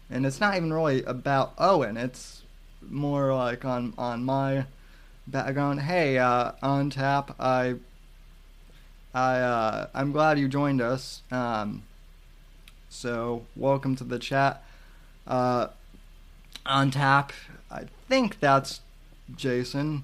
and 0.10 0.26
it's 0.26 0.40
not 0.40 0.56
even 0.56 0.72
really 0.72 1.04
about 1.04 1.54
Owen. 1.58 1.98
It's 1.98 2.44
more 2.90 3.34
like 3.36 3.66
on 3.66 3.94
on 3.98 4.24
my 4.24 4.66
background. 5.28 5.82
Hey, 5.82 6.18
uh, 6.18 6.54
on 6.64 6.92
tap, 6.92 7.36
I 7.42 7.76
I 9.14 9.40
uh, 9.40 9.88
I'm 9.94 10.14
glad 10.14 10.40
you 10.40 10.48
joined 10.48 10.80
us. 10.82 11.24
Um, 11.30 11.84
so 12.88 13.46
welcome 13.58 13.98
to 13.98 14.06
the 14.06 14.18
chat. 14.18 14.64
Uh, 15.28 15.68
on 16.65 16.91
tap, 16.91 17.31
I 17.72 17.86
think 18.07 18.40
that's 18.40 18.81
Jason, 19.36 20.03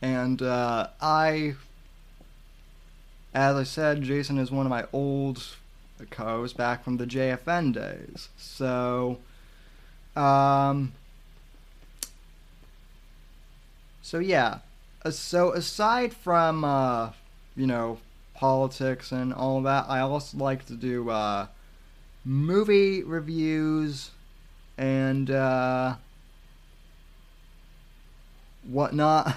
and 0.00 0.40
uh, 0.42 0.88
I, 1.00 1.54
as 3.34 3.56
I 3.56 3.62
said, 3.64 4.02
Jason 4.02 4.38
is 4.38 4.50
one 4.50 4.66
of 4.66 4.70
my 4.70 4.86
old 4.92 5.42
co-hosts 6.10 6.56
back 6.56 6.84
from 6.84 6.96
the 6.96 7.06
JFN 7.06 7.72
days. 7.74 8.28
So, 8.36 9.18
um, 10.16 10.92
so 14.02 14.18
yeah. 14.18 14.58
Uh, 15.04 15.10
So 15.10 15.52
aside 15.52 16.14
from 16.14 16.64
uh, 16.64 17.10
you 17.56 17.66
know 17.66 17.98
politics 18.34 19.12
and 19.12 19.32
all 19.32 19.62
that, 19.62 19.86
I 19.88 20.00
also 20.00 20.38
like 20.38 20.66
to 20.66 20.74
do 20.74 21.10
uh, 21.10 21.46
movie 22.24 23.02
reviews 23.02 24.10
and 24.76 25.30
uh, 25.30 25.96
whatnot. 28.64 29.34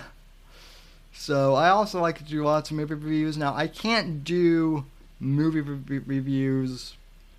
So 1.14 1.56
I 1.56 1.70
also 1.70 2.00
like 2.00 2.20
to 2.20 2.24
do 2.24 2.44
lots 2.44 2.72
of 2.72 2.78
movie 2.78 2.94
reviews. 2.94 3.38
Now 3.38 3.54
I 3.54 3.68
can't 3.68 4.24
do 4.24 4.86
movie 5.20 5.62
re- 5.62 6.00
reviews 6.00 6.94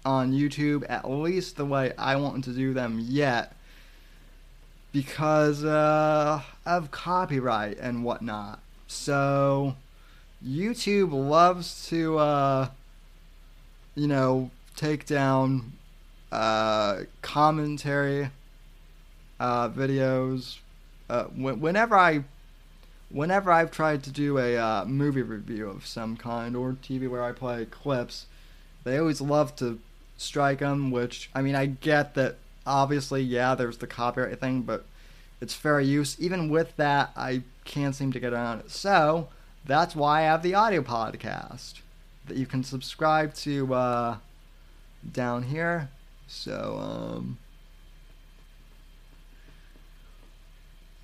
on 0.04 0.32
YouTube 0.32 0.84
at 0.88 1.08
least 1.08 1.56
the 1.56 1.64
way 1.64 1.92
I 1.96 2.16
want 2.16 2.44
to 2.44 2.50
do 2.50 2.72
them 2.72 2.98
yet 3.00 3.54
because 4.92 5.64
uh, 5.64 6.42
of 6.66 6.90
copyright 6.90 7.78
and 7.78 8.04
whatnot. 8.04 8.60
So 8.86 9.76
YouTube 10.44 11.12
loves 11.12 11.88
to, 11.88 12.18
uh, 12.18 12.68
you 13.94 14.06
know, 14.06 14.50
take 14.76 15.06
down 15.06 15.72
uh, 16.32 17.00
commentary 17.22 18.30
uh, 19.40 19.68
videos. 19.68 20.58
Uh, 21.08 21.24
wh- 21.24 21.60
whenever 21.60 21.96
I, 21.96 22.24
whenever 23.10 23.50
I've 23.50 23.70
tried 23.70 24.02
to 24.04 24.10
do 24.10 24.38
a 24.38 24.56
uh, 24.56 24.84
movie 24.84 25.22
review 25.22 25.68
of 25.68 25.86
some 25.86 26.16
kind 26.16 26.56
or 26.56 26.72
TV 26.82 27.08
where 27.08 27.22
I 27.22 27.32
play 27.32 27.64
clips, 27.64 28.26
they 28.84 28.98
always 28.98 29.20
love 29.20 29.56
to 29.56 29.78
strike 30.16 30.58
them. 30.58 30.90
Which 30.90 31.30
I 31.34 31.42
mean, 31.42 31.54
I 31.54 31.66
get 31.66 32.14
that 32.14 32.36
obviously, 32.66 33.22
yeah, 33.22 33.54
there's 33.54 33.78
the 33.78 33.86
copyright 33.86 34.38
thing, 34.38 34.62
but 34.62 34.84
it's 35.40 35.54
fair 35.54 35.80
use. 35.80 36.16
Even 36.20 36.48
with 36.48 36.76
that, 36.76 37.10
I 37.16 37.42
can't 37.64 37.94
seem 37.94 38.12
to 38.12 38.20
get 38.20 38.32
around 38.32 38.60
it. 38.60 38.70
So 38.70 39.28
that's 39.64 39.96
why 39.96 40.20
I 40.20 40.24
have 40.24 40.42
the 40.42 40.54
audio 40.54 40.82
podcast 40.82 41.80
that 42.26 42.36
you 42.36 42.46
can 42.46 42.62
subscribe 42.62 43.34
to 43.34 43.74
uh, 43.74 44.16
down 45.10 45.44
here. 45.44 45.88
So 46.28 46.78
um, 46.78 47.38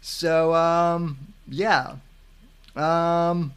so 0.01 0.55
um, 0.55 1.19
yeah. 1.49 1.97
Um, 2.77 3.53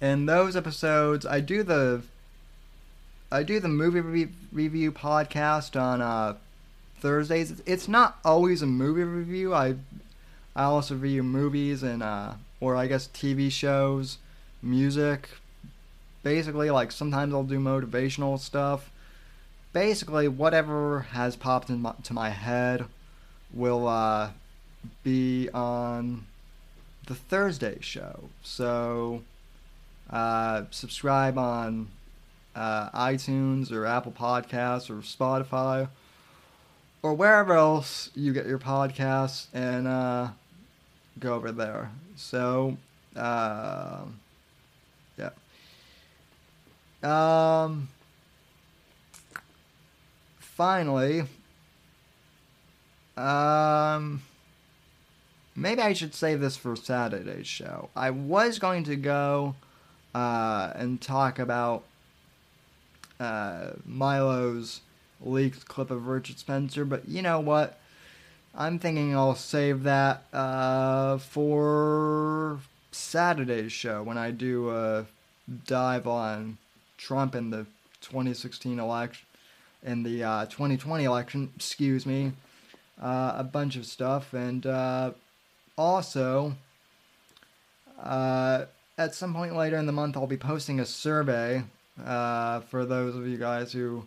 in 0.00 0.26
those 0.26 0.56
episodes, 0.56 1.26
I 1.26 1.40
do 1.40 1.62
the 1.62 2.02
I 3.32 3.42
do 3.42 3.60
the 3.60 3.68
movie 3.68 4.00
re- 4.00 4.28
review 4.52 4.92
podcast 4.92 5.80
on 5.80 6.00
uh, 6.00 6.36
Thursdays. 7.00 7.50
It's- 7.50 7.66
It's 7.66 7.88
not 7.88 8.18
always 8.24 8.62
a 8.62 8.66
movie 8.66 9.04
review. 9.04 9.54
I 9.54 9.76
I 10.56 10.64
also 10.64 10.94
review 10.94 11.22
movies 11.22 11.82
and 11.82 12.02
uh, 12.02 12.34
or 12.60 12.76
I 12.76 12.86
guess 12.86 13.08
TV 13.12 13.50
shows, 13.50 14.18
music. 14.62 15.30
Basically, 16.22 16.70
like 16.70 16.92
sometimes 16.92 17.32
I'll 17.32 17.44
do 17.44 17.58
motivational 17.58 18.38
stuff. 18.38 18.90
Basically, 19.72 20.28
whatever 20.28 21.00
has 21.12 21.36
popped 21.36 21.70
into 21.70 22.12
my 22.12 22.30
head 22.30 22.84
will 23.52 23.88
uh, 23.88 24.30
be 25.02 25.48
on 25.54 26.26
the 27.06 27.14
Thursday 27.14 27.78
show. 27.80 28.28
So 28.42 29.22
uh, 30.10 30.64
subscribe 30.70 31.38
on 31.38 31.88
uh, 32.54 32.90
iTunes 32.90 33.72
or 33.72 33.86
Apple 33.86 34.12
Podcasts 34.12 34.90
or 34.90 34.96
Spotify 34.96 35.88
or 37.02 37.14
wherever 37.14 37.54
else 37.54 38.10
you 38.14 38.32
get 38.34 38.46
your 38.46 38.58
podcasts 38.58 39.46
and 39.54 39.88
uh, 39.88 40.28
go 41.18 41.34
over 41.34 41.50
there. 41.50 41.90
So, 42.16 42.76
uh. 43.16 44.00
Um, 47.02 47.88
finally, 50.38 51.24
um, 53.16 54.22
maybe 55.56 55.80
I 55.80 55.92
should 55.92 56.14
save 56.14 56.40
this 56.40 56.56
for 56.56 56.76
Saturday's 56.76 57.46
show. 57.46 57.88
I 57.96 58.10
was 58.10 58.58
going 58.58 58.84
to 58.84 58.96
go 58.96 59.54
uh, 60.14 60.72
and 60.74 61.00
talk 61.00 61.38
about 61.38 61.84
uh, 63.18 63.70
Milo's 63.86 64.80
leaked 65.22 65.66
clip 65.66 65.90
of 65.90 66.06
Richard 66.06 66.38
Spencer, 66.38 66.84
but 66.84 67.08
you 67.08 67.22
know 67.22 67.40
what? 67.40 67.78
I'm 68.54 68.78
thinking 68.78 69.14
I'll 69.14 69.34
save 69.34 69.84
that 69.84 70.24
uh, 70.32 71.18
for 71.18 72.60
Saturday's 72.90 73.72
show 73.72 74.02
when 74.02 74.18
I 74.18 74.30
do 74.32 74.70
a 74.70 75.06
dive 75.66 76.06
on 76.06 76.58
Trump 77.00 77.34
in 77.34 77.50
the 77.50 77.66
2016 78.02 78.78
election, 78.78 79.26
in 79.82 80.02
the 80.02 80.22
uh, 80.22 80.46
2020 80.46 81.04
election. 81.04 81.50
Excuse 81.56 82.04
me, 82.04 82.32
uh, 83.02 83.34
a 83.36 83.44
bunch 83.44 83.76
of 83.76 83.86
stuff, 83.86 84.34
and 84.34 84.66
uh, 84.66 85.12
also 85.78 86.54
uh, 88.02 88.66
at 88.98 89.14
some 89.14 89.34
point 89.34 89.56
later 89.56 89.76
in 89.76 89.86
the 89.86 89.92
month, 89.92 90.16
I'll 90.16 90.26
be 90.26 90.36
posting 90.36 90.78
a 90.78 90.86
survey 90.86 91.64
uh, 92.04 92.60
for 92.60 92.84
those 92.84 93.16
of 93.16 93.26
you 93.26 93.38
guys 93.38 93.72
who 93.72 94.06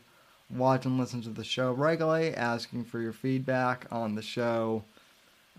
watch 0.50 0.86
and 0.86 1.00
listen 1.00 1.22
to 1.24 1.30
the 1.30 1.44
show 1.44 1.72
regularly, 1.72 2.36
asking 2.36 2.84
for 2.86 3.02
your 3.02 3.14
feedback 3.14 3.88
on 3.92 4.14
the 4.14 4.22
show 4.22 4.84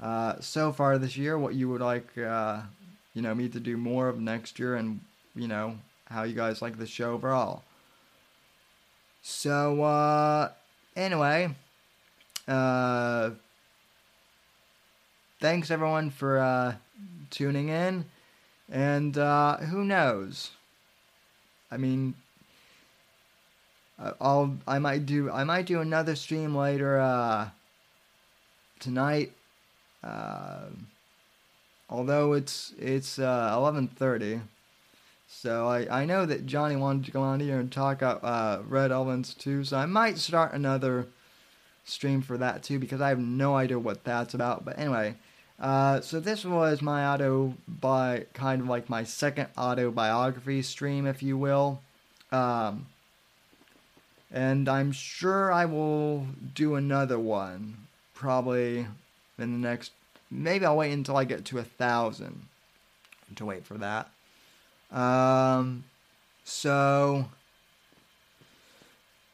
uh, 0.01 0.37
so 0.41 0.73
far 0.73 0.99
this 0.99 1.17
year, 1.17 1.37
what 1.37 1.55
you 1.55 1.69
would 1.69 1.81
like, 1.81 2.07
you 2.17 3.23
know, 3.23 3.35
me 3.35 3.49
to 3.49 3.61
do 3.61 3.77
more 3.77 4.09
of 4.09 4.21
next 4.21 4.59
year, 4.59 4.77
and 4.77 5.01
you 5.35 5.49
know 5.49 5.77
how 6.07 6.23
you 6.23 6.35
guys 6.35 6.63
like 6.63 6.79
the 6.79 6.87
show 6.87 7.13
overall. 7.13 7.63
So 9.23 9.83
uh, 9.83 10.51
anyway, 10.97 11.55
uh, 12.47 13.31
thanks 15.41 15.71
everyone 15.71 16.11
for 16.11 16.39
uh, 16.39 16.75
tuning 17.31 17.69
in, 17.69 18.05
and 18.71 19.17
uh, 19.17 19.57
who 19.59 19.85
knows? 19.85 20.51
I 21.71 21.77
mean, 21.77 22.15
I'll 24.21 24.57
I 24.67 24.79
might 24.79 25.07
do 25.07 25.31
I 25.31 25.45
might 25.45 25.67
do 25.67 25.81
another 25.81 26.17
stream 26.17 26.55
later 26.55 26.99
uh, 26.99 27.49
tonight. 28.79 29.33
Uh, 30.03 30.67
although 31.89 32.35
it's 32.35 32.73
it's 32.79 33.19
uh, 33.19 33.55
eleven 33.57 33.89
thirty, 33.89 34.41
so 35.41 35.67
I, 35.67 36.03
I 36.03 36.05
know 36.05 36.25
that 36.27 36.47
Johnny 36.47 36.77
wanted 36.77 37.05
to 37.07 37.11
come 37.11 37.23
on 37.23 37.41
here 37.41 37.59
and 37.59 37.71
talk 37.71 37.99
about 37.99 38.25
uh, 38.25 38.63
Red 38.67 38.93
Elephants 38.93 39.35
too. 39.35 39.65
So 39.65 39.77
I 39.77 39.87
might 39.87 40.19
start 40.19 40.55
another 40.55 41.07
stream 41.85 42.23
for 42.23 42.39
that 42.39 42.63
too 42.63 42.79
because 42.79 43.01
I 43.01 43.09
have 43.11 43.19
no 43.19 43.57
idea 43.57 43.79
what 43.79 44.05
that's 44.05 44.33
about. 44.33 44.65
But 44.65 44.79
anyway, 44.79 45.17
uh, 45.61 46.01
so 46.01 46.21
this 46.21 46.45
was 46.45 46.81
my 46.81 47.07
auto 47.07 47.55
by 47.69 48.27
kind 48.33 48.63
of 48.63 48.69
like 48.69 48.89
my 48.89 49.05
second 49.05 49.49
autobiography 49.59 50.63
stream, 50.63 51.07
if 51.07 51.23
you 51.23 51.37
will. 51.37 51.81
Um, 52.33 52.87
and 54.33 54.69
I'm 54.69 54.93
sure 54.93 55.53
I 55.53 55.67
will 55.67 56.27
do 56.55 56.75
another 56.77 57.19
one 57.19 57.87
probably 58.15 58.87
in 59.39 59.53
the 59.53 59.69
next. 59.69 59.93
Maybe 60.31 60.65
I'll 60.65 60.77
wait 60.77 60.93
until 60.93 61.17
I 61.17 61.25
get 61.25 61.45
to 61.47 61.59
a 61.59 61.65
thousand 61.65 62.47
to 63.37 63.45
wait 63.45 63.67
for 63.67 63.75
that. 63.79 64.09
Um, 64.95 65.85
so 66.45 67.27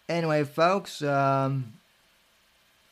anyway, 0.08 0.44
folks, 0.44 1.02
um, 1.02 1.74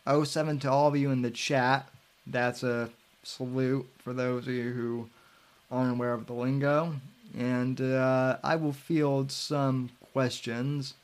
07 0.07 0.61
to 0.61 0.71
all 0.71 0.89
of 0.89 0.97
you 0.97 1.11
in 1.11 1.23
the 1.23 1.31
chat. 1.31 1.89
That's 2.27 2.63
a 2.63 2.91
salute 3.23 3.89
for 3.99 4.13
those 4.13 4.47
of 4.47 4.53
you 4.53 4.73
who 4.73 5.09
aren't 5.71 5.93
aware 5.93 6.13
of 6.13 6.27
the 6.27 6.35
lingo. 6.35 6.95
And 7.37 7.81
uh, 7.81 8.37
I 8.45 8.57
will 8.57 8.73
field 8.73 9.33
some 9.33 9.91
questions. 10.13 10.95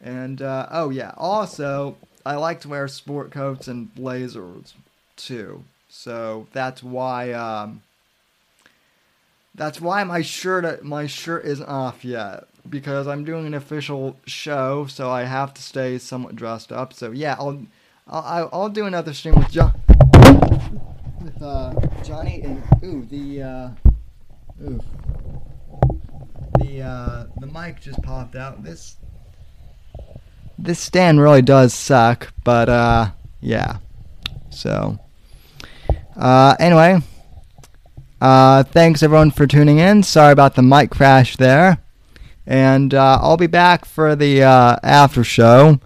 And 0.00 0.42
uh, 0.42 0.66
oh, 0.70 0.90
yeah, 0.90 1.12
also, 1.16 1.96
I 2.26 2.36
like 2.36 2.60
to 2.62 2.68
wear 2.68 2.88
sport 2.88 3.30
coats 3.30 3.68
and 3.68 3.94
blazers 3.94 4.74
too. 5.16 5.64
So 5.88 6.46
that's 6.52 6.82
why. 6.82 7.32
Um, 7.32 7.82
that's 9.54 9.80
why 9.80 10.04
my 10.04 10.22
shirt 10.22 10.84
my 10.84 11.06
shirt 11.06 11.44
isn't 11.44 11.66
off 11.66 12.04
yet 12.04 12.44
because 12.68 13.06
I'm 13.08 13.24
doing 13.24 13.46
an 13.46 13.54
official 13.54 14.16
show, 14.26 14.86
so 14.86 15.10
I 15.10 15.24
have 15.24 15.54
to 15.54 15.62
stay 15.62 15.98
somewhat 15.98 16.36
dressed 16.36 16.72
up. 16.72 16.92
So 16.92 17.10
yeah, 17.10 17.36
I'll 17.38 17.66
I'll, 18.06 18.48
I'll 18.52 18.68
do 18.68 18.86
another 18.86 19.12
stream 19.12 19.34
with 19.36 19.50
John 19.50 19.72
with 21.22 21.42
uh, 21.42 21.74
Johnny 22.04 22.42
and 22.42 22.62
ooh 22.84 23.04
the 23.04 23.42
uh, 23.42 23.70
ooh 24.62 24.80
the 26.58 26.82
uh, 26.82 27.26
the 27.38 27.46
mic 27.46 27.80
just 27.80 28.02
popped 28.02 28.36
out. 28.36 28.62
This 28.62 28.96
this 30.58 30.78
stand 30.78 31.20
really 31.20 31.42
does 31.42 31.74
suck, 31.74 32.32
but 32.44 32.68
uh, 32.68 33.10
yeah. 33.40 33.78
So 34.50 34.98
uh, 36.16 36.56
anyway. 36.60 37.02
Uh, 38.20 38.62
thanks 38.62 39.02
everyone 39.02 39.30
for 39.30 39.46
tuning 39.46 39.78
in. 39.78 40.02
Sorry 40.02 40.32
about 40.32 40.54
the 40.54 40.62
mic 40.62 40.90
crash 40.90 41.36
there. 41.36 41.78
And 42.46 42.92
uh, 42.92 43.18
I'll 43.20 43.36
be 43.36 43.46
back 43.46 43.84
for 43.84 44.14
the 44.14 44.42
uh, 44.42 44.76
after 44.82 45.24
show. 45.24 45.80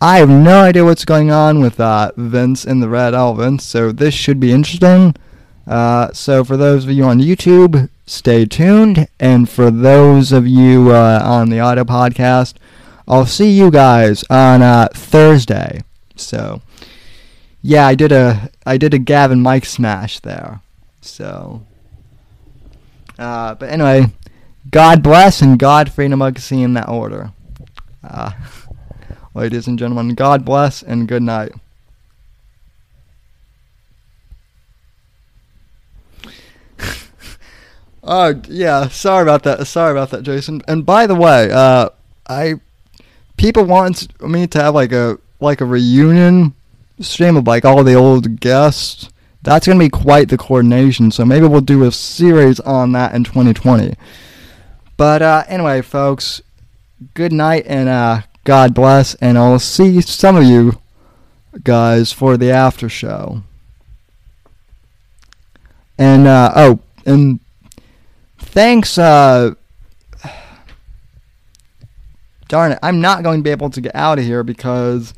I 0.00 0.18
have 0.18 0.28
no 0.28 0.62
idea 0.62 0.84
what's 0.84 1.04
going 1.04 1.30
on 1.30 1.60
with 1.60 1.80
uh, 1.80 2.12
Vince 2.16 2.64
and 2.64 2.82
the 2.82 2.88
Red 2.88 3.14
Elephant, 3.14 3.62
so 3.62 3.92
this 3.92 4.14
should 4.14 4.38
be 4.38 4.52
interesting. 4.52 5.14
Uh, 5.66 6.12
so 6.12 6.44
for 6.44 6.56
those 6.56 6.84
of 6.84 6.90
you 6.90 7.04
on 7.04 7.18
YouTube, 7.18 7.88
stay 8.06 8.44
tuned. 8.44 9.08
And 9.18 9.48
for 9.48 9.70
those 9.70 10.32
of 10.32 10.46
you 10.46 10.92
uh, 10.92 11.20
on 11.24 11.50
the 11.50 11.60
audio 11.60 11.84
podcast, 11.84 12.54
I'll 13.08 13.26
see 13.26 13.50
you 13.50 13.70
guys 13.70 14.24
on 14.30 14.88
Thursday. 14.90 15.82
So 16.14 16.62
yeah, 17.62 17.86
I 17.86 17.94
did 17.94 18.12
a 18.12 18.50
I 18.64 18.76
did 18.76 18.94
a 18.94 18.98
Gavin 18.98 19.42
mic 19.42 19.64
smash 19.64 20.20
there. 20.20 20.60
So, 21.06 21.62
uh, 23.18 23.54
but 23.54 23.70
anyway, 23.70 24.06
God 24.70 25.02
bless 25.02 25.40
and 25.40 25.58
God 25.58 25.92
freedom 25.92 26.22
see 26.36 26.62
in 26.62 26.74
that 26.74 26.88
order. 26.88 27.32
Uh, 28.02 28.32
ladies 29.34 29.66
and 29.66 29.78
gentlemen, 29.78 30.14
God 30.14 30.44
bless 30.44 30.82
and 30.82 31.08
good 31.08 31.22
night. 31.22 31.52
Oh 38.08 38.40
yeah, 38.46 38.86
sorry 38.86 39.22
about 39.22 39.42
that. 39.42 39.66
Sorry 39.66 39.90
about 39.90 40.10
that, 40.10 40.22
Jason. 40.22 40.62
And 40.68 40.86
by 40.86 41.08
the 41.08 41.16
way, 41.16 41.50
uh, 41.50 41.88
I 42.28 42.54
people 43.36 43.64
want 43.64 44.22
me 44.22 44.46
to 44.46 44.62
have 44.62 44.76
like 44.76 44.92
a 44.92 45.18
like 45.40 45.60
a 45.60 45.64
reunion 45.64 46.54
stream 47.00 47.36
of 47.36 47.48
like 47.48 47.64
all 47.64 47.82
the 47.82 47.94
old 47.94 48.38
guests 48.38 49.10
that's 49.46 49.64
going 49.64 49.78
to 49.78 49.84
be 49.84 49.88
quite 49.88 50.28
the 50.28 50.36
coordination. 50.36 51.12
So 51.12 51.24
maybe 51.24 51.46
we'll 51.46 51.60
do 51.60 51.84
a 51.84 51.92
series 51.92 52.58
on 52.58 52.90
that 52.92 53.14
in 53.14 53.22
2020. 53.22 53.94
But 54.96 55.22
uh, 55.22 55.44
anyway, 55.46 55.82
folks, 55.82 56.42
good 57.14 57.32
night 57.32 57.64
and 57.68 57.88
uh, 57.88 58.22
God 58.42 58.74
bless. 58.74 59.14
And 59.14 59.38
I'll 59.38 59.60
see 59.60 60.00
some 60.00 60.36
of 60.36 60.42
you 60.42 60.80
guys 61.62 62.12
for 62.12 62.36
the 62.36 62.50
after 62.50 62.88
show. 62.88 63.44
And 65.96 66.26
uh, 66.26 66.52
oh, 66.56 66.80
and 67.06 67.38
thanks. 68.38 68.98
Uh, 68.98 69.54
darn 72.48 72.72
it, 72.72 72.80
I'm 72.82 73.00
not 73.00 73.22
going 73.22 73.38
to 73.38 73.44
be 73.44 73.50
able 73.50 73.70
to 73.70 73.80
get 73.80 73.94
out 73.94 74.18
of 74.18 74.24
here 74.24 74.42
because 74.42 75.14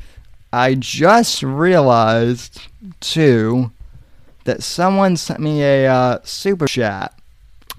I 0.53 0.75
just 0.75 1.43
realized 1.43 2.61
too 3.01 3.71
that 4.49 4.63
someone 4.63 5.15
sent 5.15 5.41
me 5.41 5.63
a 5.63 5.87
uh, 5.87 6.19
super 6.25 6.67
chat, 6.67 7.13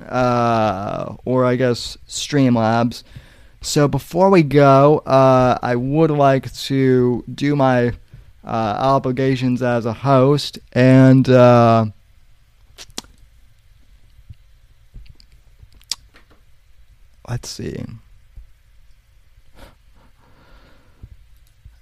uh, 0.08 1.16
or 1.26 1.44
I 1.44 1.56
guess 1.56 1.98
Streamlabs. 2.08 3.02
So 3.60 3.88
before 3.88 4.30
we 4.30 4.44
go, 4.44 5.00
uh, 5.00 5.58
I 5.64 5.76
would 5.76 6.12
like 6.12 6.54
to 6.70 7.24
do 7.34 7.56
my 7.56 7.88
uh, 8.46 8.76
obligations 8.96 9.64
as 9.64 9.88
a 9.88 9.94
host 9.94 10.60
and. 10.72 11.28
Uh, 11.28 11.88
let's 17.28 17.50
see. 17.50 17.84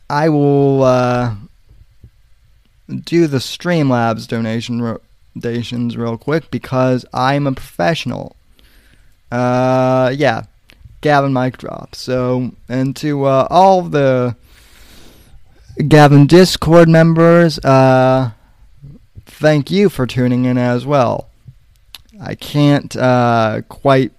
I 0.10 0.30
will 0.30 0.84
uh, 0.84 1.36
do 2.88 3.28
the 3.28 3.38
Streamlabs 3.38 4.28
donation 4.28 4.98
donations 5.38 5.98
real 5.98 6.18
quick 6.18 6.50
because 6.52 7.06
I'm 7.14 7.48
a 7.48 7.52
professional. 7.52 8.36
Uh, 9.32 10.14
yeah, 10.16 10.44
Gavin 11.02 11.34
mic 11.34 11.58
drop. 11.58 11.96
So, 11.96 12.52
and 12.70 12.96
to 12.98 13.26
uh, 13.26 13.48
all 13.50 13.82
the 13.82 14.36
Gavin 15.88 16.28
Discord 16.28 16.90
members, 16.90 17.60
uh, 17.60 18.32
thank 19.26 19.70
you 19.70 19.90
for 19.90 20.08
tuning 20.08 20.46
in 20.46 20.58
as 20.58 20.86
well. 20.86 21.30
I 22.20 22.36
can't 22.36 22.96
uh, 22.96 23.62
quite, 23.70 24.12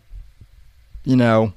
you 1.04 1.16
know, 1.16 1.52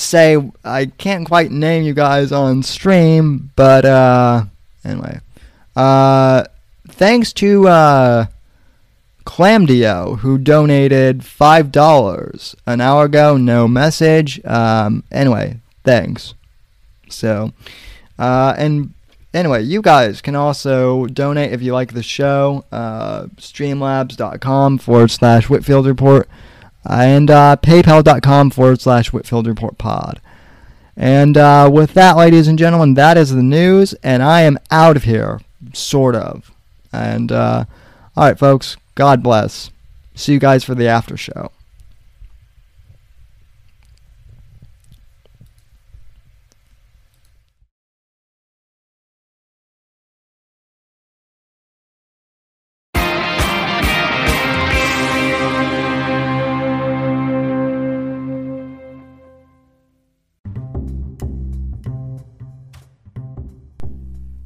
say 0.00 0.36
I 0.64 0.86
can't 0.86 1.26
quite 1.26 1.50
name 1.50 1.82
you 1.82 1.94
guys 1.94 2.32
on 2.32 2.62
stream, 2.62 3.50
but 3.56 3.84
uh, 3.84 4.44
anyway, 4.84 5.20
uh, 5.76 6.44
thanks 6.88 7.32
to 7.34 7.68
uh, 7.68 8.26
Clamdio 9.24 10.18
who 10.18 10.38
donated 10.38 11.24
five 11.24 11.70
dollars 11.70 12.56
an 12.66 12.80
hour 12.80 13.04
ago. 13.04 13.36
No 13.36 13.68
message. 13.68 14.44
Um, 14.44 15.04
anyway, 15.12 15.58
thanks. 15.84 16.34
So, 17.08 17.52
uh, 18.18 18.54
and 18.56 18.94
anyway, 19.34 19.62
you 19.62 19.82
guys 19.82 20.20
can 20.22 20.34
also 20.34 21.06
donate 21.06 21.52
if 21.52 21.62
you 21.62 21.72
like 21.72 21.92
the 21.92 22.02
show. 22.02 22.64
Uh, 22.72 23.26
streamlabs.com 23.36 24.78
forward 24.78 25.10
slash 25.10 25.48
Whitfield 25.48 25.86
Report 25.86 26.28
and 26.88 27.30
uh, 27.30 27.56
paypal.com 27.62 28.50
forward 28.50 28.80
slash 28.80 29.12
Whitfield 29.12 29.46
Report 29.46 29.78
Pod. 29.78 30.20
And 30.96 31.36
uh, 31.36 31.70
with 31.72 31.94
that, 31.94 32.16
ladies 32.16 32.48
and 32.48 32.58
gentlemen, 32.58 32.94
that 32.94 33.16
is 33.16 33.30
the 33.30 33.42
news, 33.42 33.94
and 34.02 34.22
I 34.22 34.42
am 34.42 34.58
out 34.70 34.96
of 34.96 35.04
here, 35.04 35.40
sort 35.72 36.14
of. 36.14 36.50
And 36.92 37.32
uh, 37.32 37.64
all 38.16 38.24
right, 38.24 38.38
folks, 38.38 38.76
God 38.94 39.22
bless. 39.22 39.70
See 40.14 40.32
you 40.32 40.38
guys 40.38 40.64
for 40.64 40.74
the 40.74 40.88
after 40.88 41.16
show. 41.16 41.52